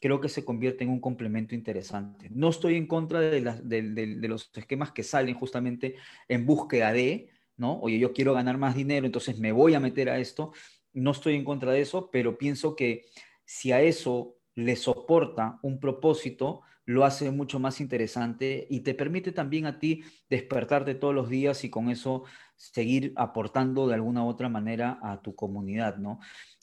creo 0.00 0.20
que 0.20 0.28
se 0.28 0.44
convierte 0.44 0.84
en 0.84 0.90
un 0.90 1.00
complemento 1.00 1.54
interesante. 1.54 2.28
No 2.30 2.48
estoy 2.48 2.76
en 2.76 2.86
contra 2.86 3.20
de, 3.20 4.18
los 4.28 4.50
esquemas 4.54 4.92
que 4.92 5.02
salen 5.02 5.34
justamente 5.34 5.96
en 6.28 6.46
búsqueda 6.46 6.92
de, 6.92 7.30
¿no? 7.56 7.78
Oye, 7.80 7.98
yo 7.98 8.12
quiero 8.12 8.34
ganar 8.34 8.58
más 8.58 8.74
dinero, 8.74 9.06
entonces 9.06 9.38
me 9.38 9.52
voy 9.52 9.74
a 9.74 9.80
meter 9.80 10.08
a 10.08 10.18
esto. 10.18 10.52
No 10.92 11.10
estoy 11.10 11.34
en 11.34 11.44
contra 11.44 11.72
de 11.72 11.80
eso, 11.80 12.10
pero 12.10 12.38
pienso 12.38 12.76
que 12.76 13.06
si 13.44 13.72
a 13.72 13.80
eso 13.80 14.36
le 14.54 14.76
soporta 14.76 15.58
un 15.62 15.80
propósito, 15.80 16.62
lo 16.84 17.04
hace 17.04 17.30
mucho 17.30 17.58
más 17.58 17.82
interesante 17.82 18.66
y 18.70 18.80
te 18.80 18.94
permite 18.94 19.30
también 19.30 19.66
a 19.66 19.78
ti 19.78 20.02
despertarte 20.30 20.94
todos 20.94 21.14
los 21.14 21.28
días 21.28 21.62
y 21.64 21.70
con 21.70 21.90
eso 21.90 22.24
seguir 22.56 23.12
aportando 23.16 23.86
de 23.86 23.94
alguna 23.94 24.24
u 24.24 24.28
otra 24.28 24.48
manera 24.48 24.98
a 25.02 25.20
tu 25.20 25.34
comunidad, 25.34 25.98
¿no? 25.98 26.18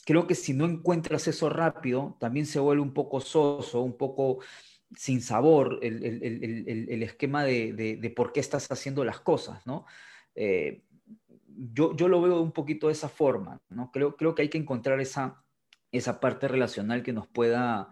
Creo 0.06 0.28
que 0.28 0.36
si 0.36 0.53
no 0.53 0.66
encuentras 0.66 1.28
eso 1.28 1.49
rápido, 1.49 2.16
también 2.20 2.45
se 2.45 2.60
vuelve 2.60 2.82
un 2.82 2.93
poco 2.93 3.20
soso, 3.20 3.82
un 3.82 3.97
poco 3.97 4.39
sin 4.95 5.22
sabor 5.22 5.80
el, 5.82 7.03
esquema 7.03 7.43
de, 7.43 8.14
por 8.16 8.32
qué 8.32 8.39
estás 8.39 8.72
haciendo 8.72 9.03
las 9.03 9.20
cosas, 9.20 9.66
¿no? 9.68 9.86
Eh, 10.36 10.84
yo, 11.47 11.95
yo, 11.95 12.08
lo 12.08 12.22
veo 12.22 12.41
un 12.41 12.51
poquito 12.51 12.88
de 12.88 12.93
esa 12.93 13.10
forma, 13.10 13.60
¿no? 13.70 13.91
Creo, 13.91 14.16
creo 14.16 14.36
que 14.36 14.43
hay 14.43 14.49
que 14.49 14.58
encontrar 14.58 15.01
esa, 15.01 15.43
esa 15.91 16.20
parte 16.20 16.47
relacional 16.47 17.03
que 17.03 17.14
nos 17.14 17.28
pueda 17.28 17.91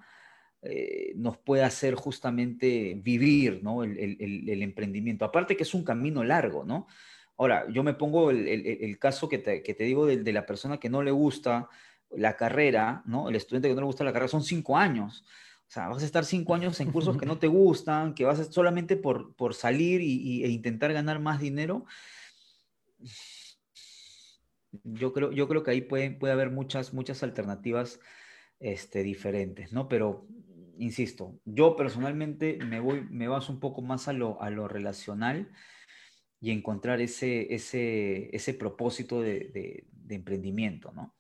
eh, 0.65 1.11
nos 1.17 1.37
puede 1.37 1.63
hacer 1.63 1.93
justamente 1.95 2.93
vivir 2.95 3.61
¿no? 3.61 3.83
el, 3.83 4.63
emprendimiento. 4.63 5.25
Aparte 5.25 5.57
que 5.57 5.63
es 5.63 5.73
un 5.73 5.83
camino 5.83 6.23
largo, 6.23 6.63
¿no? 6.63 6.87
Ahora, 7.35 7.65
yo 7.69 7.83
me 7.83 7.95
pongo 7.95 8.31
el, 8.31 8.97
caso 8.97 9.27
que 9.27 9.39
te, 9.39 9.61
que 9.61 9.73
te 9.73 9.83
digo 9.83 10.05
de, 10.05 10.31
la 10.31 10.45
persona 10.45 10.79
que 10.79 10.89
no 10.89 11.03
le 11.03 11.11
gusta 11.11 11.67
la 12.17 12.35
carrera, 12.35 13.03
¿no? 13.05 13.29
El 13.29 13.35
estudiante 13.35 13.67
que 13.67 13.75
no 13.75 13.81
le 13.81 13.87
gusta 13.87 14.03
la 14.03 14.13
carrera 14.13 14.29
son 14.29 14.43
cinco 14.43 14.77
años. 14.77 15.23
O 15.67 15.71
sea, 15.73 15.87
vas 15.87 16.03
a 16.03 16.05
estar 16.05 16.25
cinco 16.25 16.53
años 16.53 16.79
en 16.79 16.91
cursos 16.91 17.17
que 17.17 17.25
no 17.25 17.39
te 17.39 17.47
gustan, 17.47 18.13
que 18.13 18.25
vas 18.25 18.39
a, 18.39 18.43
solamente 18.45 18.95
por, 18.95 19.35
por 19.35 19.53
salir 19.53 20.01
y, 20.01 20.43
e 20.43 20.49
intentar 20.49 20.93
ganar 20.93 21.19
más 21.19 21.39
dinero. 21.39 21.85
Yo 24.83 25.13
creo, 25.13 25.31
yo 25.31 25.47
creo 25.47 25.63
que 25.63 25.71
ahí 25.71 25.81
puede, 25.81 26.11
puede 26.11 26.33
haber 26.33 26.51
muchas, 26.51 26.93
muchas 26.93 27.23
alternativas 27.23 27.99
este, 28.59 29.03
diferentes, 29.03 29.73
¿no? 29.73 29.87
Pero 29.87 30.27
insisto, 30.77 31.39
yo 31.45 31.75
personalmente 31.75 32.57
me 32.63 32.79
voy, 32.79 33.01
me 33.09 33.27
baso 33.27 33.51
un 33.51 33.59
poco 33.59 33.81
más 33.81 34.07
a 34.07 34.13
lo, 34.13 34.41
a 34.41 34.49
lo 34.49 34.67
relacional 34.67 35.51
y 36.43 36.51
encontrar 36.51 36.99
ese, 36.99 37.53
ese, 37.53 38.35
ese 38.35 38.53
propósito 38.53 39.21
de, 39.21 39.85
emprendimiento, 40.09 40.91
¿no? 40.91 41.15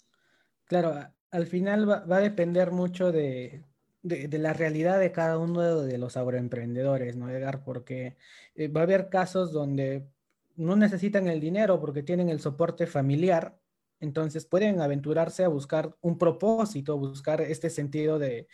Claro, 0.73 1.07
al 1.29 1.45
final 1.45 1.87
va, 1.87 2.17
a 2.17 2.19
depender 2.19 2.71
mucho 2.71 3.11
de, 3.11 3.63
la 4.01 4.53
realidad 4.53 4.99
de 4.99 5.11
cada 5.11 5.37
uno 5.37 5.81
de 5.83 5.99
los 5.99 6.17
agroemprendedores, 6.17 7.15
¿no, 7.15 7.29
Edgar? 7.29 7.63
Porque 7.63 8.17
eh, 8.55 8.69
va 8.69 8.79
a 8.79 8.83
haber 8.83 9.09
casos 9.09 9.51
donde 9.51 10.07
no 10.55 10.75
necesitan 10.75 11.27
el 11.27 11.39
dinero 11.39 11.79
porque 11.79 12.01
tienen 12.01 12.29
el 12.29 12.39
soporte 12.39 12.87
familiar 12.87 13.55
entonces 13.99 14.45
pueden 14.45 14.81
aventurarse 14.81 15.43
a 15.43 15.47
buscar 15.47 15.95
un 16.01 16.17
propósito, 16.17 16.97
buscar 16.97 17.39
este 17.41 17.69
sentido 17.69 18.17
de, 18.17 18.47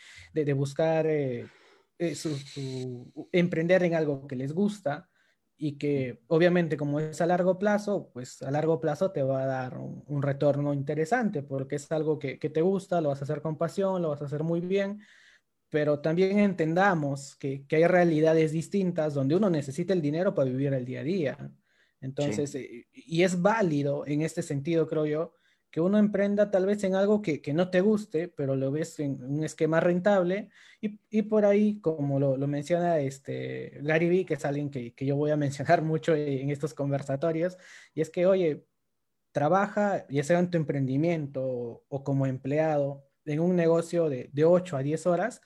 buscar 0.54 1.08
eh, 1.08 1.48
eh, 2.00 2.16
emprender 3.32 3.84
en 3.84 3.96
algo 3.96 4.28
que 4.28 4.36
les 4.36 4.52
gusta 4.52 5.10
y 5.62 5.74
que 5.74 6.22
obviamente 6.28 6.78
como 6.78 7.02
es 7.02 7.20
a 7.20 7.26
largo 7.26 7.60
plazo, 7.60 8.10
pues 8.14 8.42
a 8.42 8.50
largo 8.50 8.80
plazo 8.80 9.12
te 9.12 9.22
va 9.22 9.44
a 9.44 9.46
dar 9.46 9.78
un, 9.78 10.22
retorno 10.22 10.74
interesante 10.74 11.44
porque 11.44 11.76
es 11.76 11.92
algo 11.92 12.18
que, 12.18 12.38
te 12.38 12.62
gusta, 12.62 13.02
lo 13.02 13.10
vas 13.10 13.20
a 13.20 13.26
hacer 13.26 13.42
con 13.42 13.58
pasión, 13.58 14.02
lo 14.02 14.10
vas 14.10 14.22
a 14.22 14.26
hacer 14.26 14.42
muy 14.42 14.62
bien, 14.62 15.02
pero 15.68 16.00
también 16.00 16.40
entendamos 16.40 17.36
que, 17.36 17.66
hay 17.70 17.86
realidades 17.88 18.54
distintas 18.54 19.14
donde 19.14 19.36
uno 19.36 19.50
necesita 19.50 19.92
el 19.92 20.02
dinero 20.02 20.34
para 20.34 20.50
vivir 20.50 20.74
el 20.74 20.86
día 20.86 21.02
a 21.02 21.04
día. 21.04 21.52
Entonces, 22.00 22.56
eh, 22.56 22.88
y 22.94 23.24
es 23.24 23.42
válido 23.42 24.08
en 24.08 24.22
este 24.22 24.42
sentido, 24.42 24.88
creo 24.88 25.06
yo, 25.06 25.34
que 25.72 25.82
uno 25.82 25.98
emprenda 25.98 26.52
tal 26.52 26.66
vez 26.66 26.84
en 26.84 26.96
algo 26.96 27.22
que, 27.22 27.42
no 27.54 27.70
te 27.70 27.82
guste, 27.82 28.28
pero 28.28 28.56
lo 28.56 28.72
ves 28.72 29.00
en 29.00 29.24
un 29.24 29.44
esquema 29.44 29.80
rentable. 29.80 30.50
Y, 30.82 31.22
por 31.24 31.46
ahí, 31.46 31.80
como 31.82 32.20
lo, 32.20 32.38
menciona 32.48 33.00
este 33.00 33.80
Gary 33.82 34.10
Vee, 34.10 34.26
que 34.26 34.36
es 34.36 34.46
alguien 34.46 34.70
que, 34.70 34.94
yo 34.98 35.16
voy 35.16 35.32
a 35.32 35.38
mencionar 35.38 35.82
mucho 35.82 36.16
en 36.16 36.50
estos 36.50 36.74
conversatorios, 36.74 37.58
y 37.94 38.02
es 38.02 38.10
que, 38.10 38.26
oye, 38.26 38.66
trabaja, 39.32 40.06
ya 40.10 40.24
sea 40.24 40.40
en 40.40 40.50
tu 40.50 40.58
emprendimiento 40.58 41.84
o, 41.88 42.04
como 42.04 42.26
empleado, 42.26 43.06
en 43.26 43.40
un 43.42 43.56
negocio 43.56 44.10
de, 44.10 44.30
de 44.34 44.46
8 44.46 44.78
a 44.78 44.84
10 44.84 45.06
horas 45.06 45.42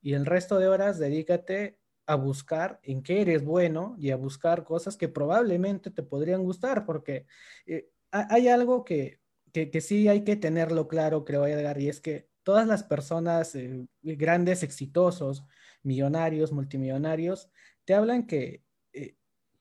y 0.00 0.14
el 0.14 0.24
resto 0.24 0.58
de 0.58 0.68
horas 0.68 0.98
dedícate 0.98 1.80
a 2.06 2.14
buscar 2.14 2.78
en 2.82 3.02
qué 3.02 3.22
eres 3.22 3.44
bueno 3.44 3.96
y 3.98 4.10
a 4.10 4.16
buscar 4.16 4.64
cosas 4.64 4.96
que 4.96 5.08
probablemente 5.08 5.90
te 5.90 6.02
podrían 6.04 6.44
gustar, 6.44 6.86
porque 6.86 7.26
eh, 7.66 7.90
hay 8.12 8.48
algo 8.48 8.84
que 8.84 9.20
que, 9.64 9.80
sí 9.80 10.08
hay 10.08 10.22
que 10.22 10.36
tenerlo 10.36 10.86
claro, 10.88 11.24
creo, 11.24 11.46
Edgar, 11.46 11.80
y 11.80 11.88
es 11.88 12.00
que 12.00 12.28
todas 12.42 12.66
las 12.66 12.82
personas 12.82 13.54
eh, 13.54 13.86
grandes, 14.02 14.62
exitosos, 14.62 15.44
millonarios, 15.82 16.52
multimillonarios, 16.52 17.50
te 17.84 17.94
hablan 17.94 18.26
que 18.26 18.62
eh, 18.92 19.16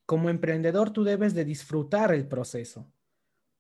como 0.06 0.30
emprendedor 0.30 0.92
tú 0.92 1.04
debes 1.04 1.34
de 1.34 1.46
disfrutar 1.46 2.14
el 2.14 2.28
proceso. 2.28 2.92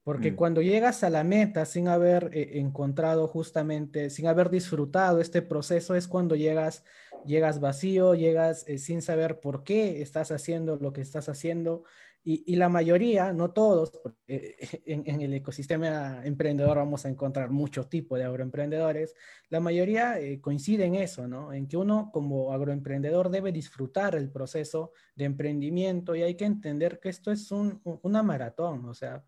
Porque 0.03 0.33
mm. 0.33 0.36
cuando 0.36 0.61
llegas 0.61 1.03
a 1.03 1.09
la 1.09 1.23
meta 1.23 1.65
sin 1.65 1.88
haber 1.88 2.29
eh, 2.33 2.59
encontrado 2.59 3.27
justamente, 3.27 4.09
sin 4.09 4.27
haber 4.27 4.49
disfrutado 4.49 5.21
este 5.21 5.41
proceso, 5.41 5.95
es 5.95 6.07
cuando 6.07 6.36
llegas, 6.36 6.83
llegas 7.25 7.59
vacío, 7.59 8.13
llegas 8.13 8.65
sin 8.77 9.01
saber 9.01 9.39
por 9.39 9.63
qué 9.63 10.01
estás 10.01 10.31
haciendo 10.31 10.75
lo 10.75 10.91
que 10.91 11.01
estás 11.01 11.29
haciendo, 11.29 11.86
y, 12.28 12.55
la 12.55 12.69
mayoría, 12.69 13.32
no 13.34 13.51
todos, 13.51 13.91
porque 13.91 14.57
en, 14.88 15.21
el 15.21 15.32
ecosistema 15.36 16.26
emprendedor 16.26 16.78
vamos 16.78 17.05
a 17.05 17.09
encontrar 17.09 17.51
muchos 17.51 17.88
tipos 17.88 18.17
de 18.17 18.26
agroemprendedores, 18.26 19.13
la 19.49 19.59
mayoría 19.59 20.19
eh, 20.19 20.41
coincide 20.41 20.86
en 20.86 20.95
eso, 20.95 21.28
¿no? 21.28 21.53
En 21.53 21.67
que 21.67 21.78
uno 21.78 22.09
como 22.11 22.51
agroemprendedor 22.51 23.30
debe 23.30 23.51
disfrutar 23.51 24.15
el 24.15 24.32
proceso 24.32 24.91
de 25.15 25.26
emprendimiento 25.26 26.15
y 26.15 26.23
hay 26.23 26.34
que 26.34 26.45
entender 26.45 26.99
que 26.99 27.09
esto 27.09 27.32
es 27.32 27.51
un, 27.51 27.80
una 28.01 28.23
maratón, 28.23 28.86
o 28.86 28.95
sea, 28.95 29.23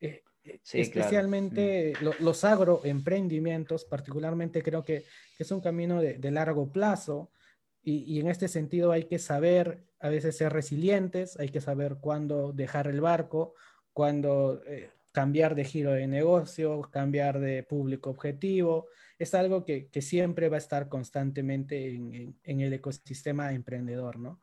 eh, 0.00 0.24
eh, 0.42 0.60
especialmente 0.72 1.92
mm. 2.00 2.24
los 2.24 2.42
agroemprendimientos, 2.42 3.84
particularmente 3.84 4.60
creo 4.60 4.84
que, 4.84 5.04
que 5.36 5.44
es 5.44 5.50
un 5.52 5.60
camino 5.60 6.02
de, 6.02 6.18
de 6.18 6.30
largo 6.32 6.72
plazo 6.72 7.30
y, 7.82 8.20
en 8.20 8.28
este 8.28 8.48
sentido 8.48 8.92
hay 8.92 9.04
que 9.04 9.18
saber 9.18 9.87
a 10.00 10.08
veces 10.08 10.36
ser 10.36 10.52
resilientes, 10.52 11.38
hay 11.38 11.48
que 11.48 11.60
saber 11.60 11.96
cuándo 12.00 12.52
dejar 12.52 12.86
el 12.86 13.00
barco, 13.00 13.54
cuándo 13.92 14.62
eh, 14.66 14.90
cambiar 15.12 15.54
de 15.54 15.64
giro 15.64 15.92
de 15.92 16.06
negocio, 16.06 16.82
cambiar 16.92 17.40
de 17.40 17.62
público 17.64 18.10
objetivo. 18.10 18.86
Es 19.18 19.34
algo 19.34 19.64
que, 19.64 19.88
siempre 20.00 20.48
va 20.48 20.56
a 20.56 20.58
estar 20.58 20.88
constantemente 20.88 21.94
en, 21.94 22.60
el 22.60 22.72
ecosistema 22.72 23.52
emprendedor, 23.52 24.18
¿no? 24.18 24.40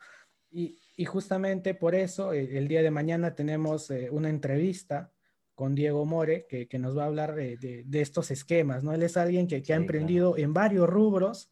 Y, 0.51 0.77
justamente 1.05 1.73
por 1.73 1.95
eso 1.95 2.31
eh, 2.31 2.57
el 2.57 2.67
día 2.67 2.81
de 2.81 2.91
mañana 2.91 3.35
tenemos 3.35 3.91
eh, 3.91 4.09
una 4.09 4.29
entrevista 4.29 5.11
con 5.53 5.75
Diego 5.75 6.05
More 6.05 6.47
que, 6.47 6.79
nos 6.79 6.97
va 6.97 7.03
a 7.03 7.07
hablar 7.07 7.35
de, 7.35 7.85
estos 7.93 8.31
esquemas, 8.31 8.83
¿no? 8.83 8.93
Él 8.93 9.03
es 9.03 9.15
alguien 9.15 9.47
que, 9.47 9.63
ha 9.71 9.75
emprendido 9.75 10.37
en 10.37 10.53
varios 10.53 10.89
rubros 10.89 11.49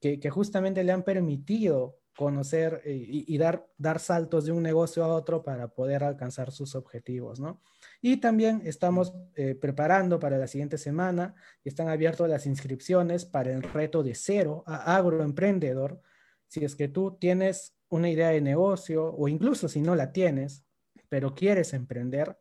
que, 0.00 0.30
justamente 0.30 0.84
le 0.84 0.92
han 0.92 1.02
permitido 1.02 1.98
conocer 2.18 2.82
eh, 2.84 3.24
y, 3.28 3.38
dar, 3.38 3.68
dar 3.78 4.00
saltos 4.00 4.44
de 4.44 4.50
un 4.50 4.60
negocio 4.60 5.04
a 5.04 5.14
otro 5.14 5.44
para 5.44 5.68
poder 5.68 6.02
alcanzar 6.02 6.50
sus 6.50 6.74
objetivos, 6.74 7.38
¿no? 7.38 7.62
Y 8.02 8.16
también 8.16 8.60
estamos 8.64 9.14
eh, 9.36 9.54
preparando 9.54 10.18
para 10.18 10.36
la 10.36 10.48
siguiente 10.48 10.78
semana 10.78 11.36
están 11.62 11.88
abiertas 11.88 12.28
las 12.28 12.44
inscripciones 12.44 13.24
para 13.24 13.52
el 13.52 13.62
reto 13.62 14.02
de 14.02 14.16
cero 14.16 14.64
a 14.66 14.96
agroemprendedor. 14.96 16.02
Si 16.48 16.64
es 16.64 16.74
que 16.74 16.88
tú 16.88 17.16
tienes 17.20 17.76
una 17.88 18.10
idea 18.10 18.30
de 18.30 18.40
negocio 18.40 19.14
o 19.14 19.28
incluso 19.28 19.68
si 19.68 19.80
no 19.80 19.94
la 19.94 20.10
tienes, 20.10 20.64
pero 21.08 21.36
quieres 21.36 21.72
emprender, 21.72 22.36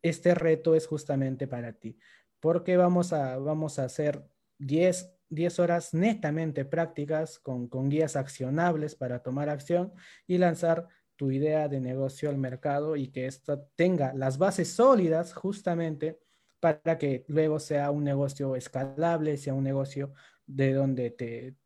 este 0.00 0.34
reto 0.34 0.74
es 0.74 0.86
justamente 0.86 1.46
para 1.46 1.74
ti, 1.74 1.98
porque 2.40 2.78
vamos 2.78 3.12
a, 3.12 3.36
vamos 3.36 3.78
a 3.78 3.84
hacer 3.84 4.24
10 4.56 5.12
10 5.32 5.58
horas 5.60 5.94
netamente 5.94 6.64
prácticas 6.64 7.38
con, 7.38 7.68
guías 7.88 8.16
accionables 8.16 8.94
para 8.94 9.20
tomar 9.22 9.48
acción 9.48 9.92
y 10.26 10.36
lanzar 10.36 10.88
tu 11.16 11.30
idea 11.30 11.68
de 11.68 11.80
negocio 11.80 12.28
al 12.28 12.36
mercado 12.36 12.96
y 12.96 13.08
que 13.08 13.26
esto 13.26 13.66
tenga 13.74 14.12
las 14.12 14.36
bases 14.36 14.68
sólidas 14.68 15.32
justamente 15.32 16.18
para 16.60 16.98
que 16.98 17.24
luego 17.28 17.58
sea 17.58 17.90
un 17.90 18.04
negocio 18.04 18.56
escalable, 18.56 19.38
sea 19.38 19.54
un 19.54 19.64
negocio 19.64 20.12
de 20.46 20.74
donde 20.74 21.10
te, 21.10 21.56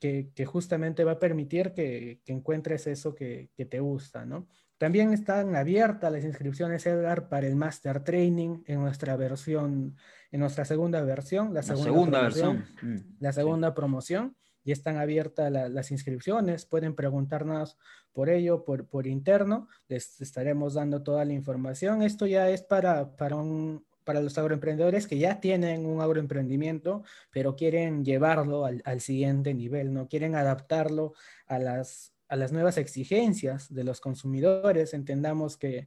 que, 0.00 0.44
justamente 0.44 1.04
va 1.04 1.12
a 1.12 1.18
permitir 1.18 1.72
que, 1.72 2.20
encuentres 2.26 2.86
eso 2.88 3.14
que, 3.14 3.50
que, 3.56 3.64
te 3.64 3.80
gusta, 3.80 4.26
¿no? 4.26 4.48
También 4.76 5.12
están 5.12 5.54
abiertas 5.54 6.12
las 6.12 6.24
inscripciones, 6.24 6.84
Edgar, 6.84 7.28
para 7.28 7.46
el 7.46 7.54
Master 7.54 8.02
Training 8.02 8.64
en 8.66 8.80
nuestra 8.80 9.16
versión, 9.16 9.96
en 10.34 10.40
nuestra 10.40 10.64
segunda 10.64 11.00
versión, 11.00 11.54
la 11.54 11.62
segunda, 11.62 12.22
versión, 12.22 12.64
mm, 12.82 12.96
la 13.20 13.32
segunda 13.32 13.72
promoción, 13.72 14.36
ya 14.64 14.72
están 14.72 14.96
abiertas 14.96 15.52
las 15.52 15.92
inscripciones, 15.92 16.66
pueden 16.66 16.96
preguntarnos 16.96 17.78
por 18.12 18.28
ello, 18.28 18.64
por, 18.64 18.88
por 18.88 19.06
interno, 19.06 19.68
les 19.86 20.20
estaremos 20.20 20.74
dando 20.74 21.04
toda 21.04 21.24
la 21.24 21.34
información. 21.34 22.02
Esto 22.02 22.26
ya 22.26 22.50
es 22.50 22.64
para, 22.64 23.14
para 23.16 23.36
un, 23.36 23.86
para 24.02 24.20
los 24.20 24.36
agroemprendedores 24.36 25.06
que 25.06 25.18
ya 25.18 25.38
tienen 25.38 25.86
un 25.86 26.00
agroemprendimiento, 26.00 27.04
pero 27.30 27.54
quieren 27.54 28.04
llevarlo 28.04 28.64
al, 28.64 28.82
al, 28.84 29.00
siguiente 29.00 29.54
nivel, 29.54 29.94
¿no? 29.94 30.08
Quieren 30.08 30.34
adaptarlo 30.34 31.12
a 31.46 31.60
las, 31.60 32.12
a 32.26 32.34
las 32.34 32.50
nuevas 32.50 32.76
exigencias 32.76 33.72
de 33.72 33.84
los 33.84 34.00
consumidores. 34.00 34.94
Entendamos 34.94 35.56
que, 35.56 35.86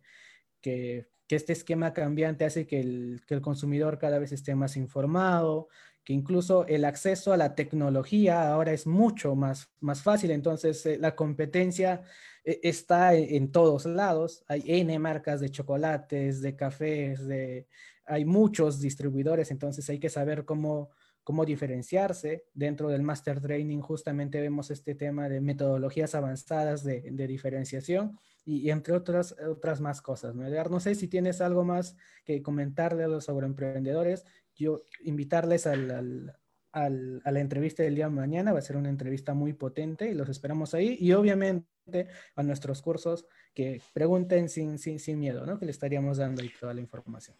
que, 0.61 1.09
que 1.27 1.35
este 1.35 1.53
esquema 1.53 1.93
cambiante 1.93 2.45
hace 2.45 2.65
que 2.65 2.79
el, 2.79 3.21
que 3.27 3.33
el 3.33 3.41
consumidor 3.41 3.99
cada 3.99 4.19
vez 4.19 4.31
esté 4.31 4.55
más 4.55 4.77
informado, 4.77 5.67
que 6.03 6.13
incluso 6.13 6.65
el 6.67 6.85
acceso 6.85 7.33
a 7.33 7.37
la 7.37 7.53
tecnología 7.53 8.49
ahora 8.51 8.71
es 8.71 8.87
mucho 8.87 9.35
más, 9.35 9.69
más 9.81 10.01
fácil, 10.01 10.31
entonces 10.31 10.85
eh, 10.85 10.97
la 10.97 11.15
competencia 11.15 12.03
eh, 12.45 12.59
está 12.63 13.13
en, 13.13 13.35
en, 13.35 13.51
todos 13.51 13.85
lados, 13.85 14.43
hay 14.47 14.63
N 14.65 14.97
marcas 14.99 15.41
de 15.41 15.49
chocolates, 15.49 16.41
de 16.41 16.55
cafés, 16.55 17.27
de, 17.27 17.67
hay 18.05 18.23
muchos 18.23 18.79
distribuidores, 18.79 19.51
entonces 19.51 19.89
hay 19.89 19.99
que 19.99 20.09
saber 20.09 20.45
cómo, 20.45 20.91
cómo 21.27 21.43
diferenciarse. 21.43 22.45
Dentro 22.53 22.87
del 22.87 23.01
Master 23.01 23.41
Training 23.41 23.81
justamente 23.81 24.39
vemos 24.39 24.71
este 24.71 24.95
tema 24.95 25.27
de 25.27 25.41
metodologías 25.41 26.15
avanzadas 26.15 26.85
de, 26.85 27.01
de 27.01 27.27
diferenciación 27.27 28.17
y, 28.45 28.59
y, 28.59 28.71
entre 28.71 28.93
otras, 28.93 29.35
otras 29.45 29.81
más 29.81 30.01
cosas. 30.01 30.35
¿no? 30.35 30.47
no 30.49 30.79
sé 30.79 30.95
si 30.95 31.09
tienes 31.09 31.41
algo 31.41 31.65
más 31.65 31.97
que 32.23 32.41
comentarle 32.41 33.03
a 33.03 33.09
los 33.09 33.27
agroemprendedores. 33.27 34.23
Yo 34.55 34.83
invitarles 35.01 35.67
al, 35.67 35.91
al, 35.91 36.37
al, 36.71 37.21
a 37.25 37.31
la 37.33 37.41
entrevista 37.41 37.83
del 37.83 37.95
día 37.95 38.05
de 38.05 38.15
mañana, 38.15 38.53
va 38.53 38.59
a 38.59 38.61
ser 38.61 38.77
una 38.77 38.87
entrevista 38.87 39.33
muy 39.33 39.51
potente 39.51 40.09
y 40.09 40.13
los 40.13 40.29
esperamos 40.29 40.73
ahí. 40.73 40.95
Y 40.97 41.11
obviamente 41.11 42.07
a 42.37 42.43
nuestros 42.43 42.81
cursos 42.81 43.25
que 43.53 43.81
pregunten 43.91 44.47
sin, 44.47 44.79
sin, 44.79 44.97
sin 44.97 45.19
miedo, 45.19 45.45
¿no? 45.45 45.59
que 45.59 45.65
le 45.65 45.71
estaríamos 45.71 46.19
dando 46.19 46.41
ahí 46.41 46.53
toda 46.57 46.73
la 46.73 46.79
información. 46.79 47.35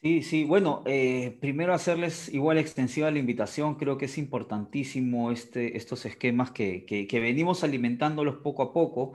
Sí, 0.00 0.22
sí, 0.22 0.44
bueno, 0.44 0.84
eh, 0.86 1.36
primero 1.40 1.74
hacerles 1.74 2.32
igual 2.32 2.56
extensiva 2.58 3.10
la 3.10 3.18
invitación, 3.18 3.74
creo 3.74 3.98
que 3.98 4.04
es 4.04 4.16
importantísimo 4.16 5.32
este, 5.32 5.76
estos 5.76 6.06
esquemas 6.06 6.52
que, 6.52 6.86
que, 6.86 7.20
venimos 7.20 7.64
alimentándolos 7.64 8.36
poco 8.36 8.62
a 8.62 8.72
poco, 8.72 9.14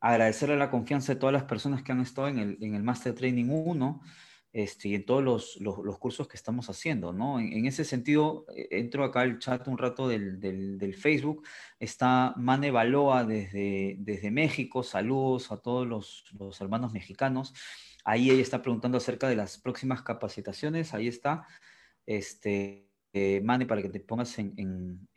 agradecerle 0.00 0.56
la 0.56 0.70
confianza 0.70 1.12
de 1.12 1.20
todas 1.20 1.34
las 1.34 1.44
personas 1.44 1.82
que 1.82 1.92
han 1.92 2.00
estado 2.00 2.28
en 2.28 2.38
el, 2.38 2.58
en 2.62 2.74
el 2.74 2.82
Master 2.82 3.14
Training 3.14 3.50
1 3.50 4.00
este, 4.54 4.88
y 4.88 4.94
en 4.94 5.04
todos 5.04 5.22
los, 5.22 5.58
los, 5.60 5.98
cursos 5.98 6.26
que 6.26 6.38
estamos 6.38 6.70
haciendo, 6.70 7.12
¿no? 7.12 7.38
En, 7.38 7.66
ese 7.66 7.84
sentido, 7.84 8.46
eh, 8.56 8.68
entro 8.70 9.04
acá 9.04 9.20
al 9.20 9.38
chat 9.38 9.68
un 9.68 9.76
rato 9.76 10.08
del, 10.08 10.40
del, 10.40 10.78
del 10.78 10.94
Facebook, 10.94 11.46
está 11.78 12.32
Mane 12.38 12.70
Baloa 12.70 13.24
desde, 13.24 13.96
desde 13.98 14.30
México, 14.30 14.82
saludos 14.82 15.52
a 15.52 15.58
todos 15.58 15.86
los, 15.86 16.24
los 16.38 16.58
hermanos 16.62 16.94
mexicanos. 16.94 17.52
Ahí 18.04 18.30
ella 18.30 18.42
está 18.42 18.60
preguntando 18.60 18.98
acerca 18.98 19.28
de 19.28 19.36
las 19.36 19.58
próximas 19.58 20.02
capacitaciones. 20.02 20.92
Ahí 20.92 21.08
está. 21.08 21.46
Este, 22.06 22.90
eh, 23.14 23.40
Mane, 23.42 23.64
para 23.64 23.80
que 23.80 23.88
te 23.88 24.00
pongas 24.00 24.38
en, 24.38 25.08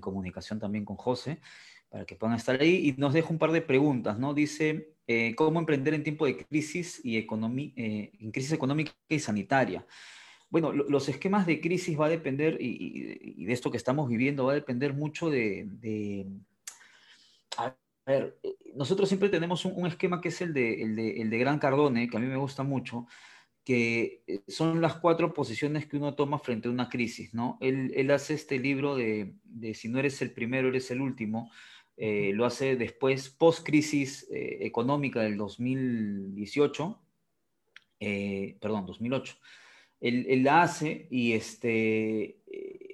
comunicación 0.00 0.58
también 0.58 0.84
con 0.84 0.96
José, 0.96 1.40
para 1.88 2.04
que 2.04 2.16
puedan 2.16 2.36
estar 2.36 2.60
ahí. 2.60 2.88
Y 2.88 3.00
nos 3.00 3.14
deja 3.14 3.28
un 3.30 3.38
par 3.38 3.52
de 3.52 3.62
preguntas, 3.62 4.18
¿no? 4.18 4.34
Dice, 4.34 4.96
eh, 5.06 5.34
¿cómo 5.36 5.60
emprender 5.60 5.94
en 5.94 6.02
tiempo 6.02 6.26
de 6.26 6.36
crisis, 6.36 7.00
y 7.04 7.16
eh, 7.16 7.26
en 8.20 8.30
crisis 8.32 8.52
económica 8.52 8.92
y 9.08 9.20
sanitaria? 9.20 9.86
Bueno, 10.50 10.72
lo, 10.72 10.84
los 10.88 11.08
esquemas 11.08 11.46
de 11.46 11.60
crisis 11.60 11.98
va 11.98 12.06
a 12.06 12.10
depender, 12.10 12.58
y, 12.60 13.44
de 13.44 13.52
esto 13.52 13.70
que 13.70 13.76
estamos 13.76 14.08
viviendo, 14.08 14.46
va 14.46 14.52
a 14.52 14.56
depender 14.56 14.92
mucho 14.92 15.30
de... 15.30 15.66
de 15.66 16.26
a 17.56 17.74
ver, 18.06 18.38
nosotros 18.78 19.08
siempre 19.08 19.28
tenemos 19.28 19.64
un, 19.64 19.72
un 19.74 19.86
esquema 19.86 20.20
que 20.20 20.28
es 20.28 20.40
el 20.40 20.54
de, 20.54 20.82
el, 20.82 20.96
de, 20.96 21.20
el 21.20 21.30
de, 21.30 21.38
Gran 21.38 21.58
Cardone, 21.58 22.08
que 22.08 22.16
a 22.16 22.20
mí 22.20 22.26
me 22.26 22.36
gusta 22.36 22.62
mucho, 22.62 23.06
que 23.64 24.22
eh, 24.26 24.40
son 24.46 24.80
las 24.80 24.94
cuatro 24.94 25.34
posiciones 25.34 25.86
que 25.86 25.96
uno 25.96 26.14
toma 26.14 26.38
frente 26.38 26.68
a 26.68 26.70
una 26.70 26.88
crisis, 26.88 27.34
¿no? 27.34 27.58
Él, 27.60 27.92
él 27.96 28.10
hace 28.12 28.34
este 28.34 28.58
libro 28.58 28.94
de, 28.94 29.34
de, 29.42 29.74
si 29.74 29.88
no 29.88 29.98
eres 29.98 30.22
el 30.22 30.30
primero, 30.30 30.68
eres 30.68 30.90
el 30.92 31.00
último, 31.00 31.50
eh, 31.96 32.30
lo 32.32 32.46
hace 32.46 32.76
después, 32.76 33.28
post-crisis 33.28 34.28
eh, 34.30 34.58
económica 34.60 35.20
del 35.20 35.36
2018, 35.36 37.02
eh, 37.98 38.56
perdón, 38.60 38.86
2008. 38.86 39.36
Él, 40.00 40.26
él, 40.28 40.44
la 40.44 40.62
hace 40.62 41.08
y, 41.10 41.32
este, 41.32 42.38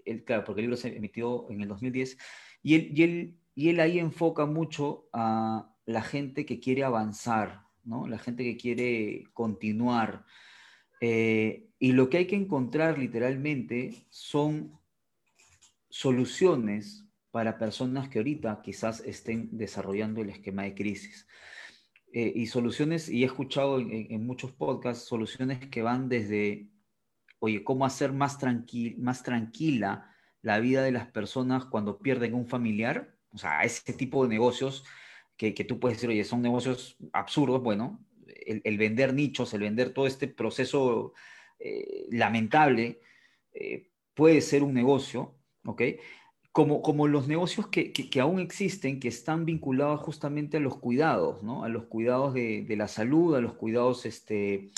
él, 0.07 0.25
claro, 0.25 0.45
porque 0.45 0.63
el 0.63 0.69
libro 0.69 0.79
se 0.79 0.97
emitió 0.97 1.47
en 1.51 1.61
el 1.61 1.69
2010, 1.69 2.17
y 2.63 2.75
él, 2.75 2.91
y 2.95 3.03
él 3.03 3.39
y 3.55 3.69
él 3.69 3.81
ahí 3.81 3.99
enfoca 3.99 4.47
mucho 4.47 5.09
a 5.13 5.74
la 5.87 6.03
gente 6.03 6.47
que 6.47 6.61
quiere 6.61 6.85
avanzar, 6.85 7.63
¿no? 7.85 8.07
La 8.07 8.19
gente 8.19 8.45
que 8.45 8.57
quiere 8.57 9.25
continuar. 9.33 10.25
Eh, 11.01 11.69
y 11.79 11.93
lo 11.93 12.09
que 12.09 12.19
hay 12.19 12.27
que 12.27 12.37
encontrar 12.37 12.99
literalmente 12.99 14.07
son 14.09 14.79
soluciones 15.91 17.05
para 17.31 17.59
personas 17.59 18.09
que 18.09 18.19
ahorita 18.19 18.63
quizás 18.63 19.01
estén 19.01 19.49
desarrollando 19.57 20.23
el 20.23 20.31
esquema 20.31 20.63
de 20.63 20.75
crisis. 20.75 21.27
Eh, 22.13 22.33
y 22.35 22.47
soluciones, 22.47 23.09
y 23.09 23.25
he 23.25 23.27
escuchado 23.27 23.81
en, 23.81 24.07
en, 24.11 24.25
muchos 24.25 24.53
podcasts, 24.53 25.05
soluciones 25.05 25.67
que 25.67 25.83
van 25.83 26.09
desde, 26.09 26.71
oye, 27.41 27.65
cómo 27.65 27.85
hacer 27.85 28.13
más, 28.13 28.39
tranqui 28.39 28.95
más 28.99 29.25
tranquila 29.25 30.15
la 30.41 30.61
vida 30.61 30.83
de 30.83 30.93
las 30.93 31.09
personas 31.09 31.65
cuando 31.65 31.99
pierden 31.99 32.35
un 32.35 32.47
familiar, 32.47 33.17
o 33.33 33.39
sea, 33.39 33.65
ese 33.65 33.93
tipo 33.95 34.23
de 34.23 34.29
negocios 34.29 34.85
que, 35.37 35.53
tú 35.65 35.81
puedes 35.81 35.99
decir, 35.99 36.11
oye, 36.11 36.25
son 36.25 36.43
negocios 36.43 36.97
absurdos, 37.13 37.63
bueno, 37.63 38.05
el, 38.47 38.79
vender 38.79 39.15
nichos, 39.15 39.53
el 39.55 39.61
vender 39.61 39.93
todo 39.93 40.07
este 40.07 40.29
proceso 40.29 41.13
eh, 41.59 42.07
lamentable, 42.11 43.01
eh, 43.53 43.91
puede 44.15 44.41
ser 44.41 44.63
un 44.63 44.75
negocio, 44.75 45.35
¿ok? 45.65 45.83
Como, 46.53 46.83
como 46.83 47.09
los 47.09 47.27
negocios 47.27 47.67
que, 47.67 47.93
que, 47.93 48.09
que, 48.09 48.21
aún 48.21 48.39
existen, 48.39 49.01
que 49.01 49.09
están 49.09 49.45
vinculados 49.45 50.01
justamente 50.01 50.59
a 50.59 50.61
los 50.61 50.79
cuidados, 50.79 51.43
¿no? 51.43 51.65
A 51.65 51.69
los 51.69 51.87
cuidados 51.87 52.33
de, 52.33 52.63
de 52.63 52.77
la 52.77 52.87
salud, 52.87 53.35
a 53.35 53.41
los 53.41 53.55
cuidados 53.55 54.07
este, 54.07 54.71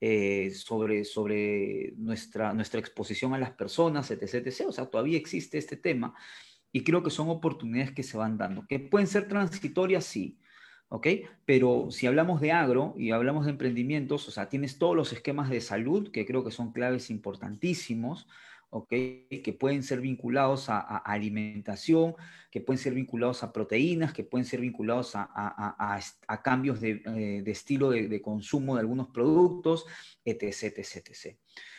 eh, 0.00 0.50
sobre, 0.54 1.04
sobre 1.04 1.92
nuestra, 1.98 2.54
nuestra 2.54 2.80
exposición 2.80 3.34
a 3.34 3.38
las 3.38 3.50
personas, 3.50 4.10
etc, 4.10 4.46
etc. 4.46 4.62
O 4.66 4.72
sea, 4.72 4.86
todavía 4.86 5.18
existe 5.18 5.58
este 5.58 5.76
tema 5.76 6.14
y 6.72 6.82
creo 6.84 7.02
que 7.02 7.10
son 7.10 7.28
oportunidades 7.28 7.92
que 7.92 8.02
se 8.02 8.16
van 8.16 8.38
dando, 8.38 8.66
que 8.66 8.78
pueden 8.78 9.06
ser 9.06 9.28
transitorias, 9.28 10.04
sí, 10.04 10.38
¿ok? 10.88 11.06
Pero 11.44 11.88
si 11.90 12.06
hablamos 12.06 12.40
de 12.40 12.52
agro 12.52 12.94
y 12.96 13.10
hablamos 13.10 13.44
de 13.44 13.52
emprendimientos, 13.52 14.28
o 14.28 14.30
sea, 14.30 14.48
tienes 14.48 14.78
todos 14.78 14.94
los 14.94 15.12
esquemas 15.12 15.48
de 15.50 15.60
salud, 15.60 16.10
que 16.10 16.26
creo 16.26 16.44
que 16.44 16.50
son 16.50 16.72
claves 16.72 17.10
importantísimos, 17.10 18.28
¿ok? 18.70 18.88
Que 18.88 19.56
pueden 19.58 19.82
ser 19.82 20.00
vinculados 20.00 20.68
a, 20.68 20.78
a 20.78 20.98
alimentación, 20.98 22.14
que 22.50 22.60
pueden 22.60 22.78
ser 22.78 22.94
vinculados 22.94 23.42
a 23.42 23.52
proteínas, 23.52 24.12
que 24.12 24.24
pueden 24.24 24.44
ser 24.44 24.60
vinculados 24.60 25.14
a, 25.14 25.28
a, 25.32 26.00
a 26.28 26.42
cambios 26.42 26.80
de, 26.80 27.02
eh, 27.04 27.42
de 27.42 27.50
estilo 27.50 27.90
de, 27.90 28.08
de, 28.08 28.22
consumo 28.22 28.74
de 28.74 28.80
algunos 28.80 29.08
productos, 29.08 29.86
etc., 30.24 30.78
etc., 30.78 31.08
etc. 31.08 31.36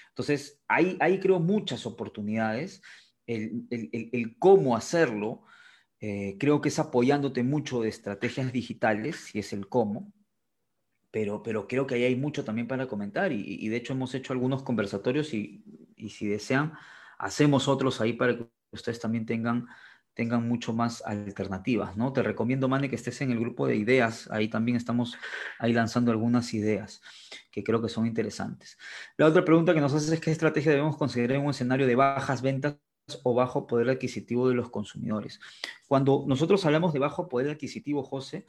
Entonces, 0.10 0.62
ahí, 0.68 0.98
ahí 1.00 1.20
creo 1.20 1.40
muchas 1.40 1.86
oportunidades 1.86 2.82
el, 3.32 3.68
el, 3.92 4.10
el 4.12 4.38
cómo 4.38 4.76
hacerlo, 4.76 5.44
eh, 6.00 6.36
creo 6.40 6.62
que 6.62 6.70
es 6.70 6.80
apoyándote 6.80 7.44
mucho 7.44 7.82
de 7.82 7.90
estrategias 7.90 8.52
digitales, 8.52 9.18
si 9.18 9.40
es 9.40 9.54
el 9.54 9.68
cómo, 9.68 10.12
pero, 11.12 11.44
pero 11.44 11.68
creo 11.68 11.86
que 11.86 11.96
ahí 11.96 12.04
hay 12.06 12.16
mucho 12.16 12.44
también 12.44 12.68
para 12.68 12.88
comentar 12.88 13.32
y, 13.32 13.44
y 13.60 13.70
de 13.70 13.78
hecho 13.78 13.94
hemos 13.94 14.16
hecho 14.16 14.34
algunos 14.34 14.64
conversatorios 14.64 15.34
y, 15.34 15.64
y, 15.96 16.10
si 16.10 16.28
desean, 16.28 16.74
hacemos 17.20 17.68
otros 17.68 18.02
ahí 18.02 18.14
para 18.14 18.36
que 18.36 18.48
ustedes 18.72 19.00
también 19.00 19.26
tengan, 19.26 19.68
tengan 20.16 20.48
mucho 20.48 20.74
más 20.74 21.04
alternativas, 21.06 21.98
¿no? 21.98 22.14
Te 22.14 22.24
recomiendo, 22.24 22.68
Mane, 22.68 22.90
que 22.90 22.96
estés 22.96 23.22
en 23.22 23.32
el 23.32 23.40
grupo 23.40 23.68
de 23.68 23.76
ideas, 23.76 24.28
ahí 24.32 24.48
también 24.48 24.78
estamos 24.78 25.16
ahí 25.60 25.74
lanzando 25.74 26.12
algunas 26.12 26.54
ideas 26.54 27.02
que 27.52 27.64
creo 27.64 27.82
que 27.82 27.90
son 27.90 28.08
interesantes. 28.08 28.78
La 29.18 29.28
otra 29.28 29.46
pregunta 29.46 29.74
que 29.74 29.82
nos 29.82 29.94
haces 29.94 30.12
es 30.12 30.20
qué 30.20 30.32
estrategia 30.32 30.72
debemos 30.72 30.98
considerar 30.98 31.38
en 31.38 31.44
un 31.44 31.52
escenario 31.52 31.86
de 31.86 31.96
bajas 31.96 32.42
ventas 32.42 32.78
o 33.24 33.34
bajo 33.34 33.68
poder 33.68 33.90
adquisitivo 33.90 34.50
de 34.50 34.56
los 34.56 34.70
consumidores. 34.70 35.40
Cuando 35.88 36.24
nosotros 36.28 36.66
hablamos 36.66 36.94
de 36.94 37.00
bajo 37.00 37.28
poder 37.28 37.50
adquisitivo, 37.52 38.04
José, 38.04 38.46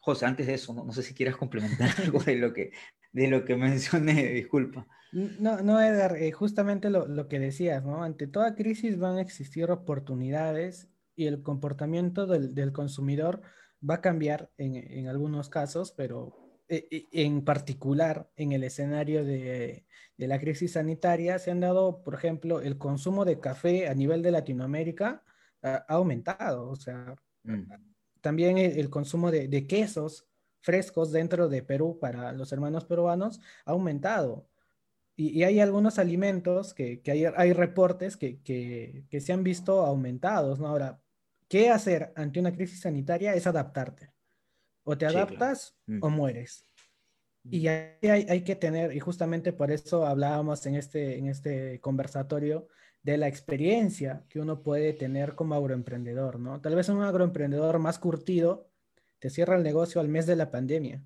José, 0.00 0.26
antes 0.26 0.46
de 0.46 0.54
eso, 0.54 0.74
no, 0.74 0.92
sé 0.92 1.02
si 1.02 1.14
quieras 1.14 1.36
complementar 1.36 1.88
algo 2.04 2.22
de 2.22 2.36
lo 2.36 2.52
que, 2.52 2.72
de 3.12 3.28
lo 3.28 3.44
que 3.44 3.56
mencioné, 3.56 4.32
disculpa. 4.32 4.86
No, 5.12 5.62
no, 5.62 5.80
Edgar, 5.80 6.16
eh, 6.16 6.32
justamente 6.32 6.90
lo, 6.90 7.06
lo, 7.06 7.28
que 7.28 7.38
decías, 7.38 7.84
¿no? 7.84 8.02
Ante 8.02 8.26
toda 8.26 8.56
crisis 8.56 8.98
van 8.98 9.16
a 9.16 9.22
existir 9.22 9.70
oportunidades 9.70 10.88
y 11.16 11.26
el 11.26 11.42
comportamiento 11.42 12.26
del, 12.26 12.54
del 12.54 12.72
consumidor 12.72 13.40
va 13.88 13.96
a 13.96 14.00
cambiar 14.00 14.50
en, 14.58 14.76
en 14.76 15.08
algunos 15.08 15.48
casos, 15.48 15.92
pero 15.92 16.43
en 16.68 17.44
particular 17.44 18.30
en 18.36 18.52
el 18.52 18.64
escenario 18.64 19.24
de, 19.24 19.86
de, 20.16 20.28
la 20.28 20.38
crisis 20.38 20.72
sanitaria, 20.72 21.38
se 21.38 21.50
han 21.50 21.60
dado, 21.60 22.02
por 22.02 22.14
ejemplo, 22.14 22.60
el 22.60 22.78
consumo 22.78 23.24
de 23.24 23.40
café 23.40 23.88
a 23.88 23.94
nivel 23.94 24.22
de 24.22 24.30
Latinoamérica 24.30 25.22
ha, 25.62 25.84
aumentado. 25.88 26.68
O 26.70 26.76
sea, 26.76 27.14
mm. 27.42 27.62
también 28.20 28.58
el, 28.58 28.90
consumo 28.90 29.30
de, 29.30 29.66
quesos 29.66 30.26
frescos 30.60 31.12
dentro 31.12 31.48
de 31.48 31.62
Perú 31.62 31.98
para 32.00 32.32
los 32.32 32.52
hermanos 32.52 32.84
peruanos 32.84 33.40
ha 33.64 33.72
aumentado. 33.72 34.48
Y, 35.16 35.42
hay 35.44 35.60
algunos 35.60 35.98
alimentos 35.98 36.74
que, 36.74 37.00
hay, 37.06 37.24
hay, 37.24 37.52
reportes 37.52 38.16
que, 38.16 38.40
que, 38.42 39.20
se 39.20 39.32
han 39.32 39.44
visto 39.44 39.84
aumentados, 39.84 40.58
¿no? 40.58 40.68
Ahora, 40.68 41.00
¿qué 41.48 41.70
hacer 41.70 42.12
ante 42.16 42.40
una 42.40 42.52
crisis 42.52 42.80
sanitaria? 42.80 43.34
Es 43.34 43.46
adaptarte. 43.46 44.12
O 44.84 44.96
te 44.96 45.06
adaptas 45.06 45.76
mm. 45.86 45.98
o 46.02 46.10
mueres. 46.10 46.64
Y 47.50 47.68
hay, 47.68 47.98
hay, 48.02 48.42
que 48.42 48.56
tener, 48.56 48.94
y 48.94 49.00
justamente 49.00 49.52
por 49.52 49.70
eso 49.70 50.06
hablábamos 50.06 50.64
en 50.64 50.76
este, 50.76 51.18
en 51.18 51.26
este 51.26 51.78
conversatorio 51.80 52.68
de 53.02 53.18
la 53.18 53.28
experiencia 53.28 54.24
que 54.30 54.40
uno 54.40 54.62
puede 54.62 54.94
tener 54.94 55.34
como 55.34 55.54
agroemprendedor, 55.54 56.40
¿no? 56.40 56.62
Tal 56.62 56.74
vez 56.74 56.88
un 56.88 57.02
agroemprendedor 57.02 57.78
más 57.78 57.98
curtido 57.98 58.70
te 59.18 59.28
cierra 59.28 59.56
el 59.56 59.62
negocio 59.62 60.00
al 60.00 60.08
mes 60.08 60.26
de 60.26 60.36
la 60.36 60.50
pandemia, 60.50 61.02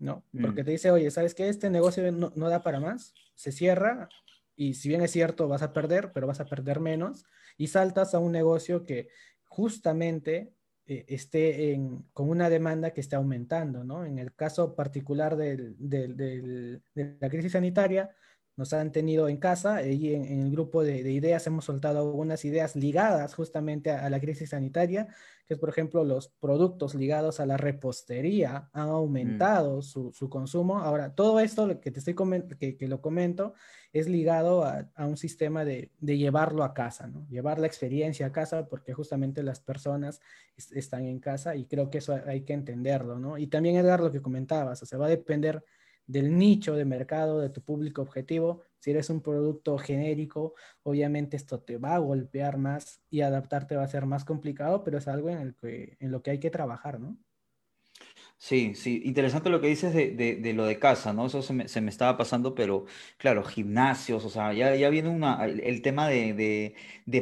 ¿no? 0.00 0.24
Porque 0.40 0.62
mm. 0.62 0.64
te 0.64 0.70
dice, 0.72 0.90
oye, 0.90 1.10
¿sabes 1.12 1.34
qué? 1.34 1.48
Este 1.48 1.70
negocio 1.70 2.10
no, 2.10 2.32
no 2.34 2.48
da 2.48 2.64
para 2.64 2.80
más, 2.80 3.14
se 3.36 3.52
cierra 3.52 4.08
y 4.56 4.74
si 4.74 4.88
bien 4.88 5.02
es 5.02 5.12
cierto, 5.12 5.46
vas 5.46 5.62
a 5.62 5.72
perder, 5.72 6.10
pero 6.12 6.26
vas 6.26 6.40
a 6.40 6.46
perder 6.46 6.80
menos 6.80 7.24
y 7.56 7.68
saltas 7.68 8.12
a 8.12 8.18
un 8.18 8.32
negocio 8.32 8.84
que 8.84 9.08
justamente 9.44 10.52
eh, 10.88 11.04
esté 11.08 11.78
con 12.12 12.28
una 12.30 12.50
demanda 12.50 12.90
que 12.92 13.00
esté 13.00 13.14
aumentando, 13.14 13.84
¿no? 13.84 14.04
En 14.04 14.18
el 14.18 14.34
caso 14.34 14.74
particular 14.74 15.36
de 15.36 16.80
la 16.94 17.28
crisis 17.28 17.52
sanitaria, 17.52 18.10
nos 18.58 18.72
han 18.72 18.90
tenido 18.90 19.28
en 19.28 19.36
casa 19.36 19.84
y 19.84 20.14
en, 20.14 20.42
el 20.42 20.50
grupo 20.50 20.82
de, 20.82 20.98
ideas 21.12 21.46
hemos 21.46 21.64
soltado 21.64 22.00
algunas 22.00 22.44
ideas 22.44 22.74
ligadas 22.74 23.34
justamente 23.34 23.92
a, 23.92 24.10
la 24.10 24.18
crisis 24.18 24.50
sanitaria, 24.50 25.06
que 25.48 25.54
es 25.54 25.60
por 25.60 25.70
ejemplo 25.70 26.04
los 26.04 26.28
productos 26.28 26.94
ligados 26.94 27.40
a 27.40 27.46
la 27.46 27.56
repostería 27.56 28.68
han 28.74 28.88
aumentado 28.88 29.80
su, 29.80 30.12
consumo. 30.28 30.78
Ahora, 30.78 31.14
todo 31.14 31.40
esto 31.40 31.80
que 31.80 31.90
te 31.90 32.00
estoy 32.00 32.14
que, 32.60 32.76
que, 32.76 32.86
lo 32.86 33.00
comento 33.00 33.54
es 33.94 34.08
ligado 34.08 34.62
a, 34.62 34.90
un 34.98 35.16
sistema 35.16 35.64
de, 35.64 35.90
llevarlo 36.00 36.64
a 36.64 36.74
casa, 36.74 37.06
¿no? 37.06 37.26
Llevar 37.30 37.58
la 37.58 37.66
experiencia 37.66 38.26
a 38.26 38.32
casa 38.32 38.68
porque 38.68 38.92
justamente 38.92 39.42
las 39.42 39.60
personas 39.60 40.20
están 40.72 41.06
en 41.06 41.18
casa 41.18 41.56
y 41.56 41.64
creo 41.64 41.88
que 41.88 41.98
eso 41.98 42.20
hay 42.26 42.42
que 42.42 42.52
entenderlo, 42.52 43.18
¿no? 43.18 43.38
Y 43.38 43.46
también 43.46 43.76
Edgar, 43.76 44.00
lo 44.00 44.12
que 44.12 44.20
comentabas, 44.20 44.82
o 44.82 44.86
sea, 44.86 44.98
va 44.98 45.06
a 45.06 45.10
depender 45.10 45.64
del 46.08 46.36
nicho 46.36 46.74
de 46.74 46.84
mercado, 46.84 47.38
de 47.40 47.50
tu 47.50 47.62
público 47.62 48.02
objetivo. 48.02 48.62
Si 48.80 48.90
eres 48.90 49.10
un 49.10 49.20
producto 49.22 49.78
genérico, 49.78 50.54
obviamente 50.82 51.36
esto 51.36 51.60
te 51.60 51.78
va 51.78 51.94
a 51.94 51.98
golpear 51.98 52.58
más 52.58 53.00
y 53.10 53.20
adaptarte 53.20 53.76
va 53.76 53.84
a 53.84 53.88
ser 53.88 54.06
más 54.06 54.24
complicado, 54.24 54.82
pero 54.82 54.98
es 54.98 55.06
algo 55.06 55.30
en, 55.30 55.38
el 55.38 55.54
que, 55.54 55.96
en 56.00 56.10
lo 56.10 56.22
que 56.22 56.32
hay 56.32 56.40
que 56.40 56.50
trabajar, 56.50 56.98
¿no? 56.98 57.16
Sí, 58.40 58.76
sí, 58.76 59.02
interesante 59.04 59.50
lo 59.50 59.60
que 59.60 59.66
dices 59.66 59.92
de, 59.92 60.52
lo 60.54 60.64
de 60.64 60.78
casa, 60.78 61.12
¿no? 61.12 61.26
Eso 61.26 61.42
se 61.42 61.52
me, 61.52 61.90
estaba 61.90 62.16
pasando, 62.16 62.54
pero 62.54 62.86
claro, 63.16 63.42
gimnasios, 63.42 64.24
o 64.24 64.30
sea, 64.30 64.52
ya, 64.52 64.76
ya 64.76 64.90
viene 64.90 65.08
una, 65.08 65.44
el, 65.44 65.82
tema 65.82 66.06
de, 66.08 66.76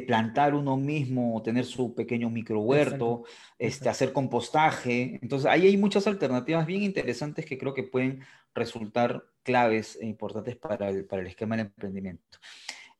plantar 0.07 0.55
uno 0.55 0.77
mismo, 0.77 1.41
tener 1.43 1.65
su 1.65 1.95
pequeño 1.95 2.29
micro 2.29 2.61
huerto, 2.61 3.25
este, 3.59 3.89
hacer 3.89 4.13
compostaje. 4.13 5.19
Entonces, 5.23 5.47
ahí 5.51 5.67
hay 5.67 5.79
muchas 5.79 6.07
alternativas 6.07 6.67
bien 6.67 6.83
interesantes 6.83 7.47
que 7.47 7.57
creo 7.57 7.73
que 7.73 7.83
pueden 7.85 8.21
resultar 8.55 9.25
claves 9.43 9.99
e 10.01 10.07
importantes 10.07 10.57
para 10.57 10.91
el, 10.91 11.07
para 11.07 11.23
el 11.23 11.29
esquema 11.29 11.57
del 11.57 11.67
emprendimiento. 11.67 12.39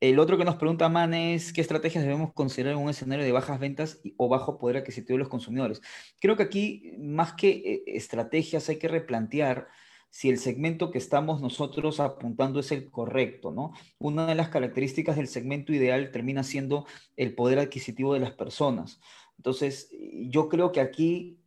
El 0.01 0.19
otro 0.19 0.37
que 0.37 0.45
nos 0.45 0.57
pregunta 0.57 0.91
Man 0.91 1.15
es 1.15 1.55
qué 1.55 1.63
estrategias 1.63 2.05
debemos 2.05 2.35
considerar 2.35 2.75
en 2.75 2.83
un 2.83 2.91
escenario 2.91 3.25
de 3.25 3.33
bajas 3.33 3.59
ventas 3.59 4.01
o 4.19 4.29
bajo 4.29 4.59
poder 4.59 4.77
adquisitivo 4.77 5.17
de 5.17 5.21
los 5.21 5.31
consumidores. 5.31 5.81
Creo 6.21 6.37
que 6.37 6.43
aquí, 6.43 6.93
más 6.99 7.33
que 7.33 7.49
eh, 7.49 7.83
estrategias, 7.87 8.69
hay 8.69 8.79
que 8.79 8.89
replantear 8.89 9.69
si 10.11 10.29
el 10.29 10.39
segmento 10.39 10.91
que 10.91 10.99
estamos 10.99 11.41
nosotros 11.41 11.99
apuntando 12.01 12.61
es 12.61 12.73
el 12.73 12.91
correcto, 12.91 13.53
¿no? 13.53 13.73
Una 13.99 14.27
de 14.27 14.35
las 14.35 14.51
características 14.51 15.17
del 15.17 15.29
segmento 15.29 15.73
ideal 15.73 16.11
termina 16.11 16.43
siendo 16.43 16.87
el 17.17 17.35
poder 17.35 17.59
adquisitivo 17.59 18.15
de 18.15 18.21
las 18.21 18.33
personas. 18.33 19.01
Entonces, 19.39 19.91
yo 20.29 20.49
creo 20.49 20.73
que 20.73 20.81
aquí, 20.81 21.39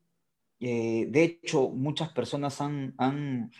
eh, 0.60 1.06
de 1.10 1.24
hecho, 1.24 1.70
muchas 1.70 2.10
personas 2.10 2.62
han, 2.62 2.94
han, 2.98 3.52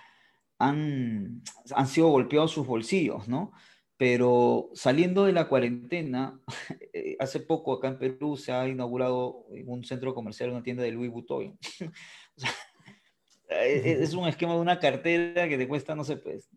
han, 0.58 1.44
han 1.76 1.88
sido 1.88 2.10
golpeados 2.10 2.52
sus 2.52 2.68
bolsillos, 2.68 3.28
¿no? 3.28 3.52
Pero 4.00 4.70
saliendo 4.76 5.26
de 5.26 5.34
la 5.34 5.50
cuarentena, 5.50 6.40
eh, 6.94 7.18
hace 7.20 7.42
poco 7.42 7.74
acá 7.74 7.90
en 7.90 8.00
Perú 8.00 8.38
se 8.38 8.54
ha 8.54 8.66
inaugurado 8.66 9.46
un 9.66 9.84
centro 9.84 10.16
comercial, 10.16 10.52
una 10.52 10.64
tienda 10.64 10.84
de 10.84 10.92
Louis 10.94 11.12
Vuitton. 11.12 11.60
E, 13.52 13.82
e, 13.84 14.04
es 14.04 14.14
un 14.14 14.28
esquema 14.28 14.54
de 14.54 14.60
una 14.60 14.80
cartera 14.80 15.50
que 15.50 15.58
te 15.58 15.68
cuesta, 15.68 15.96
no 15.96 16.04
sé, 16.04 16.18
pues, 16.18 16.48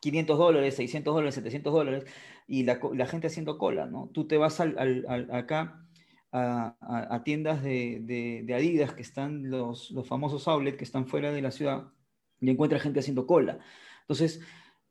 500 0.00 0.36
dólares, 0.36 0.74
600 0.74 1.14
dólares, 1.14 1.34
700 1.36 1.72
dólares, 1.72 2.04
y 2.48 2.64
la, 2.64 3.06
gente 3.06 3.28
haciendo 3.28 3.58
cola, 3.58 3.86
¿no? 3.86 4.10
Tú 4.12 4.26
te 4.26 4.38
vas 4.38 4.58
al, 4.58 5.06
acá 5.30 5.86
a, 6.32 7.22
tiendas 7.24 7.62
de, 7.62 8.44
Adidas, 8.52 8.92
que 8.92 9.02
están 9.02 9.48
los, 9.50 9.92
los 9.92 10.08
famosos 10.08 10.48
outlets, 10.48 10.76
que 10.76 10.84
están 10.84 11.06
fuera 11.06 11.30
de 11.30 11.42
la 11.42 11.52
ciudad, 11.52 11.92
y 12.40 12.50
encuentras 12.50 12.82
gente 12.82 12.98
haciendo 12.98 13.24
cola. 13.24 13.60
Entonces, 14.00 14.40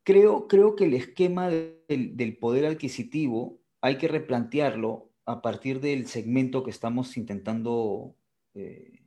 Creo, 0.06 0.46
creo 0.46 0.76
que 0.76 0.84
el 0.84 0.94
esquema 0.94 1.48
del, 1.48 2.38
poder 2.40 2.64
adquisitivo 2.64 3.58
hay 3.80 3.98
que 3.98 4.06
replantearlo 4.06 5.10
a 5.24 5.42
partir 5.42 5.80
del 5.80 6.06
segmento 6.06 6.62
que 6.62 6.70
estamos 6.70 7.16
intentando 7.16 8.14
eh, 8.54 9.00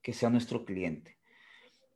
que 0.00 0.14
sea 0.14 0.30
nuestro 0.30 0.64
cliente. 0.64 1.18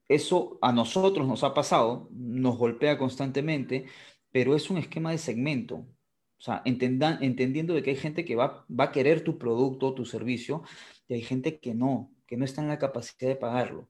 Eso 0.06 0.58
a 0.60 0.70
nosotros 0.70 1.26
nos 1.26 1.44
ha 1.44 1.54
pasado, 1.54 2.10
nos 2.12 2.58
golpea 2.58 2.98
constantemente, 2.98 3.86
pero 4.30 4.54
es 4.54 4.68
un 4.68 4.76
esquema 4.76 5.12
de 5.12 5.18
segmento. 5.18 5.76
O 5.76 6.44
sea, 6.44 6.60
entendiendo 6.66 7.72
de 7.72 7.82
que 7.82 7.88
hay 7.88 7.96
gente 7.96 8.26
que 8.26 8.36
va, 8.36 8.66
va 8.68 8.84
a 8.84 8.92
querer 8.92 9.24
tu 9.24 9.38
producto 9.38 9.94
tu 9.94 10.04
servicio 10.04 10.62
y 11.08 11.14
hay 11.14 11.22
gente 11.22 11.58
que 11.58 11.72
no, 11.72 12.12
que 12.26 12.36
no 12.36 12.44
está 12.44 12.60
en 12.60 12.68
la 12.68 12.78
capacidad 12.78 13.30
de 13.30 13.36
pagarlo. 13.36 13.88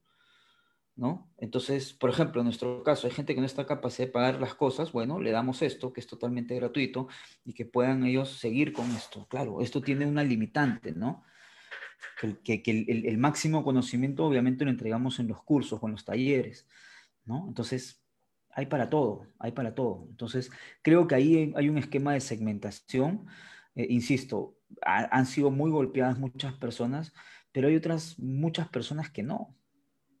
¿No? 0.95 1.29
Entonces, 1.37 1.93
por 1.93 2.09
ejemplo, 2.09 2.41
en 2.41 2.45
nuestro 2.45 2.83
caso, 2.83 3.07
hay 3.07 3.13
gente 3.13 3.33
que 3.33 3.41
no 3.41 3.45
está 3.45 3.65
capaz 3.65 3.97
de 3.97 4.07
pagar 4.07 4.39
las 4.39 4.53
cosas, 4.53 4.91
bueno, 4.91 5.19
le 5.19 5.31
damos 5.31 5.61
esto, 5.61 5.91
que 5.91 6.01
es 6.01 6.07
totalmente 6.07 6.55
gratuito, 6.55 7.07
y 7.45 7.53
que 7.53 7.65
puedan 7.65 8.05
ellos 8.05 8.29
seguir 8.37 8.73
con 8.73 8.89
esto. 8.91 9.27
Claro, 9.27 9.61
esto 9.61 9.81
tiene 9.81 10.05
una 10.05 10.23
limitante, 10.23 10.91
¿no? 10.93 11.23
Que, 12.43 12.61
el, 12.65 13.17
máximo 13.17 13.63
conocimiento 13.63 14.25
obviamente 14.25 14.65
lo 14.65 14.71
entregamos 14.71 15.19
en 15.19 15.27
los 15.27 15.41
cursos 15.43 15.79
o 15.81 15.85
en 15.87 15.93
los 15.93 16.05
talleres. 16.05 16.67
Entonces, 17.25 18.03
hay 18.51 18.67
para 18.67 18.89
todo, 18.89 19.27
hay 19.39 19.51
para 19.51 19.73
todo. 19.73 20.05
Entonces, 20.09 20.51
creo 20.81 21.07
que 21.07 21.15
ahí 21.15 21.53
hay 21.55 21.69
un 21.69 21.77
esquema 21.77 22.13
de 22.13 22.21
segmentación. 22.21 23.25
Eh, 23.75 23.87
insisto, 23.89 24.57
han 24.81 25.25
sido 25.25 25.51
muy 25.51 25.71
golpeadas 25.71 26.19
muchas 26.19 26.53
personas, 26.53 27.13
pero 27.51 27.67
hay 27.67 27.75
otras 27.75 28.19
muchas 28.19 28.67
personas 28.69 29.09
que 29.09 29.23
no. 29.23 29.55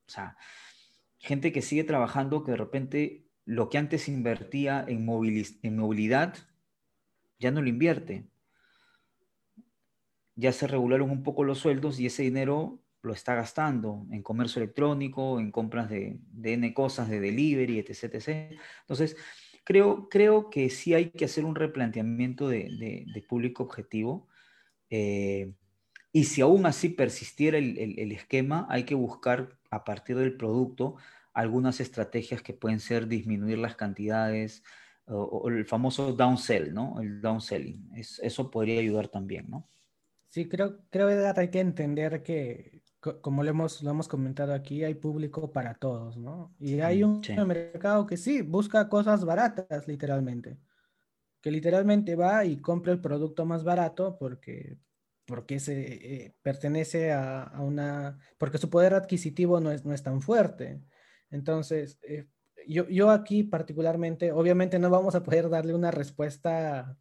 O 0.07 0.11
sea, 0.11 0.37
gente 1.17 1.51
que 1.51 1.61
sigue 1.61 1.83
trabajando 1.83 2.43
que 2.43 2.51
de 2.51 2.57
repente 2.57 3.25
lo 3.45 3.69
que 3.69 3.77
antes 3.77 4.07
invertía 4.07 4.85
en, 4.87 5.07
en 5.63 5.77
movilidad 5.77 6.35
ya 7.39 7.51
no 7.51 7.61
lo 7.61 7.69
invierte. 7.69 8.27
Ya 10.35 10.51
se 10.51 10.67
regularon 10.67 11.11
un 11.11 11.23
poco 11.23 11.43
los 11.43 11.59
sueldos 11.59 11.99
y 11.99 12.07
ese 12.07 12.23
dinero 12.23 12.81
lo 13.01 13.13
está 13.13 13.35
gastando 13.35 14.07
en 14.11 14.23
comercio 14.23 14.61
electrónico, 14.61 15.39
en 15.39 15.51
compras 15.51 15.89
de, 15.89 16.19
de 16.31 16.53
N 16.53 16.73
cosas, 16.73 17.09
de 17.09 17.19
delivery, 17.19 17.79
etc. 17.79 18.57
Entonces, 18.81 19.17
creo, 19.63 20.09
creo 20.09 20.49
que 20.49 20.69
sí 20.69 20.93
hay 20.93 21.11
que 21.11 21.25
hacer 21.25 21.45
un 21.45 21.55
replanteamiento 21.55 22.47
de, 22.47 23.25
público 23.27 23.63
objetivo. 23.63 24.27
Eh, 24.89 25.53
y 26.15 26.25
si 26.25 26.41
aún 26.41 26.67
así 26.67 26.89
persistiera 26.89 27.57
el, 27.57 28.11
esquema, 28.11 28.67
hay 28.69 28.83
que 28.83 28.93
buscar 28.93 29.57
a 29.71 29.83
partir 29.83 30.15
del 30.15 30.37
producto 30.37 30.95
algunas 31.33 31.79
estrategias 31.79 32.43
que 32.43 32.53
pueden 32.53 32.79
ser 32.79 33.07
disminuir 33.07 33.57
las 33.57 33.75
cantidades 33.75 34.63
o, 35.07 35.49
el 35.49 35.65
famoso 35.65 36.13
downsell, 36.13 36.71
¿no? 36.71 37.01
El 37.01 37.19
downselling. 37.19 37.91
eso 37.95 38.51
podría 38.51 38.79
ayudar 38.79 39.07
también, 39.07 39.49
¿no? 39.49 39.67
Sí, 40.29 40.47
creo, 40.47 40.77
creo 40.91 41.07
que 41.07 41.41
hay 41.41 41.49
que 41.49 41.59
entender 41.59 42.21
que, 42.21 42.83
como 42.99 43.43
lo 43.43 43.49
hemos, 43.49 43.81
lo 43.81 43.89
hemos 43.89 44.07
comentado 44.07 44.53
aquí, 44.53 44.83
hay 44.83 44.93
público 44.93 45.51
para 45.51 45.73
todos, 45.73 46.17
¿no? 46.17 46.53
Y 46.59 46.79
hay 46.81 47.03
un 47.03 47.21
mercado 47.47 48.05
que 48.05 48.17
sí, 48.17 48.43
busca 48.43 48.87
cosas 48.87 49.25
baratas, 49.25 49.87
literalmente. 49.87 50.59
Que 51.41 51.49
literalmente 51.49 52.15
va 52.15 52.45
y 52.45 52.57
compra 52.57 52.93
el 52.93 53.01
producto 53.01 53.45
más 53.45 53.63
barato 53.63 54.15
porque 54.19 54.77
porque 55.25 55.59
se 55.59 56.25
eh, 56.25 56.35
pertenece 56.41 57.11
a, 57.11 57.51
una, 57.59 58.17
porque 58.37 58.57
su 58.57 58.69
poder 58.69 58.93
adquisitivo 58.93 59.59
no 59.59 59.71
es, 59.71 59.85
no 59.85 59.93
es 59.93 60.03
tan 60.03 60.21
fuerte. 60.21 60.81
Entonces, 61.29 61.99
eh, 62.03 62.27
yo, 62.67 62.87
yo, 62.89 63.11
aquí 63.11 63.43
particularmente, 63.43 64.31
obviamente 64.31 64.79
no 64.79 64.89
vamos 64.89 65.15
a 65.15 65.23
poder 65.23 65.49
darle 65.49 65.73
una 65.73 65.91
respuesta 65.91 66.97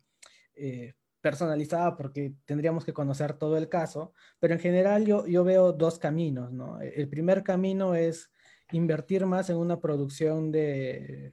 eh, 0.54 0.94
personalizada 1.20 1.96
porque 1.96 2.34
tendríamos 2.44 2.84
que 2.84 2.92
conocer 2.92 3.34
todo 3.34 3.56
el 3.56 3.68
caso, 3.68 4.12
pero 4.40 4.54
en 4.54 4.60
general 4.60 5.06
yo, 5.06 5.26
yo 5.26 5.44
veo 5.44 5.72
dos 5.72 5.98
caminos, 5.98 6.52
¿no? 6.52 6.80
El 6.80 7.08
primer 7.08 7.44
camino 7.44 7.94
es 7.94 8.30
invertir 8.72 9.26
más 9.26 9.50
en 9.50 9.56
una 9.56 9.80
producción 9.80 10.50
de, 10.50 11.32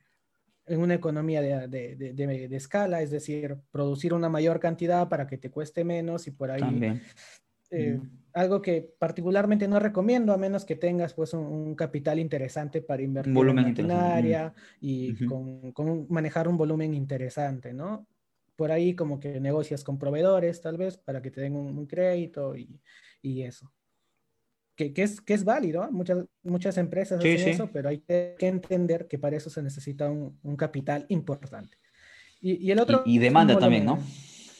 en 0.69 0.79
una 0.79 0.93
economía 0.93 1.41
de, 1.41 1.67
de, 1.67 2.13
de, 2.13 2.55
escala, 2.55 3.01
es 3.01 3.11
decir, 3.11 3.57
producir 3.71 4.13
una 4.13 4.29
mayor 4.29 4.59
cantidad 4.59 5.09
para 5.09 5.27
que 5.27 5.37
te 5.37 5.49
cueste 5.49 5.83
menos 5.83 6.27
y 6.27 6.31
por 6.31 6.51
ahí... 6.51 7.01
Eh, 7.71 7.99
algo 8.33 8.61
que 8.61 8.95
particularmente 8.97 9.67
no 9.67 9.79
recomiendo 9.79 10.33
a 10.33 10.37
menos 10.37 10.65
que 10.65 10.75
tengas 10.75 11.13
pues 11.13 11.33
un, 11.33 11.75
capital 11.75 12.17
interesante 12.19 12.81
para 12.81 13.03
invertir 13.03 13.37
en 13.37 13.55
maquinaria 13.55 14.53
y 14.81 15.25
con, 15.25 15.71
con, 15.71 16.07
manejar 16.09 16.47
un 16.47 16.57
volumen 16.57 16.93
interesante, 16.93 17.73
¿no? 17.73 18.07
Por 18.55 18.71
ahí 18.71 18.95
como 18.95 19.19
que 19.19 19.39
negocias 19.39 19.83
con 19.83 19.99
proveedores 19.99 20.61
tal 20.61 20.77
vez 20.77 20.97
para 20.97 21.21
que 21.21 21.31
te 21.31 21.41
den 21.41 21.55
un, 21.55 21.85
crédito 21.85 22.55
y, 22.55 22.79
y 23.21 23.43
eso. 23.43 23.71
Que, 24.79 24.93
que, 24.93 25.03
es, 25.03 25.19
que 25.19 25.33
es 25.33 25.43
válido, 25.43 25.91
muchas, 25.91 26.23
muchas 26.41 26.77
empresas 26.77 27.19
hacen 27.19 27.49
eso, 27.49 27.69
pero 27.69 27.89
hay 27.89 27.99
que 27.99 28.37
entender 28.39 29.09
que 29.09 29.19
para 29.19 29.35
eso 29.35 29.49
se 29.49 29.61
necesita 29.61 30.09
un, 30.09 30.39
un 30.41 30.55
capital 30.55 31.05
importante. 31.09 31.77
Y, 32.39 32.65
y, 32.65 32.71
el 32.71 32.79
otro... 32.79 33.03
Y, 33.05 33.17
demanda 33.17 33.59
también, 33.59 33.83
¿no? 33.83 33.99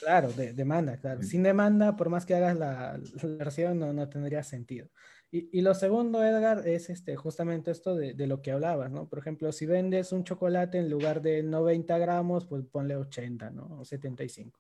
Claro, 0.01 0.34
de, 0.34 0.51
demanda, 0.51 0.97
claro. 0.97 1.24
Sin 1.24 1.41
demanda, 1.41 1.95
por 1.95 2.09
más 2.09 2.26
que 2.26 2.36
hagas 2.36 2.57
la, 2.57 2.99
versión, 3.38 3.80
no, 3.80 3.93
no 3.93 4.09
tendría 4.09 4.43
sentido. 4.43 4.89
Y, 5.32 5.57
y, 5.57 5.61
lo 5.61 5.74
segundo, 5.74 6.22
Edgar, 6.22 6.67
es 6.67 6.89
este, 6.89 7.15
justamente 7.15 7.72
esto 7.72 7.95
de, 7.95 8.13
de, 8.13 8.28
lo 8.28 8.41
que 8.41 8.51
hablabas, 8.51 8.91
¿no? 8.91 9.07
Por 9.07 9.20
ejemplo, 9.20 9.53
si 9.53 9.67
vendes 9.67 10.11
un 10.11 10.26
chocolate 10.26 10.80
en 10.80 10.89
lugar 10.89 11.22
de 11.22 11.43
90 11.43 11.97
gramos, 11.97 12.45
pues 12.45 12.65
ponle 12.65 12.97
80, 12.97 13.51
¿no? 13.51 13.80
O 13.80 13.86
75. 13.86 14.59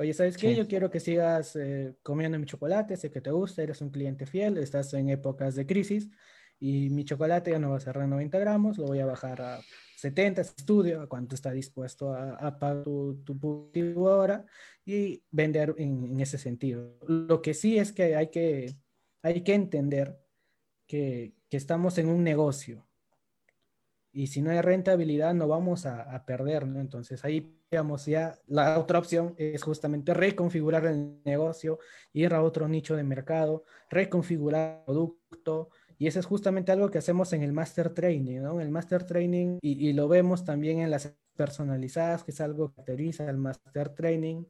Oye, 0.00 0.14
¿sabes 0.14 0.38
qué? 0.38 0.56
Yo 0.56 0.66
quiero 0.66 0.88
que 0.90 0.98
sigas 0.98 1.56
eh, 1.56 1.94
comiendo 2.02 2.38
mi 2.38 2.46
chocolate, 2.46 2.96
sé 2.96 3.10
que 3.10 3.20
te 3.20 3.30
gusta, 3.30 3.62
eres 3.62 3.82
un 3.82 3.90
cliente 3.90 4.24
fiel, 4.24 4.56
estás 4.56 4.94
en 4.94 5.10
épocas 5.10 5.54
de 5.56 5.66
crisis 5.66 6.08
y 6.58 6.88
mi 6.88 7.04
chocolate 7.04 7.50
ya 7.50 7.58
no 7.58 7.68
va 7.68 7.76
a 7.76 7.80
de 7.80 8.06
90 8.06 8.38
gramos, 8.38 8.78
lo 8.78 8.86
voy 8.86 9.00
a 9.00 9.04
bajar 9.04 9.42
a 9.42 9.60
70, 9.98 10.40
estudio 10.40 11.02
a 11.02 11.06
cuánto 11.06 11.34
está 11.34 11.52
dispuesto 11.52 12.14
a, 12.14 12.58
pagar 12.58 12.82
tu, 12.82 13.22
tu 13.26 14.08
ahora 14.08 14.46
y 14.86 15.22
vender 15.30 15.74
en, 15.76 16.18
ese 16.18 16.38
sentido. 16.38 16.96
Lo 17.06 17.42
que 17.42 17.52
sí 17.52 17.76
es 17.76 17.92
que 17.92 18.16
hay 18.16 18.30
que, 18.30 18.74
hay 19.20 19.42
que 19.42 19.52
entender 19.52 20.18
que, 20.86 21.34
que 21.50 21.58
estamos 21.58 21.98
en 21.98 22.08
un 22.08 22.24
negocio 22.24 22.88
y 24.12 24.28
si 24.28 24.42
no 24.42 24.50
hay 24.50 24.60
rentabilidad 24.60 25.34
no 25.34 25.48
vamos 25.48 25.86
a, 25.86 26.02
a 26.02 26.24
perder, 26.24 26.66
¿no? 26.66 26.80
Entonces 26.80 27.24
ahí, 27.24 27.56
digamos, 27.70 28.06
ya 28.06 28.38
la 28.46 28.78
otra 28.78 28.98
opción 28.98 29.34
es 29.38 29.62
justamente 29.62 30.14
reconfigurar 30.14 30.86
el 30.86 31.20
negocio, 31.24 31.78
ir 32.12 32.34
a 32.34 32.42
otro 32.42 32.68
nicho 32.68 32.96
de 32.96 33.04
mercado, 33.04 33.64
reconfigurar 33.88 34.78
el 34.78 34.84
producto, 34.84 35.70
y 36.00 36.06
eso 36.06 36.18
es 36.18 36.24
justamente 36.24 36.72
algo 36.72 36.90
que 36.90 36.96
hacemos 36.96 37.30
en 37.34 37.42
el 37.42 37.52
Master 37.52 37.90
Training, 37.90 38.40
¿no? 38.40 38.58
El 38.58 38.70
Master 38.70 39.04
Training, 39.04 39.58
y, 39.60 39.92
lo 39.92 40.08
vemos 40.08 40.46
también 40.46 40.78
en 40.78 40.90
las 40.90 41.14
personalizadas, 41.36 42.24
que 42.24 42.30
es 42.30 42.40
algo 42.40 42.68
que 42.68 42.76
caracteriza 42.76 43.28
el 43.28 43.36
Master 43.36 43.90
Training, 43.90 44.44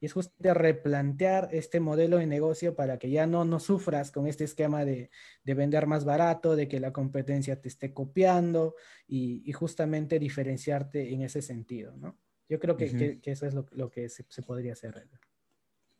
y 0.00 0.06
es 0.06 0.12
justamente 0.12 0.54
replantear 0.54 1.48
este 1.52 1.80
modelo 1.80 2.18
de 2.18 2.26
negocio 2.26 2.74
para 2.74 2.98
que 2.98 3.10
ya 3.10 3.26
no, 3.26 3.44
no 3.44 3.60
sufras 3.60 4.10
con 4.10 4.26
este 4.26 4.44
esquema 4.44 4.84
de, 4.84 5.10
de 5.44 5.54
vender 5.54 5.86
más 5.86 6.04
barato, 6.04 6.56
de 6.56 6.68
que 6.68 6.80
la 6.80 6.92
competencia 6.92 7.60
te 7.60 7.68
esté 7.68 7.94
copiando 7.94 8.74
y, 9.06 9.42
y 9.48 9.52
justamente 9.52 10.18
diferenciarte 10.18 11.12
en 11.12 11.22
ese 11.22 11.42
sentido, 11.42 11.96
¿no? 11.96 12.18
Yo 12.48 12.60
creo 12.60 12.76
que, 12.76 13.20
que, 13.20 13.30
eso 13.30 13.46
es 13.46 13.54
lo, 13.54 13.66
lo 13.72 13.90
que 13.90 14.08
se, 14.08 14.24
se, 14.28 14.42
podría 14.42 14.74
hacer. 14.74 15.08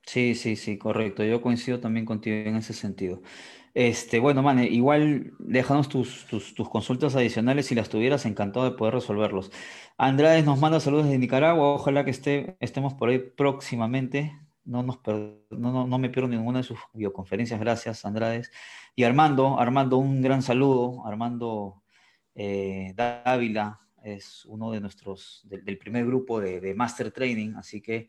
Sí, 0.06 0.36
sí, 0.36 0.54
sí, 0.54 0.78
correcto. 0.78 1.24
Yo 1.24 1.42
coincido 1.42 1.80
también 1.80 2.06
contigo 2.06 2.36
en 2.48 2.56
ese 2.56 2.72
sentido. 2.72 3.22
Este, 3.74 4.20
bueno, 4.20 4.42
Mane, 4.42 4.66
igual 4.68 5.32
déjanos 5.38 5.88
tus, 5.88 6.26
tus, 6.26 6.54
consultas 6.70 7.16
adicionales 7.16 7.66
si 7.66 7.74
las 7.74 7.88
tuvieras, 7.90 8.24
encantado 8.24 8.64
de 8.64 8.76
poder 8.76 8.94
resolverlos. 8.94 9.50
Andrade 9.98 10.42
nos 10.42 10.60
manda 10.60 10.80
saludos 10.80 11.06
desde 11.06 11.18
Nicaragua, 11.18 11.74
ojalá 11.74 12.04
que 12.04 12.12
esté, 12.12 12.56
estemos 12.60 12.94
por 12.94 13.08
ahí 13.10 13.18
próximamente. 13.18 14.38
No, 14.64 14.82
nos 14.82 15.00
no, 15.50 15.86
no, 15.86 15.98
me 15.98 16.08
pierdo 16.10 16.28
ninguna 16.28 16.58
de 16.60 16.64
sus 16.64 16.78
videoconferencias, 16.94 17.60
gracias 17.60 18.04
Andrade. 18.04 18.44
Y 18.94 19.04
Armando, 19.04 19.58
Armando, 19.60 19.98
un 19.98 20.22
gran 20.22 20.42
saludo. 20.42 21.06
Armando 21.06 21.82
eh, 22.34 22.94
Dávila 22.96 23.80
es 24.02 24.44
uno 24.46 24.70
de 24.70 24.80
nuestros, 24.80 25.42
del 25.44 25.78
primer 25.78 26.06
grupo 26.06 26.40
de 26.40 26.74
Master 26.74 27.10
Training, 27.10 27.54
así 27.56 27.80
que 27.82 28.08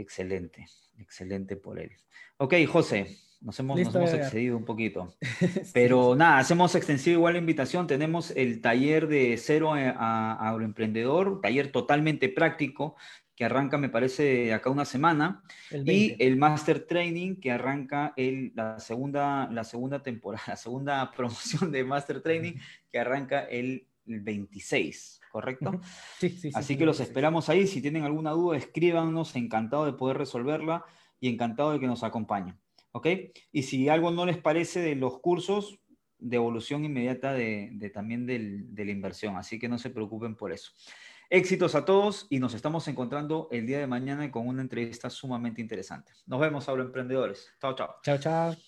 excelente, 0.00 0.66
excelente 0.98 1.56
por 1.56 1.78
él. 1.78 1.90
Ok, 2.38 2.54
José, 2.66 3.18
nos 3.40 3.58
hemos, 3.60 3.78
excedido 3.78 4.56
un 4.56 4.64
poquito. 4.64 5.14
Pero 5.74 6.14
nada, 6.14 6.38
hacemos 6.38 6.74
extensivo 6.74 7.18
igual 7.18 7.34
la 7.34 7.40
invitación. 7.40 7.86
Tenemos 7.86 8.32
el 8.32 8.60
taller 8.60 9.06
de 9.06 9.36
cero 9.38 9.74
a, 9.74 10.48
agroemprendedor, 10.48 11.40
taller 11.40 11.70
totalmente 11.70 12.28
práctico, 12.28 12.96
que 13.36 13.44
arranca, 13.44 13.78
me 13.78 13.88
parece, 13.88 14.52
acá 14.52 14.70
una 14.70 14.84
semana. 14.84 15.42
y 15.70 16.16
el 16.18 16.36
Master 16.36 16.86
Training, 16.86 17.36
que 17.36 17.52
arranca 17.52 18.12
el, 18.16 18.52
la, 18.56 18.80
segunda, 18.80 19.48
la 19.52 19.62
segunda 19.62 20.02
temporada, 20.02 20.44
la 20.48 20.56
segunda 20.56 21.10
promoción 21.12 21.70
de 21.70 21.84
Master 21.84 22.20
Training, 22.20 22.54
que 22.90 22.98
arranca 22.98 23.44
el, 23.44 23.86
26. 24.08 25.17
¿Correcto? 25.30 25.80
Sí, 26.18 26.30
sí, 26.30 26.38
sí. 26.38 26.50
Así 26.54 26.76
que 26.76 26.86
los 26.86 27.00
esperamos 27.00 27.48
ahí. 27.48 27.66
Si 27.66 27.80
tienen 27.82 28.04
alguna 28.04 28.30
duda, 28.32 28.56
escríbanos. 28.56 29.36
Encantado 29.36 29.86
de 29.86 29.92
poder 29.92 30.18
resolverla 30.18 30.84
y 31.20 31.28
encantado 31.28 31.72
de 31.72 31.80
que 31.80 31.86
nos 31.86 32.02
acompañen. 32.02 32.58
¿ok? 32.92 33.06
Y 33.52 33.62
si 33.62 33.88
algo 33.88 34.10
no 34.10 34.26
les 34.26 34.38
parece 34.38 34.80
de 34.80 34.94
los 34.94 35.20
cursos, 35.20 35.78
devolución 36.18 36.84
inmediata 36.84 37.32
de, 37.32 37.90
también 37.94 38.26
de 38.26 38.84
la 38.84 38.90
inversión, 38.90 39.36
así 39.36 39.58
que 39.58 39.68
no 39.68 39.78
se 39.78 39.90
preocupen 39.90 40.36
por 40.36 40.52
eso. 40.52 40.72
Éxitos 41.30 41.74
a 41.74 41.84
todos 41.84 42.26
y 42.30 42.38
nos 42.38 42.54
estamos 42.54 42.88
encontrando 42.88 43.48
el 43.50 43.66
día 43.66 43.78
de 43.78 43.86
mañana 43.86 44.30
con 44.30 44.48
una 44.48 44.62
entrevista 44.62 45.10
sumamente 45.10 45.60
interesante. 45.60 46.12
Nos 46.26 46.40
vemos, 46.40 46.68
ahora 46.68 46.84
emprendedores. 46.84 47.52
Chao, 47.60 47.74
chao. 47.74 47.96
Chao, 48.02 48.18
chao. 48.18 48.67